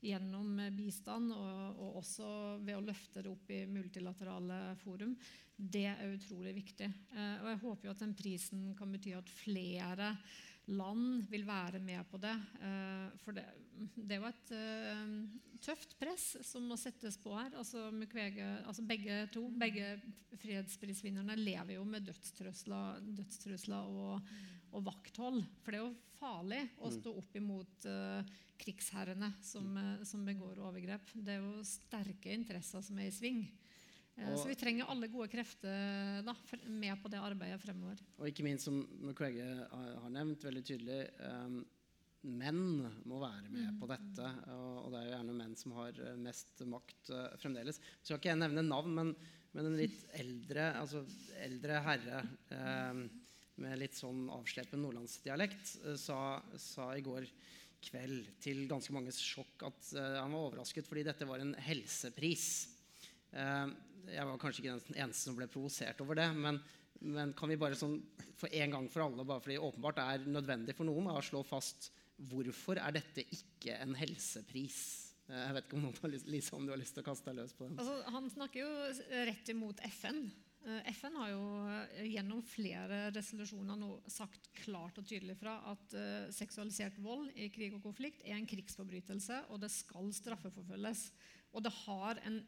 gjennom 0.03 0.57
bistand 0.75 1.31
og, 1.35 1.77
og, 1.79 1.99
også 2.01 2.29
ved 2.63 2.77
å 2.77 2.85
løfte 2.85 3.23
det 3.23 3.31
opp 3.31 3.51
i 3.55 3.63
multilaterale 3.69 4.61
forum. 4.83 5.15
Det 5.55 5.85
er 5.91 6.11
utrolig 6.11 6.55
viktig. 6.59 6.89
Eh, 7.13 7.37
og 7.43 7.51
jeg 7.53 7.61
håper 7.63 7.87
jo 7.87 7.93
at 7.93 8.03
den 8.03 8.17
prisen 8.17 8.73
kan 8.77 8.91
bety 8.93 9.15
at 9.17 9.31
flere 9.31 10.13
land 10.71 11.25
vil 11.31 11.43
være 11.47 11.79
med 11.83 12.03
på 12.11 12.19
det. 12.23 12.35
Eh, 12.63 13.07
for 13.23 13.37
det, 13.37 13.47
det 13.95 14.17
er 14.17 14.21
jo 14.21 14.31
et 14.31 14.53
tøft 15.63 15.95
press 15.99 16.33
som 16.43 16.65
må 16.67 16.77
settes 16.79 17.17
på 17.21 17.33
her. 17.35 17.53
Altså, 17.59 17.87
Mukwege, 17.95 18.45
altså 18.67 18.83
begge 18.87 19.23
to, 19.33 19.47
begge 19.59 19.95
fredsprisvinnerne 20.41 21.37
lever 21.39 21.77
jo 21.77 21.85
med 21.87 22.07
dødstrusler, 22.07 23.03
dødstrusler 23.19 23.91
og, 23.91 24.33
og, 24.71 24.81
vakthold. 24.85 25.43
For 25.63 25.71
det 25.71 25.79
er 25.79 25.85
jo 25.85 25.93
farlig 26.23 26.61
å 26.79 26.87
mm. 26.87 26.95
stå 26.95 27.13
opp 27.19 27.35
imot 27.39 27.89
uh, 27.91 28.33
krigsherrene 28.63 29.33
som, 29.43 29.75
som 30.07 30.23
begår 30.23 30.63
overgrep. 30.63 31.11
Det 31.19 31.35
er 31.35 31.43
jo 31.43 31.65
sterke 31.67 32.31
interesser 32.31 32.83
som 32.85 32.99
er 33.01 33.11
i 33.11 33.13
sving. 33.13 33.43
Og, 34.13 34.35
så 34.37 34.45
vi 34.45 34.57
trenger 34.57 34.89
alle 34.93 35.09
gode 35.09 35.25
krefter 35.31 36.21
da, 36.25 36.35
med 36.69 36.99
på 37.01 37.09
det 37.09 37.21
arbeidet 37.21 37.57
fremover. 37.63 38.01
Og 38.19 38.27
ikke 38.29 38.45
minst, 38.45 38.67
som 38.67 38.83
McCragge 39.01 39.47
har 39.71 40.11
nevnt 40.13 40.45
veldig 40.45 40.61
tydelig, 40.67 40.99
um, 41.25 41.63
menn 42.23 42.61
må 43.09 43.19
være 43.23 43.49
med 43.49 43.71
mm. 43.71 43.79
på 43.81 43.89
dette. 43.89 44.29
Og, 44.53 44.91
det 44.93 44.99
er 44.99 45.07
jo 45.07 45.15
gjerne 45.15 45.37
menn 45.39 45.57
som 45.59 45.73
har 45.79 46.03
mest 46.21 46.61
makt 46.69 47.13
uh, 47.15 47.25
fremdeles. 47.41 47.81
Så 47.99 48.11
skal 48.11 48.21
ikke 48.21 48.31
jeg 48.35 48.41
nevne 48.43 48.65
navn, 48.67 48.93
men, 48.99 49.11
men 49.57 49.71
en 49.71 49.79
litt 49.81 50.05
eldre, 50.21 50.69
altså 50.77 51.03
eldre 51.41 51.81
herre 51.89 52.23
um, 52.53 53.07
med 53.61 53.77
litt 53.81 53.97
sånn 53.97 54.25
avslepen 54.33 54.81
nordlandsdialekt 54.81 55.75
uh, 55.85 55.95
sa, 55.99 56.19
sa, 56.57 56.89
i 56.97 57.03
går 57.05 57.27
kveld 57.83 58.29
til 58.43 58.63
ganske 58.69 58.93
manges 58.95 59.19
sjokk 59.21 59.65
at 59.67 59.89
uh, 59.97 60.21
han 60.21 60.33
var 60.33 60.47
overrasket 60.47 60.87
fordi 60.87 61.05
dette 61.09 61.27
var 61.29 61.43
en 61.43 61.53
helsepris. 61.67 62.47
Uh, 63.33 63.69
jeg 64.09 64.27
var 64.27 64.39
kanskje 64.41 64.63
ikke 64.63 64.77
den 64.89 65.01
eneste 65.05 65.29
som 65.29 65.37
ble 65.37 65.47
provosert 65.51 66.01
over 66.03 66.17
det. 66.19 66.29
Men, 66.35 66.59
men, 67.03 67.33
kan 67.37 67.51
vi 67.51 67.59
bare 67.59 67.77
sånn, 67.77 67.99
for 68.39 68.51
en 68.51 68.77
gang 68.77 68.89
for 68.91 69.05
alle, 69.05 69.27
bare 69.27 69.43
fordi 69.43 69.57
det 69.57 69.67
åpenbart 69.67 70.01
er 70.03 70.27
nødvendig 70.27 70.75
for 70.77 70.89
noen, 70.89 71.11
å 71.11 71.23
slå 71.23 71.43
fast 71.47 71.91
hvorfor 72.29 72.79
er 72.79 72.95
dette 72.95 73.25
ikke 73.33 73.77
en 73.81 73.95
helsepris? 73.97 74.81
Eh, 75.29 75.39
jeg 75.39 75.55
vet 75.57 75.67
ikke 75.67 75.79
om, 75.79 75.85
noen, 75.87 76.17
Lisa, 76.29 76.55
om 76.57 76.67
du 76.67 76.73
har 76.73 76.81
lyst 76.81 76.97
til 76.97 77.03
å 77.03 77.07
kaste 77.07 77.29
deg 77.29 77.41
løs 77.41 77.55
på 77.57 77.67
den. 77.67 77.79
Altså, 77.81 77.99
han 78.15 78.29
snakker 78.33 78.63
jo 78.63 79.23
rett 79.29 79.53
imot 79.53 79.83
FN. 79.95 80.25
Eh, 80.63 80.89
FN 80.95 81.17
har 81.19 81.29
jo 81.33 81.43
eh, 81.67 82.05
gjennom 82.13 82.39
flere 82.47 83.09
resolusjoner 83.11 83.75
nå 83.79 83.97
sagt 84.07 84.47
klart 84.61 84.97
og 85.01 85.07
tydelig 85.09 85.35
fra 85.39 85.57
at 85.73 85.95
uh, 85.97 86.31
seksualisert 86.31 86.95
vold 87.03 87.33
i 87.35 87.49
krig 87.51 87.75
og 87.75 87.83
konflikt 87.83 88.23
er 88.23 88.37
en 88.37 88.47
krigsforbrytelse, 88.47 89.41
og 89.51 89.59
det 89.63 89.71
skal 89.73 90.07
straffeforfølges. 90.15 91.09
Og 91.53 91.61
det 91.61 91.73
har 91.83 92.19
en 92.25 92.39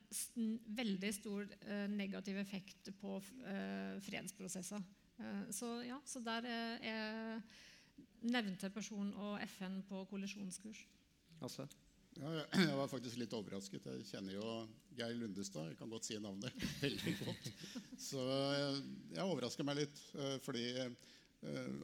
veldig 0.80 1.12
stor 1.14 1.46
eh, 1.46 1.86
negativ 1.92 2.40
effekt 2.42 2.90
på 2.98 3.20
eh, 3.46 4.00
fredsprosesser. 4.02 4.82
Eh, 5.22 5.44
så 5.54 5.70
ja, 5.86 6.00
så 6.10 6.22
der 6.26 6.48
er 6.50 7.44
nevnte 8.26 8.72
person 8.74 9.12
og 9.14 9.38
FN 9.46 9.84
på 9.86 10.02
kollisjonskurs. 10.10 10.82
Altså. 11.46 11.68
Ja, 12.22 12.32
jeg 12.70 12.78
var 12.80 12.92
faktisk 12.92 13.20
litt 13.20 13.36
overrasket. 13.36 13.86
Jeg 13.92 14.08
kjenner 14.10 14.38
jo 14.38 14.56
Geir 14.96 15.16
Lundestad. 15.20 15.72
Jeg 15.72 15.80
kan 15.80 15.92
godt 15.92 16.08
si 16.08 16.20
navnet 16.22 16.66
veldig 16.86 17.16
godt. 17.22 17.52
Så 18.00 18.24
jeg 19.16 19.26
overrasker 19.26 19.68
meg 19.68 19.84
litt. 19.84 20.04
Eh, 20.16 20.36
fordi 20.46 20.68
eh, 20.80 20.92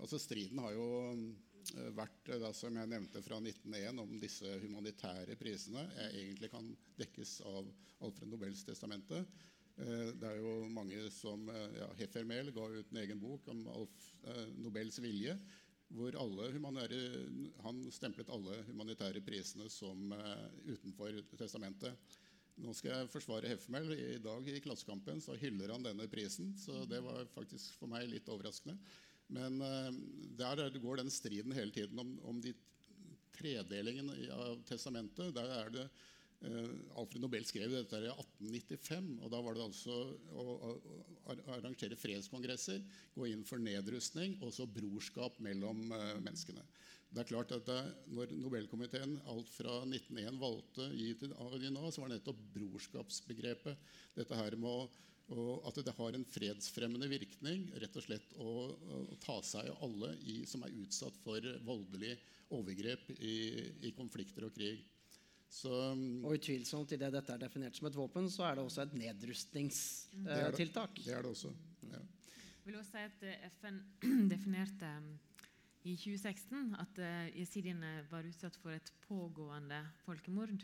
altså 0.02 0.20
striden 0.22 0.64
har 0.64 0.76
jo 0.78 0.90
Eh, 1.78 1.92
vært, 1.96 2.30
eh, 2.30 2.40
da, 2.42 2.52
som 2.54 2.76
jeg 2.76 2.90
nevnte 2.90 3.22
fra 3.24 3.38
1901, 3.40 4.00
om 4.02 4.18
disse 4.22 4.58
humanitære 4.64 5.38
prisene 5.40 5.86
egentlig 6.10 6.52
kan 6.54 6.68
dekkes 7.00 7.38
av 7.48 7.70
Alfred 8.02 8.32
Nobels 8.32 8.64
testamente. 8.66 9.22
Eh, 9.78 10.10
det 10.18 10.28
er 10.28 10.40
jo 10.42 10.56
mange 10.74 11.06
som 11.14 11.48
ja, 11.78 11.88
Heffermel 12.00 12.52
ga 12.56 12.68
ut 12.74 12.92
en 12.92 13.02
egen 13.04 13.22
bok 13.22 13.48
om 13.54 13.64
Alf, 13.72 14.08
Nobels 14.58 15.00
vilje. 15.02 15.38
Hvor 15.96 16.16
Han 17.66 17.84
stemplet 17.92 18.30
alle 18.32 18.62
humanitære 18.70 19.22
prisene 19.26 19.70
som 19.70 20.14
utenfor 20.66 21.22
testamentet. 21.40 22.18
Nå 22.62 22.74
skal 22.78 22.94
jeg 22.94 23.12
forsvare 23.12 23.50
Hefmel. 23.50 23.94
I 23.96 24.20
dag 24.22 24.48
i 24.50 24.60
Klassekampen 24.64 25.22
så 25.24 25.38
hyller 25.40 25.72
han 25.74 25.86
denne 25.86 26.08
prisen. 26.12 26.52
Så 26.60 26.84
det 26.90 27.00
var 27.04 27.24
faktisk 27.34 27.78
for 27.80 27.92
meg 27.92 28.10
litt 28.12 28.30
overraskende. 28.30 28.78
Men 29.32 29.62
uh, 29.64 29.90
der 30.38 30.68
går 30.84 31.02
den 31.02 31.12
striden 31.14 31.56
hele 31.56 31.72
tiden 31.74 32.00
om, 32.02 32.18
om 32.28 32.42
de 32.44 32.54
tredelingen 33.38 34.12
av 34.36 34.60
testamentet. 34.68 35.32
Der 35.36 35.54
er 35.56 35.72
det 35.74 35.88
Alfred 36.42 37.22
Nobel 37.22 37.44
skrev 37.46 37.70
dette 37.70 38.00
i 38.02 38.10
1895. 38.10 39.10
og 39.22 39.30
Da 39.34 39.42
var 39.46 39.58
det 39.58 39.66
altså 39.66 39.98
å, 40.34 40.74
arrangere 41.54 41.98
fredskongresser, 42.00 42.82
gå 43.14 43.28
inn 43.30 43.44
for 43.46 43.62
nedrustning 43.62 44.40
og 44.42 44.54
så 44.56 44.66
brorskap 44.66 45.38
mellom 45.44 45.84
uh, 45.94 46.18
menneskene. 46.24 46.64
Det 47.12 47.22
er 47.22 47.30
klart 47.30 47.52
at 47.54 47.68
det, 47.68 47.80
Når 48.16 48.34
Nobelkomiteen 48.40 49.18
alt 49.30 49.50
fra 49.52 49.82
1901 49.84 50.40
valgte 50.42 50.88
gi 50.96 51.12
til 51.20 51.34
Avadina, 51.44 51.92
så 51.92 52.02
var 52.02 52.12
det 52.12 52.22
nettopp 52.22 52.44
brorskapsbegrepet. 52.56 53.90
Dette 54.16 54.38
her 54.40 54.56
med 54.60 54.96
at 55.68 55.78
det 55.86 55.94
har 55.96 56.16
en 56.16 56.26
fredsfremmende 56.28 57.08
virkning 57.12 57.68
rett 57.80 57.96
og 57.96 58.04
slett 58.04 58.34
å, 58.36 58.54
å 58.72 59.20
ta 59.24 59.38
seg 59.48 59.70
av 59.72 59.84
alle 59.86 60.16
i, 60.28 60.42
som 60.50 60.64
er 60.66 60.74
utsatt 60.82 61.20
for 61.24 61.46
voldelig 61.68 62.18
overgrep 62.52 63.14
i, 63.20 63.36
i 63.88 63.94
konflikter 63.96 64.48
og 64.48 64.56
krig. 64.56 64.82
Så, 65.52 65.72
og 66.24 66.38
utvilsomt 66.38 66.94
idet 66.96 67.12
dette 67.12 67.34
er 67.34 67.42
definert 67.42 67.76
som 67.76 67.90
et 67.90 67.98
våpen, 67.98 68.30
så 68.32 68.46
er 68.48 68.56
det 68.56 68.64
også 68.64 68.86
et 68.86 68.94
nedrustningstiltak. 68.96 70.94
Det, 70.96 71.04
det, 71.04 71.12
er 71.12 71.26
det 71.26 71.32
også. 71.34 71.52
Ja. 71.92 72.00
Jeg 72.00 72.70
vil 72.70 72.78
også 72.80 72.94
si 72.94 73.04
at 73.10 73.52
FN 73.58 73.82
definerte 74.32 74.94
i 75.84 75.98
2016 75.98 76.76
at 76.80 77.02
jesidiene 77.36 77.92
var 78.12 78.28
utsatt 78.30 78.56
for 78.62 78.72
et 78.72 78.94
pågående 79.08 79.82
folkemord. 80.06 80.64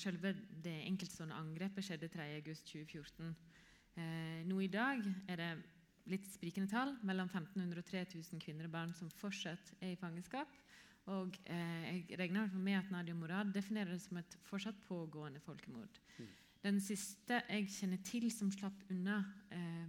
Selve 0.00 0.34
det 0.64 0.74
enkeltstående 0.88 1.36
angrepet 1.38 1.86
skjedde 1.86 2.10
3.8.2014. 2.10 3.34
Uh, 3.98 4.40
nå 4.46 4.60
i 4.62 4.70
dag 4.70 5.02
er 5.30 5.40
det 5.40 5.50
litt 6.10 6.26
sprikende 6.32 6.70
tall. 6.70 6.94
Mellom 7.06 7.28
1500 7.30 7.82
og 7.82 7.90
3000 7.90 8.42
kvinner 8.42 8.68
og 8.68 8.74
barn 8.74 8.94
som 8.96 9.10
fortsatt 9.20 9.74
er 9.80 9.94
i 9.94 10.00
fangenskap. 10.00 10.50
Og 11.08 11.38
eh, 11.48 11.86
jeg 12.10 12.18
regner 12.20 12.52
med 12.52 12.76
at 12.78 12.90
Nadia 12.92 13.16
Morad 13.16 13.52
definerer 13.54 13.94
det 13.94 14.02
som 14.02 14.20
et 14.20 14.36
fortsatt 14.44 14.76
pågående 14.84 15.40
folkemord. 15.40 16.00
Mm. 16.18 16.28
Den 16.64 16.80
siste 16.82 17.40
jeg 17.48 17.70
kjenner 17.72 18.02
til 18.04 18.26
som 18.34 18.50
slapp 18.52 18.82
unna 18.92 19.22
eh, 19.54 19.88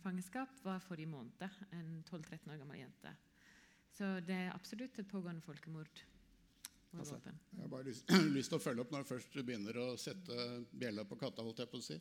fangenskap, 0.00 0.56
var 0.64 0.80
forrige 0.84 1.10
måned. 1.10 1.44
En 1.74 2.02
12-13 2.08 2.48
år 2.52 2.60
gammel 2.62 2.80
jente. 2.80 3.12
Så 3.94 4.18
det 4.26 4.36
er 4.46 4.54
absolutt 4.54 4.98
et 4.98 5.10
pågående 5.10 5.44
folkemord. 5.44 6.04
Altså, 6.94 7.18
jeg 7.24 7.60
har 7.60 7.70
bare 7.70 7.86
lyst, 7.88 8.10
lyst, 8.36 8.50
til 8.52 8.58
å 8.58 8.62
følge 8.62 8.84
opp 8.84 8.92
når 8.94 9.04
du 9.04 9.08
først 9.08 9.36
begynner 9.40 9.78
å 9.82 9.86
sette 10.00 10.36
bjella 10.72 11.04
på 11.08 11.18
katta. 11.20 11.44
holdt 11.44 11.62
jeg 11.64 11.70
på 11.72 11.80
å 11.80 11.84
si. 11.84 11.98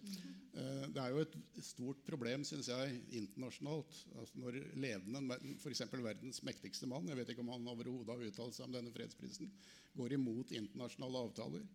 Uh, 0.54 0.86
det 0.94 1.02
er 1.02 1.14
jo 1.14 1.24
et 1.24 1.38
stort 1.66 2.04
problem 2.08 2.46
synes 2.48 2.70
jeg, 2.72 3.00
internasjonalt 3.20 3.98
altså 4.20 4.44
når 4.44 4.60
ledende, 4.80 5.40
f.eks. 5.58 5.86
verdens 5.94 6.44
mektigste 6.46 6.90
mann 6.90 7.10
jeg 7.10 7.20
vet 7.20 7.34
ikke 7.34 7.46
om 7.46 7.54
han 7.56 7.72
overhodet 7.74 8.14
har 8.14 8.26
uttalt 8.30 8.58
seg 8.58 8.68
om 8.68 8.78
denne 8.78 8.94
fredsprisen, 8.94 9.52
går 9.98 10.18
imot 10.18 10.54
internasjonale 10.58 11.26
avtaler. 11.28 11.68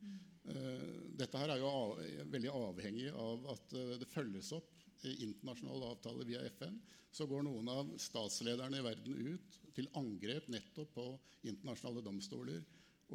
Uh, 0.48 1.14
dette 1.18 1.42
her 1.42 1.54
er 1.54 1.62
jo 1.62 1.70
av, 1.72 2.02
veldig 2.32 2.54
avhengig 2.54 3.10
av 3.12 3.50
at 3.54 3.76
uh, 3.76 3.96
det 4.00 4.12
følges 4.12 4.54
opp 4.56 4.74
internasjonale 5.08 5.92
avtaler 5.92 6.26
via 6.26 6.40
FN. 6.56 6.78
Så 7.14 7.26
går 7.30 7.44
noen 7.46 7.68
av 7.70 7.92
statslederne 8.02 8.80
i 8.80 8.84
verden 8.84 9.14
ut 9.32 9.58
til 9.76 9.88
angrep 9.98 10.48
nettopp 10.50 10.90
på 10.96 11.06
internasjonale 11.46 12.02
domstoler 12.04 12.64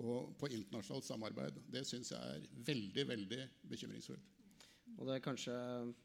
og 0.01 0.33
på 0.39 0.49
internasjonalt 0.49 1.05
samarbeid. 1.05 1.59
Det 1.73 1.83
syns 1.87 2.13
jeg 2.13 2.37
er 2.37 2.47
veldig 2.69 3.09
veldig 3.13 3.41
bekymringsfullt. 3.69 4.33
Og 4.93 5.07
det 5.07 5.15
er 5.15 5.23
kanskje 5.23 5.53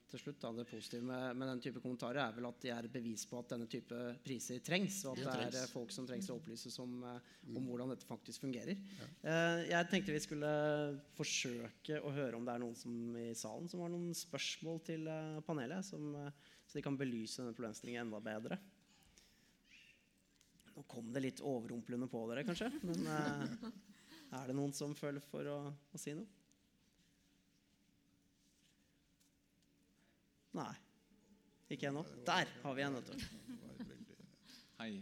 til 0.09 0.21
slutt 0.23 0.39
da, 0.41 0.51
det 0.57 0.65
positive 0.71 1.05
med, 1.05 1.37
med 1.37 1.51
den 1.51 1.61
type 1.61 1.81
kommentarer 1.83 2.23
er 2.23 2.37
vel 2.37 2.47
at 2.49 2.61
de 2.63 2.71
er 2.73 2.89
bevis 2.93 3.27
på 3.29 3.41
at 3.41 3.51
denne 3.53 3.67
type 3.71 3.97
priser 4.25 4.63
trengs, 4.65 5.03
og 5.05 5.19
at 5.19 5.27
det, 5.27 5.49
det 5.57 5.61
er 5.61 5.73
folk 5.73 5.93
som 5.93 6.07
trengs 6.09 6.31
å 6.33 6.39
opplyses 6.39 6.79
om, 6.81 6.95
eh, 7.05 7.35
om 7.51 7.59
mm. 7.59 7.67
hvordan 7.69 7.93
dette 7.93 8.09
faktisk 8.09 8.47
fungerer. 8.47 8.79
Ja. 8.79 9.11
Uh, 9.27 9.61
jeg 9.69 9.91
tenkte 9.93 10.15
vi 10.15 10.23
skulle 10.25 10.53
forsøke 11.19 12.01
å 12.01 12.15
høre 12.17 12.39
om 12.39 12.49
det 12.49 12.55
er 12.55 12.65
noen 12.65 12.79
som, 12.79 12.97
i 13.19 13.29
salen 13.37 13.69
som 13.69 13.85
har 13.85 13.93
noen 13.93 14.17
spørsmål 14.17 14.81
til 14.89 15.05
uh, 15.11 15.43
panelet, 15.47 15.85
som, 15.85 16.15
så 16.65 16.79
de 16.79 16.87
kan 16.87 16.97
belyse 16.99 17.43
denne 17.43 17.57
problemstillingen 17.59 18.07
enda 18.07 18.23
bedre. 18.25 18.61
Nå 20.79 20.85
kom 20.87 21.09
det 21.11 21.25
litt 21.25 21.41
overrumplende 21.43 22.07
på 22.07 22.21
dere, 22.31 22.45
kanskje. 22.47 22.69
Men 22.87 23.07
eh, 23.11 23.71
er 24.39 24.45
det 24.47 24.55
noen 24.55 24.71
som 24.77 24.93
føler 24.95 25.19
for 25.27 25.49
å, 25.51 25.57
å 25.75 25.99
si 25.99 26.13
noe? 26.15 26.29
Nei. 30.55 30.71
Ikke 31.75 31.91
ennå. 31.91 32.05
Der 32.29 32.53
har 32.63 32.77
vi 32.79 32.85
en, 32.87 32.95
vet 33.01 33.11
du. 33.11 33.27
Hei. 34.79 34.93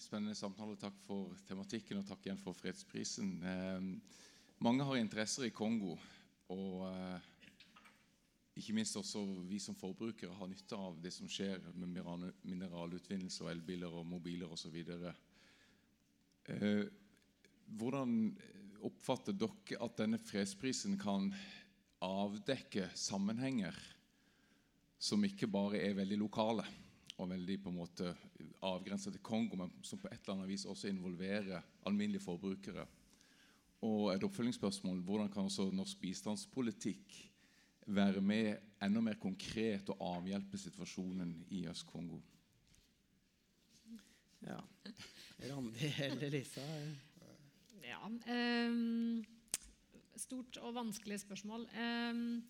Spennende 0.00 0.38
samtale. 0.38 0.78
Takk 0.80 0.96
for 1.04 1.36
tematikken, 1.44 2.00
og 2.00 2.08
takk 2.08 2.24
igjen 2.24 2.40
for 2.40 2.56
fredsprisen. 2.56 3.36
Eh, 3.44 4.16
mange 4.64 4.88
har 4.88 5.02
interesser 5.02 5.50
i 5.50 5.52
Kongo. 5.52 5.98
Og 6.56 6.86
eh, 6.88 7.29
ikke 8.60 8.76
minst 8.76 8.96
også 9.00 9.22
vi 9.48 9.58
som 9.62 9.76
forbrukere 9.78 10.36
har 10.36 10.48
nytte 10.50 10.76
av 10.76 10.98
det 11.02 11.12
som 11.14 11.28
skjer 11.30 11.62
med 11.74 12.32
mineralutvinnelse 12.44 13.44
og 13.44 13.52
elbiler 13.54 13.92
og 13.92 14.06
mobiler 14.08 14.52
osv. 14.52 14.76
Eh, 16.50 16.84
hvordan 17.80 18.14
oppfatter 18.86 19.36
dere 19.36 19.80
at 19.84 19.96
denne 20.00 20.20
fredsprisen 20.20 20.98
kan 21.00 21.30
avdekke 22.04 22.88
sammenhenger 22.96 23.76
som 25.00 25.24
ikke 25.24 25.48
bare 25.50 25.80
er 25.80 25.96
veldig 25.96 26.20
lokale 26.20 26.64
og 27.20 27.28
veldig 27.28 27.58
på 27.60 27.72
en 27.72 27.76
måte 27.76 28.12
avgrenset 28.64 29.12
til 29.16 29.24
Kongo, 29.24 29.58
men 29.60 29.72
som 29.84 30.00
på 30.00 30.08
et 30.08 30.20
eller 30.22 30.38
annet 30.38 30.52
vis 30.52 30.64
også 30.68 30.88
involverer 30.88 31.60
alminnelige 31.88 32.24
forbrukere? 32.24 32.86
Og 33.84 34.10
et 34.12 34.24
oppfølgingsspørsmål 34.24 35.02
hvordan 35.04 35.28
kan 35.32 35.48
også 35.48 35.70
norsk 35.72 36.00
bistandspolitikk 36.00 37.16
være 37.86 38.20
med 38.20 38.56
enda 38.82 39.00
mer 39.00 39.18
konkret 39.20 39.88
og 39.94 40.02
avhjelpe 40.16 40.58
situasjonen 40.58 41.34
i 41.50 41.66
Øst-Kongo? 41.68 42.20
Ja. 44.46 44.58
Randi 45.50 45.92
eller 46.06 46.30
Lisa? 46.32 46.64
Ja. 47.84 48.00
Um, 48.06 49.24
stort 50.16 50.56
og 50.56 50.74
vanskelig 50.74 51.20
spørsmål. 51.20 51.68
Um, 51.76 52.42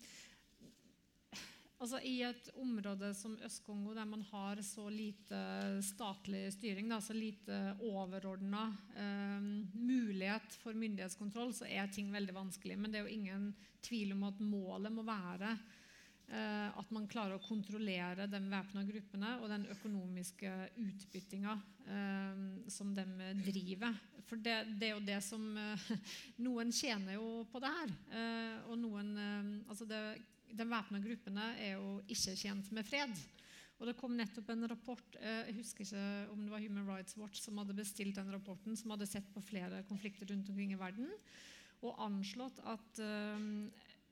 altså 1.81 1.99
I 2.05 2.21
et 2.27 2.49
område 2.61 3.09
som 3.17 3.33
Øst-Kongo, 3.41 3.95
der 3.97 4.05
man 4.05 4.21
har 4.29 4.61
så 4.65 4.85
lite 4.89 5.41
statlig 5.85 6.45
styring, 6.53 6.89
da, 6.91 6.99
så 7.01 7.15
lite 7.17 7.57
overordna 7.81 8.67
eh, 8.93 9.49
mulighet 9.73 10.57
for 10.61 10.77
myndighetskontroll, 10.77 11.53
så 11.57 11.65
er 11.65 11.89
ting 11.93 12.11
veldig 12.13 12.35
vanskelig. 12.37 12.77
Men 12.77 12.93
det 12.93 13.01
er 13.01 13.07
jo 13.07 13.17
ingen 13.17 13.51
tvil 13.81 14.13
om 14.13 14.27
at 14.29 14.41
målet 14.45 14.93
må 14.93 15.05
være 15.07 15.55
eh, 16.29 16.69
at 16.69 16.93
man 16.93 17.09
klarer 17.09 17.39
å 17.39 17.45
kontrollere 17.47 18.29
de 18.29 18.41
væpna 18.51 18.85
gruppene 18.85 19.35
og 19.41 19.49
den 19.49 19.65
økonomiske 19.73 20.53
utbyttinga 20.85 21.55
eh, 21.87 22.43
som 22.69 22.93
de 22.93 23.07
driver. 23.41 23.97
For 24.29 24.37
det, 24.37 24.59
det, 24.77 24.91
er 24.91 24.93
jo 24.99 25.07
det 25.07 25.17
som 25.25 25.41
uh, 25.57 25.87
Noen 26.45 26.69
tjener 26.71 27.17
jo 27.17 27.41
på 27.51 27.59
det 27.59 27.71
her. 27.73 27.89
og 28.69 28.77
noen 28.79 29.09
altså 29.67 29.83
det, 29.89 29.99
De 30.57 30.67
væpna 30.67 30.99
gruppene 31.03 31.45
er 31.61 31.77
jo 31.77 31.99
ikke 32.11 32.35
tjent 32.39 32.71
med 32.75 32.87
fred. 32.87 33.13
Og 33.81 33.87
Det 33.89 33.95
kom 33.97 34.13
nettopp 34.13 34.51
en 34.53 34.67
rapport 34.69 35.15
jeg 35.17 35.55
husker 35.57 35.87
ikke 35.87 36.03
om 36.33 36.43
det 36.43 36.51
var 36.53 36.61
Human 36.61 36.85
Rights 36.85 37.17
Watch 37.17 37.41
som 37.41 37.57
hadde 37.57 37.73
bestilt 37.77 38.19
den 38.19 38.29
rapporten, 38.29 38.75
som 38.77 38.93
hadde 38.93 39.09
sett 39.09 39.31
på 39.33 39.41
flere 39.41 39.81
konflikter 39.89 40.29
rundt 40.29 40.51
omkring 40.53 40.75
i 40.75 40.79
verden 40.79 41.09
og 41.81 41.97
anslått 42.05 42.59
at 42.69 43.01
uh, 43.01 43.41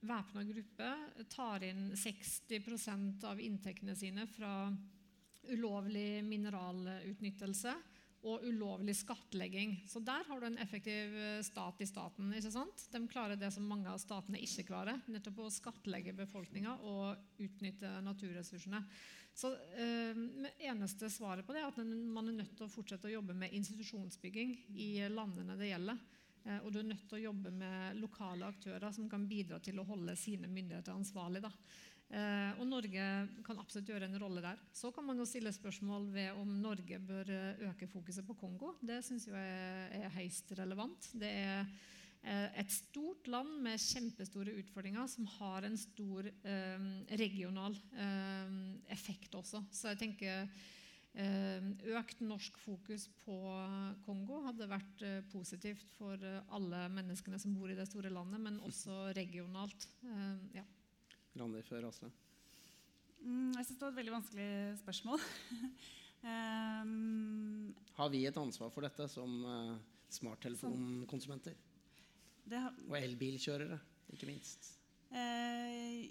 væpna 0.09 0.45
grupper 0.47 1.25
tar 1.29 1.65
inn 1.67 1.91
60 1.97 3.25
av 3.27 3.41
inntektene 3.43 3.95
sine 3.97 4.25
fra 4.31 4.71
ulovlig 5.49 6.23
mineralutnyttelse 6.25 7.75
og 8.27 8.43
ulovlig 8.43 8.95
skattlegging. 8.99 9.77
Så 9.87 10.01
der 10.03 10.25
har 10.27 10.41
du 10.41 10.47
en 10.49 10.59
effektiv 10.59 11.15
eh, 11.15 11.39
stat 11.45 11.79
i 11.79 11.87
staten. 11.87 12.33
ikke 12.35 12.51
sant? 12.51 12.83
De 12.91 13.01
klarer 13.07 13.39
det 13.39 13.51
som 13.55 13.67
mange 13.67 13.87
av 13.91 14.01
statene 14.01 14.41
ikke 14.43 14.67
klarer. 14.71 14.99
Nettopp 15.07 15.45
å 15.45 15.53
skattlegge 15.53 16.15
befolkninga 16.17 16.75
og 16.83 17.39
utnytte 17.39 17.93
naturressursene. 18.03 18.83
Så 19.39 19.53
eh, 19.79 20.19
eneste 20.67 21.07
svaret 21.13 21.47
på 21.47 21.55
det 21.55 21.63
er 21.63 21.69
at 21.69 21.79
man 21.79 22.27
er 22.27 22.41
nødt 22.41 22.55
til 22.57 22.67
å 22.67 22.71
fortsette 22.73 23.07
å 23.07 23.17
jobbe 23.19 23.37
med 23.37 23.55
institusjonsbygging 23.55 24.55
i 24.75 24.89
landene 25.13 25.55
det 25.59 25.71
gjelder. 25.71 26.01
Eh, 26.43 26.59
og 26.63 26.73
du 26.73 26.81
er 26.81 26.89
nødt 26.89 27.05
til 27.07 27.19
å 27.19 27.25
jobbe 27.29 27.53
med 27.55 27.99
lokale 28.01 28.49
aktører 28.49 28.91
som 28.95 29.07
kan 29.11 29.27
bidra 29.29 29.61
til 29.63 29.79
å 29.79 29.87
holde 29.87 30.15
sine 30.19 30.49
myndigheter 30.51 30.95
ansvarlig. 30.95 31.43
Da. 31.45 31.53
Eh, 32.09 32.57
og 32.57 32.65
Norge 32.65 33.05
kan 33.45 33.59
absolutt 33.61 33.91
gjøre 33.91 34.09
en 34.09 34.17
rolle 34.21 34.41
der. 34.41 34.61
Så 34.73 34.89
kan 34.95 35.05
man 35.05 35.19
jo 35.21 35.27
stille 35.29 35.53
spørsmål 35.53 36.09
ved 36.15 36.39
om 36.41 36.55
Norge 36.63 36.99
bør 37.05 37.29
eh, 37.35 37.61
øke 37.69 37.89
fokuset 37.91 38.25
på 38.27 38.37
Kongo. 38.39 38.73
Det 38.81 39.03
syns 39.05 39.29
jeg 39.29 39.37
er, 39.99 40.09
høyst 40.17 40.55
relevant. 40.57 41.13
Det 41.13 41.29
er 41.29 41.69
et 42.59 42.67
stort 42.67 43.29
land 43.31 43.61
med 43.63 43.79
kjempestore 43.79 44.51
utfordringer 44.59 45.05
som 45.07 45.23
har 45.37 45.63
en 45.63 45.77
stor 45.79 46.27
eh, 46.27 46.89
regional 47.21 47.77
eh, 47.95 48.57
effekt 48.91 49.37
også. 49.39 49.63
Så 49.71 49.93
jeg 49.93 50.01
tenker 50.01 50.49
Eh, 51.17 51.63
økt 51.97 52.19
norsk 52.21 52.57
fokus 52.61 53.07
på 53.23 53.35
Kongo 54.05 54.43
hadde 54.45 54.67
vært 54.69 55.01
eh, 55.03 55.21
positivt 55.31 55.89
for 55.97 56.21
eh, 56.21 56.43
alle 56.53 56.83
menneskene 56.93 57.39
som 57.41 57.55
bor 57.57 57.71
i 57.71 57.77
det 57.77 57.87
store 57.89 58.11
landet, 58.13 58.39
men 58.43 58.59
også 58.63 59.09
regionalt. 59.17 59.87
Ja. 60.53 60.63
Randi 61.37 61.61
før 61.67 61.89
Asle. 61.89 62.09
Mm, 63.19 63.51
jeg 63.57 63.67
syns 63.67 63.77
det 63.77 63.85
var 63.85 63.93
et 63.93 63.99
veldig 63.99 64.15
vanskelig 64.15 64.49
spørsmål. 64.81 65.23
um, 66.23 67.73
Har 67.99 68.11
vi 68.13 68.25
et 68.25 68.41
ansvar 68.41 68.73
for 68.73 68.87
dette 68.87 69.07
som 69.11 69.39
uh, 69.45 69.77
smarttelefonkonsumenter? 70.15 71.57
Og 72.87 72.95
elbilkjørere, 72.97 73.77
ikke 74.15 74.29
minst. 74.31 74.71
Uh, 75.11 76.07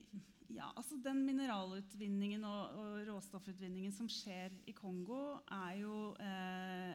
ja, 0.49 0.71
altså 0.77 0.97
Den 1.05 1.25
mineralutvinningen 1.27 2.45
og, 2.49 2.79
og, 2.81 2.93
råstoffutvinningen 3.09 3.93
som 3.93 4.09
skjer 4.11 4.55
i 4.67 4.73
Kongo, 4.77 5.39
er 5.53 5.75
jo 5.83 5.97
eh, 6.25 6.95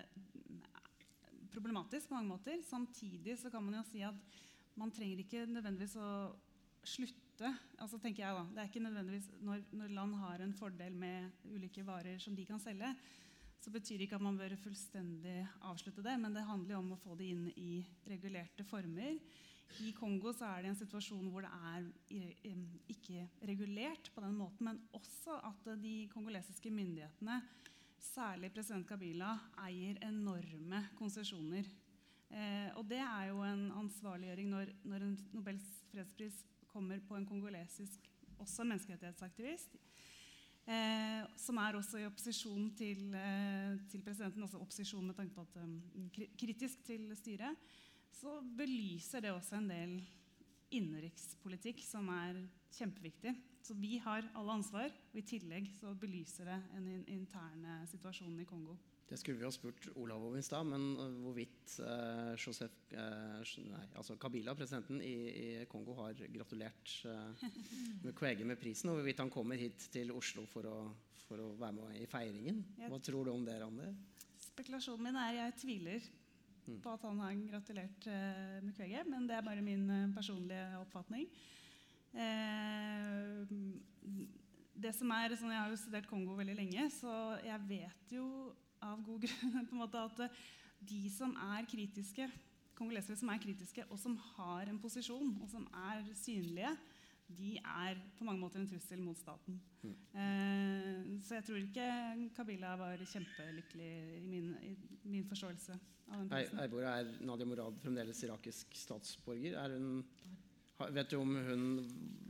problematisk 1.53 2.09
på 2.09 2.17
mange 2.17 2.31
måter. 2.31 2.63
Samtidig 2.65 3.37
så 3.39 3.51
kan 3.53 3.63
man 3.63 3.77
jo 3.77 3.83
si 3.91 4.01
at 4.01 4.39
man 4.79 4.91
trenger 4.91 5.21
ikke 5.21 5.45
nødvendigvis 5.51 5.95
å 6.01 6.09
slutte. 6.83 7.21
Altså 7.81 7.99
tenker 8.01 8.23
jeg 8.23 8.35
da, 8.37 8.43
Det 8.53 8.61
er 8.61 8.69
ikke 8.69 8.83
nødvendigvis 8.83 9.29
når, 9.43 9.65
når 9.75 9.93
land 9.97 10.15
har 10.21 10.43
en 10.43 10.55
fordel 10.57 10.95
med 10.95 11.45
ulike 11.51 11.85
varer 11.85 12.21
som 12.21 12.35
de 12.35 12.45
kan 12.47 12.61
selge, 12.61 12.93
så 13.63 13.71
betyr 13.71 13.97
det 13.97 14.07
ikke 14.07 14.19
at 14.19 14.25
man 14.25 14.37
bør 14.37 14.55
fullstendig 14.59 15.37
avslutte 15.63 16.03
det, 16.03 16.17
men 16.19 16.35
det 16.35 16.43
handler 16.43 16.75
jo 16.75 16.81
om 16.81 16.93
å 16.95 16.99
få 16.99 17.15
det 17.15 17.29
inn 17.31 17.45
i 17.55 17.79
regulerte 18.11 18.65
former. 18.67 19.15
I 19.81 19.93
Kongo 19.95 20.33
så 20.35 20.49
er 20.51 20.63
det 20.63 20.73
en 20.73 20.77
situasjon 20.77 21.29
hvor 21.31 21.45
det 21.45 21.51
er 21.71 21.85
ikke 22.91 23.23
regulert 23.47 24.11
på 24.13 24.23
den 24.25 24.35
måten, 24.37 24.67
men 24.67 24.81
også 24.93 25.39
at 25.47 25.69
de 25.81 25.95
kongolesiske 26.11 26.69
myndighetene, 26.75 27.39
særlig 28.03 28.51
president 28.53 28.85
Kabila, 28.85 29.31
eier 29.63 30.01
enorme 30.05 30.83
konsesjoner. 30.99 31.69
Eh, 32.33 32.69
og 32.75 32.83
det 32.89 32.99
er 32.99 33.29
jo 33.29 33.39
en 33.47 33.69
ansvarliggjøring 33.79 34.51
når, 34.51 34.73
når 34.89 35.05
en 35.07 35.15
Nobels 35.37 35.69
fredspris 35.91 36.43
kommer 36.73 36.99
på 37.07 37.15
en 37.15 37.29
kongolesisk 37.29 38.09
også 38.43 38.65
menneskerettighetsaktivist 38.65 39.77
Eh, 40.63 41.23
som 41.35 41.57
er 41.59 41.75
også 41.75 41.99
i 41.99 42.05
opposisjon 42.07 42.69
til, 42.79 43.13
eh, 43.19 43.75
til, 43.91 44.01
presidenten, 44.01 44.43
også 44.45 44.61
opposisjon 44.63 45.05
med 45.05 45.15
tanke 45.17 45.35
på 45.35 45.41
at 45.43 45.57
um, 45.59 45.81
kritisk 46.39 46.85
til 46.87 47.11
styret, 47.19 47.57
så 48.15 48.39
belyser 48.57 49.19
det 49.19 49.33
også 49.33 49.57
en 49.59 49.67
del 49.67 49.97
innenrikspolitikk 50.71 51.83
som 51.83 52.07
er 52.07 52.39
kjempeviktig. 52.71 53.35
Så 53.63 53.75
vi 53.75 53.97
har 53.97 54.23
alle 54.35 54.55
ansvar, 54.55 54.87
og 55.11 55.19
i 55.19 55.25
tillegg 55.27 55.67
så 55.75 55.91
belyser 55.99 56.47
det 56.47 56.59
en 56.77 56.87
interne 57.11 57.81
situasjon 57.91 58.39
i 58.39 58.47
Kongo. 58.47 58.77
Det 59.09 59.17
skulle 59.19 59.37
vi 59.37 59.45
ha 59.45 59.51
spurt 59.51 59.87
Olav 59.99 60.23
om 60.25 60.35
i 60.37 60.41
stad, 60.41 60.65
men 60.67 60.83
øh, 60.97 61.15
hvorvidt 61.25 61.75
eh, 61.83 62.31
Josef, 62.39 62.71
eh, 62.95 63.59
nei, 63.67 63.83
altså 63.99 64.15
Kabila, 64.17 64.55
presidenten 64.55 65.01
i, 65.03 65.15
i, 65.29 65.47
Kongo, 65.69 65.95
har 65.99 66.15
gratulert 66.31 66.93
uh, 67.05 67.43
Mukwege 68.05 68.47
med 68.47 68.57
prisen, 68.61 68.89
og 68.89 68.97
hvorvidt 68.97 69.19
han 69.19 69.29
kommer 69.33 69.59
hit 69.59 69.89
til 69.93 70.13
Oslo 70.15 70.47
for 70.49 70.69
å, 70.69 70.77
for 71.27 71.43
å 71.43 71.51
være 71.59 71.75
med 71.77 71.99
i 71.99 72.07
feiringen. 72.09 72.63
Hva 72.87 72.99
tror 73.03 73.27
du 73.27 73.33
om 73.33 73.45
det, 73.45 73.59
Randi? 73.61 73.91
Spekulasjonen 74.47 75.09
min 75.09 75.19
er 75.19 75.37
jeg 75.41 75.57
tviler 75.61 76.09
mm. 76.65 76.79
på 76.81 76.95
at 76.95 77.07
han 77.09 77.21
har 77.25 77.45
gratulert 77.51 78.09
uh, 78.09 78.57
Mukwege, 78.63 79.03
men 79.11 79.27
det 79.27 79.37
er 79.37 79.45
bare 79.51 79.65
min 79.65 80.13
personlige 80.15 80.79
oppfatning. 80.79 81.27
det 84.83 84.91
som 84.95 85.11
er, 85.11 85.33
sånn, 85.37 85.51
Jeg 85.51 85.61
har 85.61 85.71
jo 85.71 85.79
studert 85.81 86.09
Kongo 86.09 86.35
veldig 86.37 86.55
lenge, 86.57 86.89
så 86.93 87.13
jeg 87.43 87.65
vet 87.67 88.17
jo 88.17 88.27
av 88.83 89.03
god 89.05 89.27
grunn 89.27 89.53
på 89.69 89.75
en 89.75 89.83
måte 89.83 90.01
at 90.01 90.25
eh, 90.25 90.41
de 90.83 91.03
som 91.11 91.35
er 91.55 91.67
kritiske, 91.69 92.27
kongolesere 92.75 93.17
som 93.19 93.31
er 93.31 93.41
kritiske, 93.41 93.85
og 93.89 93.99
som 94.01 94.17
har 94.33 94.67
en 94.69 94.81
posisjon, 94.81 95.37
og 95.41 95.49
som 95.51 95.67
er 95.91 96.03
synlige, 96.17 96.73
de 97.37 97.55
er 97.57 97.99
på 98.17 98.25
mange 98.27 98.41
måter 98.41 98.59
en 98.59 98.67
trussel 98.67 99.01
mot 99.01 99.17
staten. 99.17 99.59
Mm. 99.83 99.95
Eh, 100.21 101.21
så 101.23 101.39
jeg 101.39 101.47
tror 101.47 101.61
ikke 101.61 101.87
Kabila 102.35 102.75
var 102.79 103.01
kjempelykkelig 103.09 103.91
i 104.19 104.27
min, 104.27 104.53
i 104.61 104.75
min 105.03 105.27
forståelse. 105.27 105.77
av 106.11 106.19
den 106.19 106.29
prisen. 106.29 106.59
Eivor, 106.59 106.83
er 106.83 107.11
Nadia 107.25 107.47
Morad 107.47 107.79
fremdeles 107.81 108.23
irakisk 108.23 108.75
statsborger? 108.75 109.55
Er 109.57 109.77
hun, 109.77 110.03
vet 110.91 111.11
du 111.11 111.17
om 111.21 111.35
hun 111.35 111.63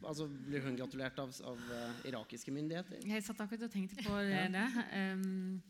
altså 0.03 0.27
Blir 0.27 0.61
hun 0.61 0.77
gratulert 0.77 1.19
av, 1.19 1.31
av 1.47 1.57
uh, 1.57 2.05
irakiske 2.07 2.51
myndigheter? 2.51 3.01
Jeg 3.07 3.23
satt 3.23 3.41
akkurat 3.41 3.65
og 3.67 3.71
tenkte 3.71 4.03
på 4.03 4.19
det. 4.21 4.45
ja. 4.53 5.13
um, 5.13 5.61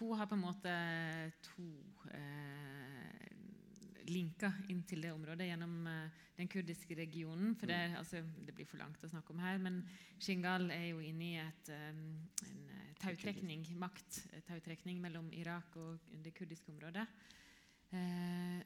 hun 0.00 0.18
har 0.18 0.26
på 0.26 0.36
en 0.38 0.42
måte 0.42 0.72
to 1.44 1.66
eh, 2.16 3.30
linker 4.10 4.64
inn 4.72 4.82
til 4.88 5.04
det 5.04 5.12
området 5.14 5.48
gjennom 5.50 5.86
eh, 5.90 6.20
den 6.40 6.48
kurdiske 6.50 6.96
regionen. 6.96 7.54
for 7.54 7.66
det, 7.70 7.78
mm. 7.90 7.96
altså, 8.00 8.22
det, 8.46 8.54
blir 8.56 8.68
for 8.68 8.80
langt 8.80 9.04
å 9.04 9.10
snakke 9.10 9.34
om 9.34 9.42
her, 9.44 9.60
men 9.62 9.82
Shingal 10.18 10.70
er 10.74 10.86
jo 10.90 11.02
inne 11.04 11.26
i 11.26 11.38
et, 11.42 11.72
um, 11.92 12.04
en 12.48 12.62
eh, 12.76 12.92
tautrekning, 13.02 13.66
makttautrekning 13.80 15.00
mellom 15.02 15.30
Irak 15.36 15.76
og 15.80 16.12
det 16.24 16.34
kurdiske 16.36 16.72
området. 16.72 17.06
Eh, 17.92 18.60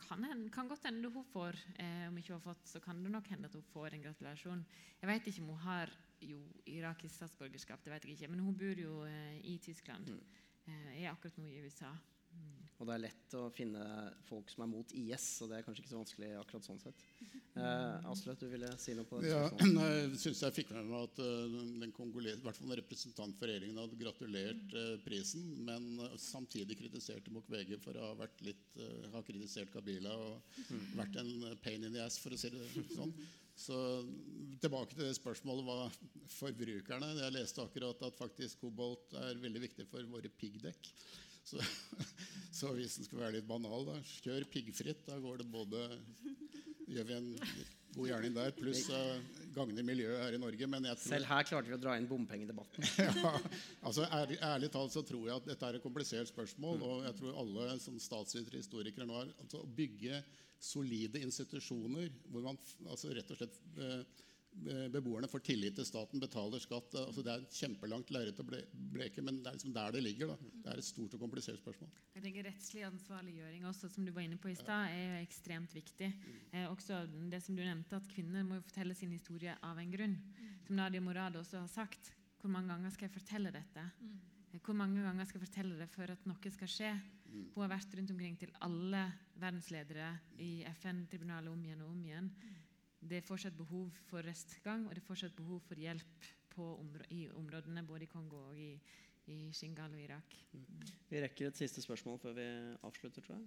kan, 0.00 0.26
kan, 0.50 0.68
godt 0.68 0.88
hende 0.88 1.06
hun 1.14 1.26
får 1.30 1.54
eh, 1.78 2.08
Om 2.08 2.16
ikke 2.18 2.32
hun 2.32 2.40
har 2.40 2.48
fått, 2.48 2.64
så 2.66 2.80
kan 2.82 2.98
det 3.04 3.12
nok 3.12 3.28
hende 3.30 3.46
at 3.46 3.54
hun 3.54 3.66
får 3.70 3.94
en 3.94 4.02
gratulasjon. 4.02 4.64
Jeg 5.00 5.10
vet 5.12 5.28
ikke 5.30 5.44
om 5.44 5.52
hun 5.54 5.62
har 5.64 5.92
jo 6.24 6.40
irakisk 6.68 7.14
statsborgerskap, 7.16 7.82
det 7.84 7.94
vet 7.94 8.06
jeg 8.08 8.18
ikke. 8.18 8.30
Men 8.32 8.44
hun 8.46 8.56
bor 8.58 8.84
jo 8.84 9.02
eh, 9.08 9.36
i 9.52 9.58
Tyskland. 9.62 10.08
Mm. 10.08 10.40
Eh, 10.70 11.02
er 11.02 11.12
akkurat 11.12 11.38
nå 11.40 11.48
i 11.48 11.60
USA. 11.64 11.92
Mm. 12.30 12.58
Og 12.80 12.88
det 12.88 12.94
er 12.94 13.02
lett 13.02 13.34
å 13.36 13.42
finne 13.52 13.84
folk 14.24 14.48
som 14.48 14.62
er 14.64 14.68
mot 14.70 14.92
IS, 14.96 15.24
så 15.36 15.48
det 15.50 15.58
er 15.58 15.64
kanskje 15.66 15.82
ikke 15.82 15.90
så 15.90 15.98
vanskelig 15.98 16.30
akkurat 16.40 16.68
sånn 16.68 16.82
sett. 16.82 17.06
Eh, 17.60 18.04
Asløt, 18.06 18.38
du 18.38 18.46
ville 18.46 18.68
si 18.78 18.92
noe 18.94 19.04
på 19.10 19.18
det? 19.20 19.32
Ja, 19.32 19.48
jeg 19.50 20.20
syns 20.22 20.38
jeg 20.44 20.54
fikk 20.54 20.68
med 20.70 20.86
meg 20.86 21.08
at 21.08 21.18
uh, 21.18 21.56
den 21.82 21.90
kongolese, 21.92 22.38
i 22.38 22.46
hvert 22.46 22.56
fall 22.56 22.70
en 22.70 22.78
representant 22.78 23.34
for 23.36 23.50
regjeringen 23.50 23.80
hadde 23.82 23.98
gratulert 23.98 24.76
uh, 24.78 24.92
prisen, 25.02 25.48
men 25.66 25.88
uh, 25.98 26.14
samtidig 26.14 26.78
kritiserte 26.78 27.34
Mukwege 27.34 27.76
for 27.82 27.98
å 27.98 28.06
ha, 28.06 28.14
vært 28.22 28.46
litt, 28.46 28.78
ha 29.12 29.24
kritisert 29.26 29.74
Kabila 29.74 30.14
og 30.14 30.56
mm. 30.70 30.86
vært 31.02 31.18
en 31.20 31.32
pain 31.66 31.84
in 31.84 31.98
the 31.98 32.04
ass, 32.06 32.20
for 32.22 32.32
å 32.32 32.38
si 32.38 32.54
det 32.54 32.86
sånn. 32.94 33.12
Så 33.60 33.76
tilbake 34.62 34.94
til 34.94 35.04
det 35.04 35.16
spørsmålet 35.18 35.66
hva 35.66 35.88
forbrukerne 36.32 37.10
Jeg 37.18 37.34
leste 37.34 37.60
akkurat 37.60 38.06
at 38.06 38.16
faktisk 38.16 38.62
kobolt 38.64 39.12
er 39.20 39.40
veldig 39.42 39.64
viktig 39.66 39.84
for 39.90 40.06
våre 40.08 40.30
piggdekk. 40.40 40.88
Så, 41.44 41.60
så, 42.58 42.72
hvis 42.76 42.96
den 42.96 43.08
skal 43.08 43.20
være 43.24 43.36
litt 43.38 43.48
banal, 43.48 43.84
da, 43.88 43.98
kjør 44.24 44.48
piggfritt. 44.52 45.04
Da 45.08 45.18
går 45.20 45.42
det 45.42 45.50
både 45.52 45.84
gjør 46.90 47.06
vi 47.10 47.18
en 47.18 47.30
god 47.94 48.08
gjerning 48.10 48.34
der, 48.36 48.54
pluss 48.56 48.86
uh, 48.90 49.18
gagner 49.54 49.86
miljøet 49.86 50.22
her 50.24 50.36
i 50.36 50.40
Norge. 50.40 50.68
Tror, 50.70 51.00
Selv 51.02 51.28
her 51.30 51.46
klarte 51.48 51.70
vi 51.70 51.76
å 51.76 51.80
dra 51.80 51.96
inn 51.98 52.08
bompengedebatten. 52.10 52.86
ja, 53.24 53.32
altså 53.86 54.06
ærlig, 54.06 54.38
ærlig, 54.46 54.70
talt 54.74 54.94
så 54.94 55.02
tror 55.06 55.26
jeg 55.28 55.36
at 55.36 55.50
dette 55.50 55.68
er 55.68 55.78
et 55.78 55.84
komplisert 55.84 56.30
spørsmål. 56.30 56.84
Og 56.86 57.04
jeg 57.08 57.18
tror 57.20 57.40
alle 57.44 57.68
som 57.82 57.98
statsvitere 58.02 58.62
historikere 58.62 59.08
nå 59.08 59.18
har 59.18 59.30
altså, 59.42 59.62
Å 59.62 59.74
bygge 59.80 60.22
solide 60.60 61.22
institusjoner 61.24 62.10
hvor 62.28 62.44
man 62.44 62.58
altså 62.86 63.14
rett 63.16 63.30
og 63.32 63.38
slett 63.40 63.56
eh, 63.80 64.02
beboerne 64.92 65.28
får 65.30 65.42
tillit 65.46 65.76
til 65.78 65.86
staten, 65.86 66.20
betaler 66.20 66.60
skatt. 66.62 66.94
Altså 66.98 67.22
det 67.24 67.32
er 67.32 67.44
et 67.44 67.56
kjempelangt 67.56 68.10
lerret 68.14 68.40
å 68.42 68.46
bleke, 68.46 69.22
men 69.24 69.40
det 69.40 69.50
er 69.50 69.56
liksom 69.56 69.74
der 69.74 69.94
det 69.94 70.02
ligger. 70.04 70.32
Da. 70.32 70.50
Det 70.64 70.72
er 70.72 70.82
et 70.82 70.88
stort 70.88 71.14
og 71.16 71.22
komplisert 71.22 71.60
spørsmål. 71.62 71.90
Jeg 72.16 72.24
tenker 72.24 72.48
Rettslig 72.48 72.84
ansvarliggjøring 72.88 73.66
også, 73.70 73.90
som 73.92 74.06
du 74.06 74.12
var 74.16 74.26
inne 74.26 74.40
på 74.40 74.50
i 74.52 74.56
stad, 74.58 74.90
er 74.92 75.04
jo 75.04 75.20
ekstremt 75.24 75.74
viktig. 75.76 76.10
Eh, 76.52 76.66
også 76.66 77.04
det 77.32 77.42
som 77.44 77.56
du 77.56 77.62
nevnte, 77.64 78.00
at 78.00 78.10
Kvinner 78.10 78.46
må 78.46 78.58
jo 78.58 78.66
fortelle 78.66 78.96
sin 78.98 79.14
historie 79.14 79.54
av 79.66 79.80
en 79.80 79.94
grunn. 79.94 80.18
Som 80.66 80.80
Nadia 80.80 81.04
Morad 81.04 81.38
også 81.40 81.62
har 81.62 81.70
sagt. 81.70 82.12
Hvor 82.40 82.52
mange 82.52 82.72
ganger 82.72 82.92
skal 82.94 83.08
jeg 83.08 83.16
fortelle 83.16 83.52
dette? 83.54 83.86
Hvor 84.64 84.76
mange 84.76 85.02
ganger 85.04 85.28
skal 85.28 85.40
jeg 85.40 85.48
fortelle 85.48 85.78
det 85.78 85.88
for 85.92 86.10
at 86.10 86.24
noe 86.28 86.52
skal 86.52 86.70
skje? 86.70 86.94
Mm. 87.30 87.44
Hun 87.54 87.62
har 87.62 87.70
vært 87.76 87.92
rundt 87.94 88.10
omkring 88.10 88.38
til 88.40 88.54
alle 88.66 89.04
verdensledere 89.38 90.08
i 90.42 90.64
FN-tribunalet 90.72 91.52
om 91.52 91.62
igjen 91.64 91.84
og 91.84 91.92
om 91.92 92.00
igjen. 92.04 92.30
Det 93.00 93.16
er 93.16 93.24
fortsatt 93.24 93.56
behov 93.56 93.88
for 94.10 94.24
restgang, 94.26 94.84
og 94.86 94.94
det 94.94 95.00
er 95.00 95.06
fortsatt 95.06 95.36
behov 95.36 95.62
for 95.64 95.80
hjelp 95.80 96.28
områ 96.60 97.06
i 97.14 97.28
områdene 97.32 97.84
både 97.86 98.04
i 98.04 98.10
Kongo 98.10 98.42
og 98.50 98.58
i, 98.58 98.74
i 99.32 99.38
Shingal 99.56 99.94
og 99.96 100.02
Irak. 100.02 100.36
Mm. 100.52 100.86
Vi 101.08 101.22
rekker 101.22 101.48
et 101.48 101.60
siste 101.60 101.82
spørsmål 101.84 102.18
før 102.20 102.36
vi 102.36 102.46
avslutter, 102.86 103.24
tror 103.24 103.38
jeg. 103.38 103.46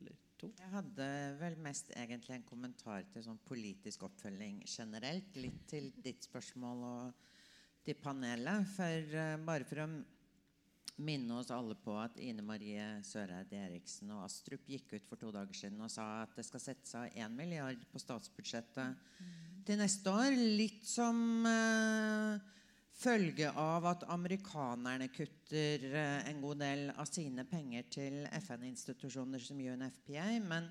Eller 0.00 0.16
to. 0.40 0.52
Jeg 0.58 0.72
hadde 0.72 1.08
vel 1.40 1.58
mest 1.64 1.92
egentlig 1.96 2.38
en 2.38 2.46
kommentar 2.48 3.06
til 3.12 3.26
sånn 3.26 3.40
politisk 3.48 4.06
oppfølging 4.08 4.62
generelt. 4.64 5.36
Litt 5.36 5.66
til 5.70 5.90
ditt 6.04 6.28
spørsmål 6.28 6.84
og 6.92 7.26
til 7.84 7.98
panelet. 8.00 8.68
For 8.76 9.18
uh, 9.18 9.34
bare 9.44 9.68
for 9.68 9.84
å 9.84 9.90
minne 10.98 11.38
oss 11.38 11.52
alle 11.54 11.76
på 11.78 11.94
at 12.00 12.18
Ine 12.22 12.42
Marie 12.42 12.84
Søreide 13.06 13.58
Eriksen 13.68 14.10
og 14.14 14.24
Astrup 14.26 14.66
gikk 14.66 14.96
ut 14.96 15.06
for 15.06 15.20
to 15.20 15.30
dager 15.34 15.54
siden 15.54 15.80
og 15.84 15.92
sa 15.92 16.24
at 16.24 16.34
det 16.36 16.46
skal 16.46 16.62
settes 16.62 16.94
av 16.98 17.06
1 17.12 17.34
milliard 17.36 17.82
på 17.92 18.02
statsbudsjettet 18.02 18.94
mm. 18.96 19.34
til 19.68 19.78
neste 19.78 20.14
år. 20.14 20.34
Litt 20.58 20.82
som 20.88 21.46
eh, 21.46 22.56
følge 22.98 23.52
av 23.54 23.86
at 23.92 24.04
amerikanerne 24.10 25.10
kutter 25.14 25.86
eh, 25.86 26.28
en 26.30 26.42
god 26.42 26.62
del 26.64 26.84
av 26.96 27.06
sine 27.10 27.46
penger 27.48 27.86
til 27.94 28.20
FN-institusjoner 28.40 29.42
som 29.42 29.62
UNFPA. 29.62 30.26
Men, 30.50 30.66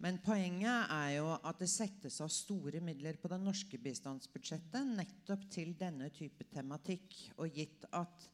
men 0.00 0.22
poenget 0.24 0.94
er 0.96 1.12
jo 1.18 1.34
at 1.36 1.60
det 1.60 1.68
settes 1.72 2.22
av 2.24 2.32
store 2.32 2.80
midler 2.84 3.20
på 3.20 3.28
det 3.28 3.40
norske 3.42 3.80
bistandsbudsjettet 3.84 4.96
nettopp 4.96 5.44
til 5.52 5.76
denne 5.76 6.08
type 6.16 6.48
tematikk. 6.54 7.20
Og 7.36 7.52
gitt 7.52 7.84
at 7.92 8.30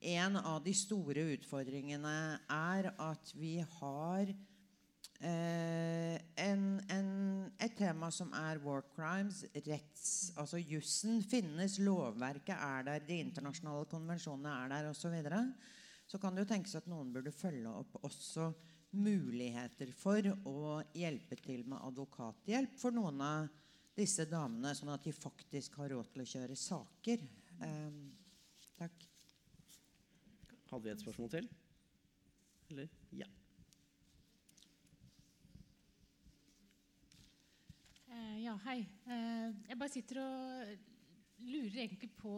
en 0.00 0.36
av 0.40 0.62
de 0.64 0.72
store 0.76 1.24
utfordringene 1.34 2.14
er 2.50 2.88
at 2.96 3.32
vi 3.36 3.58
har 3.60 4.30
eh, 5.20 6.16
en, 6.40 6.64
en, 6.88 7.10
et 7.60 7.76
tema 7.76 8.08
som 8.14 8.32
er 8.36 8.62
war 8.64 8.86
crimes. 8.94 9.42
Retts, 9.66 10.32
altså 10.40 10.60
Jussen 10.60 11.20
finnes, 11.22 11.78
lovverket 11.84 12.56
er 12.56 12.88
der, 12.88 13.04
de 13.04 13.20
internasjonale 13.26 13.88
konvensjonene 13.90 14.56
er 14.64 14.74
der 14.74 14.90
osv. 14.90 15.02
Så, 15.04 15.12
videre. 15.12 15.42
så 16.08 16.20
kan 16.22 16.34
det 16.34 16.46
jo 16.46 16.52
tenkes 16.54 16.78
at 16.80 16.88
noen 16.90 17.12
burde 17.12 17.34
følge 17.34 17.68
opp 17.82 18.00
også 18.00 18.50
muligheter 18.96 19.92
for 19.94 20.24
å 20.48 20.80
hjelpe 20.96 21.36
til 21.38 21.62
med 21.68 21.78
advokathjelp 21.86 22.80
for 22.80 22.96
noen 22.96 23.20
av 23.22 23.50
disse 23.94 24.24
damene, 24.30 24.72
sånn 24.74 24.94
at 24.94 25.04
de 25.04 25.12
faktisk 25.12 25.76
har 25.78 25.92
råd 25.92 26.10
til 26.14 26.24
å 26.24 26.30
kjøre 26.32 26.56
saker. 26.58 27.28
Um, 27.60 28.02
Takk. 28.80 29.09
Hadde 30.70 30.84
vi 30.86 30.90
et 30.90 31.00
spørsmål 31.02 31.30
til? 31.30 31.46
Eller? 32.70 32.90
Ja. 33.12 33.26
Eh, 38.06 38.36
ja, 38.44 38.54
hei. 38.68 38.76
Eh, 39.06 39.48
jeg 39.68 39.78
bare 39.80 39.90
sitter 39.90 40.20
og 40.22 40.70
lurer 41.42 41.80
egentlig 41.82 42.12
på 42.14 42.36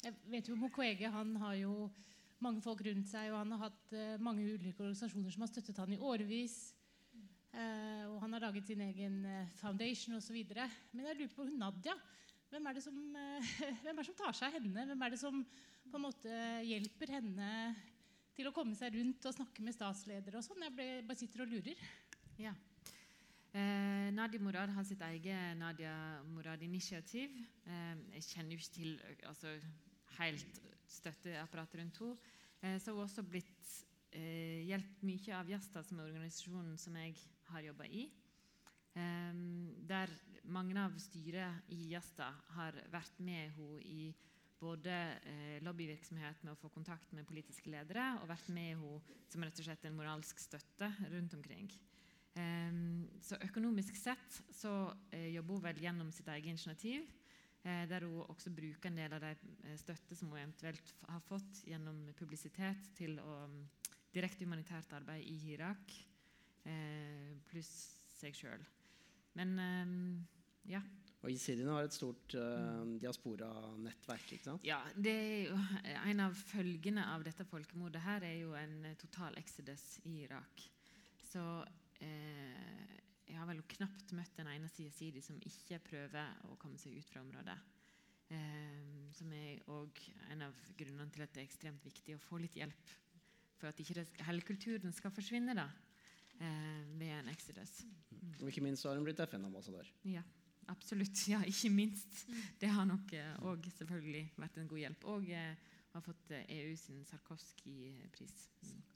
Jeg 0.00 0.14
vet 0.32 0.48
jo 0.48 0.56
Mukwege 0.56 1.10
han 1.12 1.36
har 1.36 1.54
jo 1.60 1.90
mange 2.40 2.62
folk 2.64 2.80
rundt 2.86 3.10
seg, 3.12 3.28
og 3.28 3.42
han 3.42 3.52
har 3.52 3.66
hatt 3.66 3.92
eh, 3.92 4.16
mange 4.24 4.46
ulike 4.54 4.80
organisasjoner 4.80 5.28
som 5.28 5.44
har 5.44 5.52
støttet 5.52 5.84
han 5.84 5.92
i 5.92 6.00
årevis. 6.00 6.58
Eh, 7.52 8.06
og 8.08 8.22
han 8.22 8.32
har 8.32 8.46
laget 8.46 8.72
sin 8.72 8.80
egen 8.80 9.26
foundation 9.60 10.16
osv. 10.16 10.40
Men 10.48 11.10
jeg 11.10 11.18
lurer 11.18 11.36
på 11.36 11.44
Nadia. 11.44 11.98
Hvem 12.48 12.66
er, 12.66 12.72
det 12.72 12.88
som, 12.88 12.96
hvem 13.84 13.92
er 13.92 14.00
det 14.00 14.08
som 14.08 14.22
tar 14.24 14.32
seg 14.32 14.48
av 14.48 14.56
henne? 14.56 14.86
Hvem 14.94 15.04
er 15.04 15.12
det 15.12 15.20
som 15.20 15.44
på 15.90 15.98
en 15.98 16.06
måte 16.06 16.40
hjelper 16.66 17.10
henne 17.16 17.50
til 18.36 18.48
å 18.48 18.54
komme 18.54 18.76
seg 18.78 18.94
rundt 18.94 19.26
og 19.26 19.34
snakke 19.34 19.64
med 19.66 19.74
statsledere 19.74 20.38
og 20.38 20.46
sånn? 20.46 20.62
Jeg 20.68 20.74
ble, 20.76 20.88
bare 21.06 21.18
sitter 21.18 21.44
og 21.44 21.50
lurer. 21.50 21.80
Ja. 22.40 22.54
Eh, 23.50 24.08
Nadia 24.14 24.42
Murad 24.42 24.70
har 24.76 24.86
sitt 24.86 25.02
eget 25.02 25.58
Nadia 25.58 25.92
Murad-initiativ. 26.30 27.34
Eh, 27.66 27.96
jeg 28.16 28.26
kjenner 28.28 28.54
jo 28.54 28.62
ikke 28.62 28.76
til 28.76 28.94
altså, 29.26 29.56
helt 30.20 30.62
støtteapparatet 30.90 31.82
rundt 31.82 32.00
henne. 32.04 32.32
Eh, 32.62 32.78
så 32.78 32.92
har 32.92 33.00
hun 33.00 33.08
også 33.08 33.26
blitt 33.26 33.74
eh, 34.14 34.62
hjulpet 34.70 35.04
mye 35.10 35.36
av 35.40 35.50
Jasta, 35.50 35.82
som 35.82 35.98
er 35.98 36.12
organisasjonen 36.12 36.78
som 36.78 36.96
jeg 37.02 37.18
har 37.50 37.66
jobba 37.66 37.90
i. 37.90 38.06
Eh, 38.94 39.44
der 39.90 40.14
mange 40.46 40.78
av 40.78 40.94
styret 41.02 41.74
i 41.74 41.90
Jasta 41.96 42.30
har 42.54 42.78
vært 42.94 43.18
med 43.18 43.50
henne 43.58 43.82
i 43.82 44.12
både 44.60 44.92
eh, 45.24 45.56
lobbyvirksomhet 45.64 46.42
med 46.44 46.52
å 46.52 46.58
få 46.60 46.70
kontakt 46.72 47.12
med 47.16 47.26
politiske 47.28 47.70
ledere, 47.72 48.12
og 48.20 48.28
vært 48.30 48.50
med 48.52 48.74
henne 48.74 48.98
som 49.32 49.44
rett 49.44 49.62
og 49.62 49.66
slett 49.66 49.86
en 49.88 49.96
moralsk 49.96 50.42
støtte 50.42 50.90
rundt 51.12 51.36
omkring. 51.38 51.70
Um, 52.38 53.08
så 53.24 53.40
økonomisk 53.42 53.96
sett 53.98 54.36
så 54.54 54.72
uh, 54.92 55.28
jobber 55.32 55.56
hun 55.56 55.64
vel 55.64 55.80
gjennom 55.82 56.12
sitt 56.14 56.28
eget 56.30 56.52
initiativ, 56.52 57.08
uh, 57.64 57.82
der 57.90 58.06
hun 58.06 58.20
også 58.28 58.52
bruker 58.54 58.90
en 58.90 59.00
del 59.00 59.16
av 59.16 59.24
de 59.24 59.74
støtte 59.80 60.18
som 60.18 60.30
hun 60.30 60.38
eventuelt 60.38 60.94
har 61.08 61.24
fått 61.26 61.64
gjennom 61.66 62.04
publisitet, 62.20 62.92
til 63.00 63.18
å 63.24 63.40
um, 63.48 63.58
direkte 64.14 64.46
humanitært 64.46 64.94
arbeid 64.98 65.26
i 65.26 65.36
Irak, 65.54 65.92
pluss 67.48 67.70
seg 68.12 68.34
sjøl. 68.36 68.64
Men 69.38 69.54
um, 69.56 69.94
ja. 70.68 70.82
Og 71.20 71.28
Jesidiene 71.28 71.74
har 71.76 71.84
et 71.84 71.92
stort 71.92 72.34
uh, 72.40 72.86
diaspora-nettverk. 73.00 74.30
ikke 74.32 74.46
sant? 74.46 74.64
Ja, 74.64 74.78
det 74.96 75.12
er 75.12 75.42
jo, 75.50 75.58
En 76.08 76.22
av 76.24 76.36
følgene 76.36 77.04
av 77.12 77.24
dette 77.26 77.44
folkemordet 77.44 78.00
her 78.06 78.24
er 78.24 78.38
jo 78.40 78.54
en 78.56 78.94
total 79.00 79.36
exodus 79.40 79.98
i 80.08 80.22
Irak. 80.24 80.64
Så 81.30 81.42
eh, 82.02 82.96
jeg 83.28 83.36
har 83.38 83.46
vel 83.46 83.60
knapt 83.76 84.14
møtt 84.16 84.40
en 84.42 84.48
eneste 84.50 84.86
jesidi 84.86 85.20
som 85.22 85.36
ikke 85.46 85.78
prøver 85.90 86.40
å 86.48 86.56
komme 86.58 86.80
seg 86.80 86.96
ut 86.96 87.12
fra 87.12 87.22
området. 87.22 87.58
Eh, 88.30 88.80
som 89.14 89.30
er 89.36 89.60
òg 89.70 90.00
en 90.32 90.48
av 90.48 90.64
grunnene 90.78 91.12
til 91.14 91.26
at 91.26 91.36
det 91.36 91.44
er 91.44 91.50
ekstremt 91.50 91.86
viktig 91.86 92.16
å 92.16 92.24
få 92.24 92.40
litt 92.42 92.58
hjelp. 92.58 92.96
For 93.60 93.70
at 93.70 93.80
ikke 93.82 94.06
hele 94.24 94.46
kulturen 94.46 94.94
skal 94.96 95.12
forsvinne 95.14 95.54
da, 95.58 95.68
eh, 96.40 96.82
ved 96.96 97.14
en 97.20 97.30
exodus. 97.30 97.82
Og 98.40 98.48
ikke 98.48 98.64
minst 98.64 98.88
har 98.88 98.96
hun 98.96 99.04
blitt 99.04 99.20
FN-ambassadør. 99.20 99.86
Ja, 100.08 100.24
absolutt. 100.70 101.26
Ja, 101.32 101.42
ikke 101.46 101.70
minst. 101.74 102.24
Det 102.60 102.70
har 102.70 102.88
nok 102.88 103.12
òg 103.46 103.68
selvfølgelig 103.76 104.24
vært 104.40 104.58
en 104.60 104.70
god 104.70 104.82
hjelp. 104.84 105.06
Og 105.12 105.30
eh, 105.34 105.70
har 105.92 106.00
fått 106.00 106.30
EU 106.38 106.76
sin 106.78 107.04
Sarkovskij-pris. 107.04 108.34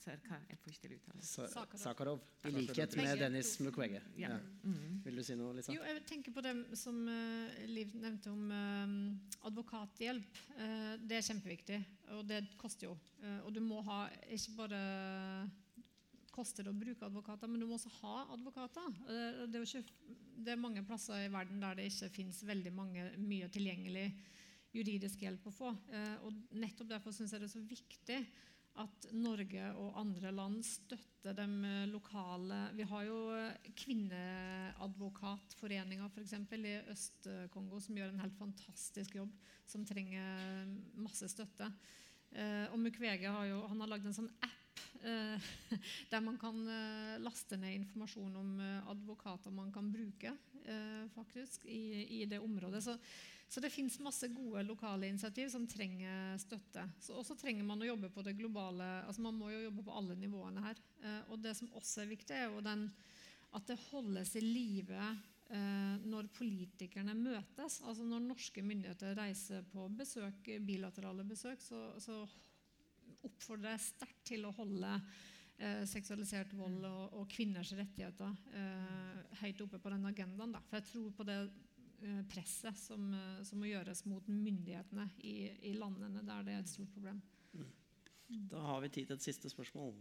Sarka, 0.04 0.36
jeg 0.50 0.58
får 0.60 0.70
ikke 0.70 0.82
til 0.82 0.92
å 0.92 0.96
uttale 0.98 1.22
det. 1.22 1.28
Sa 1.28 1.64
Sakharov. 1.80 2.20
I 2.44 2.52
likhet 2.52 2.94
med 2.98 3.18
Dennis. 3.18 3.54
Mukwege. 3.64 4.02
Ja. 4.20 4.34
Ja. 4.34 4.38
Mm. 4.62 5.00
Vil 5.06 5.18
du 5.18 5.24
si 5.26 5.36
noe, 5.38 5.54
Lisa? 5.56 5.74
Jo, 5.74 5.82
jeg 5.88 6.04
tenker 6.06 6.34
på 6.36 6.44
det 6.44 6.54
som 6.78 7.00
eh, 7.10 7.64
Liv 7.70 7.94
nevnte 7.98 8.30
om 8.30 8.52
eh, 8.52 8.94
advokathjelp. 9.48 10.40
Eh, 10.58 10.92
det 11.02 11.18
er 11.18 11.26
kjempeviktig, 11.30 11.80
og 12.18 12.22
det 12.28 12.44
koster 12.60 12.90
jo. 12.90 12.98
Eh, 13.24 13.40
og 13.42 13.54
du 13.56 13.62
må 13.64 13.80
ha 13.88 14.04
ikke 14.36 14.58
bare 14.60 14.82
koster 16.34 16.66
det 16.66 16.72
å 16.72 16.76
bruke 16.76 17.06
advokater, 17.06 17.46
men 17.50 17.60
du 17.62 17.66
må 17.68 17.74
også 17.78 17.92
ha 18.00 18.14
advokater. 18.34 18.88
Eh, 19.06 19.44
det, 19.50 19.60
er 19.60 19.64
ikke, 19.64 19.82
det 20.44 20.50
er 20.54 20.60
mange 20.60 20.82
plasser 20.86 21.16
i 21.24 21.32
verden 21.32 21.62
der 21.62 21.74
det 21.78 21.84
ikke 21.90 22.16
fins 22.16 22.38
veldig 22.46 22.72
mange, 22.74 23.02
mye 23.22 23.48
tilgjengelig 23.54 24.08
juridisk 24.74 25.18
hjelp 25.22 25.44
å 25.46 25.52
få. 25.54 25.70
Eh, 25.94 26.16
og 26.26 26.30
nettopp 26.58 26.88
derfor 26.90 27.10
syns 27.14 27.32
jeg 27.34 27.40
det 27.42 27.48
er 27.50 27.56
så 27.56 27.70
viktig 27.70 28.20
at 28.82 28.98
Norge 29.14 29.64
og 29.78 29.98
andre 30.00 30.30
land 30.34 30.58
støtter 30.66 31.32
de 31.38 31.46
eh, 31.68 31.90
lokale 31.92 32.58
Vi 32.74 32.84
har 32.90 33.02
jo 33.06 33.18
Kvinneadvokatforeninga 33.84 36.06
f.eks. 36.10 36.34
i 36.34 36.36
Øst-Kongo 36.90 37.76
som 37.84 37.96
gjør 38.00 38.10
en 38.10 38.22
helt 38.24 38.38
fantastisk 38.40 39.10
jobb, 39.20 39.32
som 39.70 39.86
trenger 39.86 40.66
masse 40.98 41.26
støtte. 41.30 41.66
Og 42.74 42.78
Mukwege 42.82 43.30
har 43.30 43.46
jo 43.46 43.62
han 43.70 43.78
har 43.84 43.90
lagd 43.92 44.06
en 44.10 44.16
sånn 44.16 44.32
app 44.42 44.63
der 46.10 46.20
man 46.24 46.38
kan 46.40 46.56
eh, 46.68 47.20
laste 47.20 47.58
ned 47.60 47.76
informasjon 47.76 48.36
om 48.40 48.52
eh, 48.60 48.90
advokater 48.90 49.52
man 49.52 49.72
kan 49.72 49.90
bruke 49.92 50.32
eh, 50.64 51.04
faktisk 51.14 51.66
i, 51.66 52.06
i 52.20 52.24
det 52.24 52.38
området. 52.40 52.82
Så, 52.84 52.96
så 53.48 53.60
det 53.60 53.70
fins 53.70 53.98
masse 54.02 54.28
gode 54.32 54.64
lokale 54.66 55.08
initiativ 55.08 55.50
som 55.52 55.66
trenger 55.68 56.38
støtte. 56.42 56.86
Og 57.12 57.26
Så 57.26 57.36
trenger 57.38 57.66
man 57.66 57.82
å 57.82 57.90
jobbe 57.90 58.10
på 58.10 58.24
det 58.26 58.36
globale 58.38 59.04
altså 59.04 59.22
Man 59.22 59.38
må 59.38 59.52
jo 59.52 59.66
jobbe 59.66 59.84
på 59.86 59.98
alle 59.98 60.16
nivåene 60.18 60.64
her. 60.64 60.80
Eh, 61.04 61.20
og 61.28 61.42
det 61.44 61.54
som 61.58 61.72
også 61.76 62.04
er 62.04 62.10
viktig, 62.14 62.34
er 62.38 62.48
jo 62.48 62.64
den, 62.64 62.88
at 63.54 63.68
det 63.68 63.78
holdes 63.90 64.34
i 64.40 64.42
live 64.42 65.04
eh, 65.04 65.94
når 66.08 66.32
politikerne 66.34 67.14
møtes. 67.18 67.82
Altså 67.84 68.06
Når 68.08 68.24
norske 68.24 68.64
myndigheter 68.64 69.14
reiser 69.20 69.66
på 69.70 69.86
besøk, 70.00 70.50
bilaterale 70.64 71.26
besøk, 71.28 71.62
så, 71.62 71.86
så 72.02 72.24
oppfordrer 73.24 73.74
jeg 73.74 73.84
sterkt 73.86 74.24
til 74.28 74.46
å 74.46 74.54
holde 74.56 74.90
eh, 75.58 75.84
seksualisert 75.88 76.54
vold 76.58 76.84
og, 76.88 77.18
og 77.20 77.28
kvinners 77.32 77.74
rettigheter 77.78 78.34
eh, 78.54 79.38
høyt 79.42 79.62
oppe 79.66 79.80
på 79.82 79.92
den 79.94 80.08
agendaen. 80.10 80.54
Da. 80.54 80.62
For 80.68 80.80
jeg 80.80 80.88
tror 80.90 81.12
på 81.18 81.28
det 81.28 81.38
eh, 81.44 82.22
presset 82.30 82.78
som, 82.80 83.10
eh, 83.14 83.42
som 83.46 83.62
må 83.62 83.70
gjøres 83.70 84.04
mot 84.10 84.28
myndighetene 84.30 85.08
i, 85.22 85.36
i 85.70 85.76
landene 85.78 86.24
der 86.24 86.46
det 86.46 86.58
er 86.58 86.64
et 86.64 86.74
stort 86.74 86.92
problem. 86.96 87.22
Da 88.50 88.60
har 88.70 88.80
vi 88.82 88.90
tid 88.90 89.10
til 89.10 89.18
et 89.18 89.28
siste 89.28 89.50
spørsmål. 89.52 89.94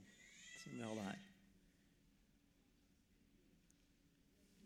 som 0.63 0.77
vi 0.77 0.83
hadde 0.83 1.07
her. 1.09 1.32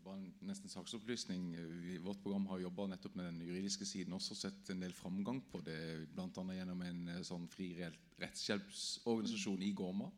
Bare 0.08 0.22
en- 0.22 0.32
nesten 0.48 0.70
saksopplysning. 0.72 1.50
Vi, 1.82 1.98
vårt 2.00 2.22
program 2.22 2.46
har 2.48 2.62
jobba 2.62 2.86
nettopp 2.88 3.14
med 3.18 3.26
den 3.28 3.42
juridiske 3.44 3.84
siden. 3.84 4.14
Også 4.16 4.34
sett 4.38 4.70
en 4.72 4.80
del 4.80 4.92
framgang 4.96 5.42
på 5.52 5.60
det, 5.66 6.08
bl.a. 6.14 6.44
gjennom 6.56 6.80
en 6.86 7.02
eh, 7.12 7.18
sånn 7.28 7.44
fri 7.52 7.74
re- 7.76 7.92
rettshjelpsorganisasjon 8.22 9.62
i 9.66 9.72
Goma. 9.76 10.08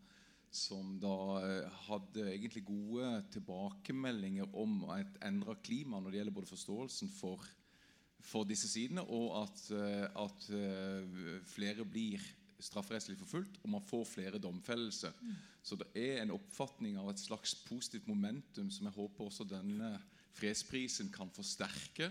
Som 0.54 0.96
da 1.02 1.14
eh, 1.42 1.66
hadde 1.88 2.28
egentlig 2.36 2.62
gode 2.68 3.08
tilbakemeldinger 3.34 4.54
om 4.62 4.84
et 4.94 5.18
endra 5.26 5.56
klima 5.62 5.98
når 5.98 6.10
det 6.14 6.20
gjelder 6.20 6.38
både 6.38 6.52
forståelsen 6.52 7.10
for, 7.16 7.42
for 8.30 8.46
disse 8.46 8.70
sidene, 8.70 9.02
og 9.10 9.40
at, 9.42 9.64
eh, 9.74 10.06
at 10.22 10.50
flere 11.50 11.84
blir 11.86 12.22
strafferettslig 12.64 13.18
forfulgt, 13.20 13.58
og 13.62 13.70
man 13.74 13.84
får 13.86 14.06
flere 14.08 14.40
domfellelser. 14.42 15.14
Så 15.62 15.76
det 15.76 15.90
er 15.98 16.22
en 16.22 16.34
oppfatning 16.34 16.98
av 17.00 17.10
et 17.12 17.20
slags 17.20 17.54
positivt 17.66 18.08
momentum 18.08 18.70
som 18.72 18.88
jeg 18.88 18.96
håper 18.96 19.26
også 19.26 19.46
denne 19.48 19.94
fredsprisen 20.36 21.10
kan 21.12 21.30
forsterke. 21.34 22.10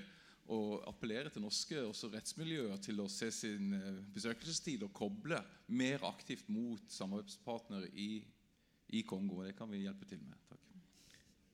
Og 0.50 0.82
appellere 0.90 1.30
til 1.30 1.44
norske 1.46 1.78
også 1.86 2.10
rettsmiljøer 2.10 2.80
til 2.82 3.04
å 3.04 3.10
se 3.12 3.30
sin 3.34 3.74
eh, 3.78 4.00
besøkelsestid 4.16 4.82
og 4.88 4.96
koble 4.98 5.38
mer 5.78 6.02
aktivt 6.10 6.50
mot 6.50 6.82
samarbeidspartnere 6.90 7.92
i, 7.94 8.24
i 8.98 9.04
Kongo. 9.06 9.44
Det 9.46 9.54
kan 9.60 9.70
vi 9.70 9.84
hjelpe 9.84 10.10
til 10.10 10.24
med. 10.26 10.42
Takk. 10.50 10.66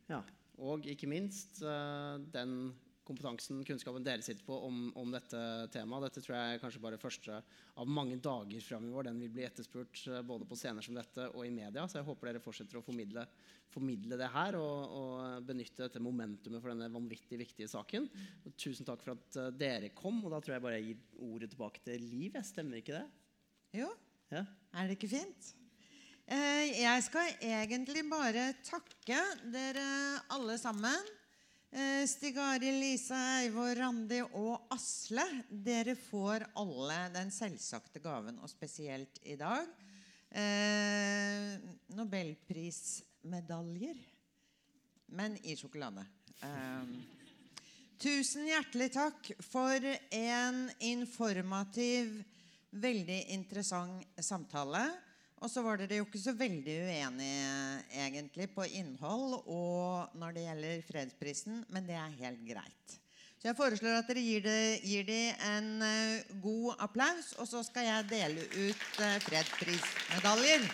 Ja, 0.08 0.22
Og 0.64 0.88
ikke 0.88 1.10
minst 1.12 1.60
eh, 1.60 2.16
den 2.32 2.72
kompetansen, 3.06 3.60
kunnskapen 3.68 4.04
dere 4.06 4.24
sitter 4.26 4.44
på 4.48 4.56
om, 4.68 4.80
om 4.98 5.12
dette 5.14 5.40
temaet. 5.74 6.08
Dette 6.10 6.24
tror 6.26 6.36
jeg 6.38 6.62
kanskje 6.64 6.82
bare 6.84 7.00
første 7.02 7.38
av 7.78 7.88
mange 7.92 8.18
dager 8.24 8.64
framover. 8.66 9.08
Den 9.10 9.20
vil 9.22 9.32
bli 9.36 9.46
etterspurt 9.48 10.02
eh, 10.10 10.22
både 10.26 10.48
på 10.50 10.58
scener 10.60 10.82
som 10.86 10.98
dette 10.98 11.28
og 11.32 11.44
i 11.46 11.52
media. 11.54 11.86
Så 11.88 12.00
jeg 12.02 12.08
håper 12.08 12.32
dere 12.32 12.42
fortsetter 12.44 12.80
å 12.80 12.84
formidle, 12.86 13.28
formidle 13.74 14.18
det 14.20 14.30
her 14.34 14.58
og, 14.60 14.96
og 15.00 15.46
benytte 15.50 15.86
dette 15.86 16.02
momentumet 16.04 16.62
for 16.64 16.74
denne 16.74 16.90
vanvittig 16.94 17.40
viktige 17.44 17.70
saken. 17.72 18.08
Og 18.46 18.56
tusen 18.60 18.88
takk 18.88 19.04
for 19.06 19.14
at 19.18 19.40
eh, 19.44 19.52
dere 19.60 19.92
kom. 19.98 20.24
Og 20.26 20.34
da 20.34 20.40
tror 20.42 20.58
jeg 20.58 20.66
bare 20.66 20.80
jeg 20.82 20.90
gir 20.94 21.28
ordet 21.30 21.52
tilbake 21.54 21.84
til 21.86 22.02
Liv. 22.10 22.32
Jeg 22.40 22.50
stemmer 22.54 22.82
ikke 22.82 22.98
det? 22.98 23.06
Jo, 23.82 23.92
Ja. 24.34 24.42
er 24.74 24.88
det 24.90 24.96
ikke 24.98 25.12
fint? 25.12 25.54
Eh, 26.26 26.80
Jeg 26.82 27.04
skal 27.06 27.36
egentlig 27.46 28.02
bare 28.10 28.48
takke 28.66 29.20
dere 29.54 29.84
alle 30.34 30.56
sammen 30.58 31.12
Stig 32.08 32.38
Arild, 32.38 32.80
Lisa, 32.80 33.16
Eivor, 33.42 33.76
Randi 33.76 34.22
og 34.38 34.68
Asle, 34.72 35.24
dere 35.50 35.96
får 35.98 36.46
alle 36.62 37.10
den 37.16 37.32
selvsagte 37.34 38.00
gaven, 38.04 38.38
og 38.40 38.50
spesielt 38.52 39.20
i 39.26 39.36
dag 39.40 39.66
eh, 40.30 41.58
Nobelprismedaljer, 41.98 43.98
men 45.18 45.38
i 45.44 45.56
sjokolade. 45.60 46.06
Eh, 46.46 46.86
tusen 48.02 48.48
hjertelig 48.50 48.90
takk 48.96 49.32
for 49.44 49.80
en 50.12 50.72
informativ, 50.86 52.24
veldig 52.76 53.22
interessant 53.36 54.04
samtale. 54.20 54.84
Og 55.46 55.52
så 55.54 55.62
var 55.62 55.78
dere 55.78 56.00
jo 56.00 56.08
ikke 56.08 56.18
så 56.18 56.32
veldig 56.34 56.76
uenige 56.88 57.50
egentlig 58.02 58.48
på 58.56 58.66
innhold 58.80 59.36
og 59.46 60.16
når 60.18 60.34
det 60.34 60.46
gjelder 60.48 60.86
fredsprisen, 60.88 61.60
men 61.70 61.86
det 61.86 62.00
er 62.02 62.16
helt 62.24 62.42
greit. 62.48 62.96
Så 63.38 63.52
jeg 63.52 63.58
foreslår 63.60 64.00
at 64.00 64.10
dere 64.10 64.24
gir, 64.26 64.42
det, 64.42 64.58
gir 64.82 65.06
de 65.06 65.20
en 65.52 65.68
uh, 65.86 66.42
god 66.42 66.82
applaus, 66.88 67.36
og 67.38 67.46
så 67.46 67.62
skal 67.68 67.86
jeg 67.86 68.10
dele 68.10 68.48
ut 68.56 68.88
uh, 68.98 69.20
fredsprismedaljer. 69.28 70.66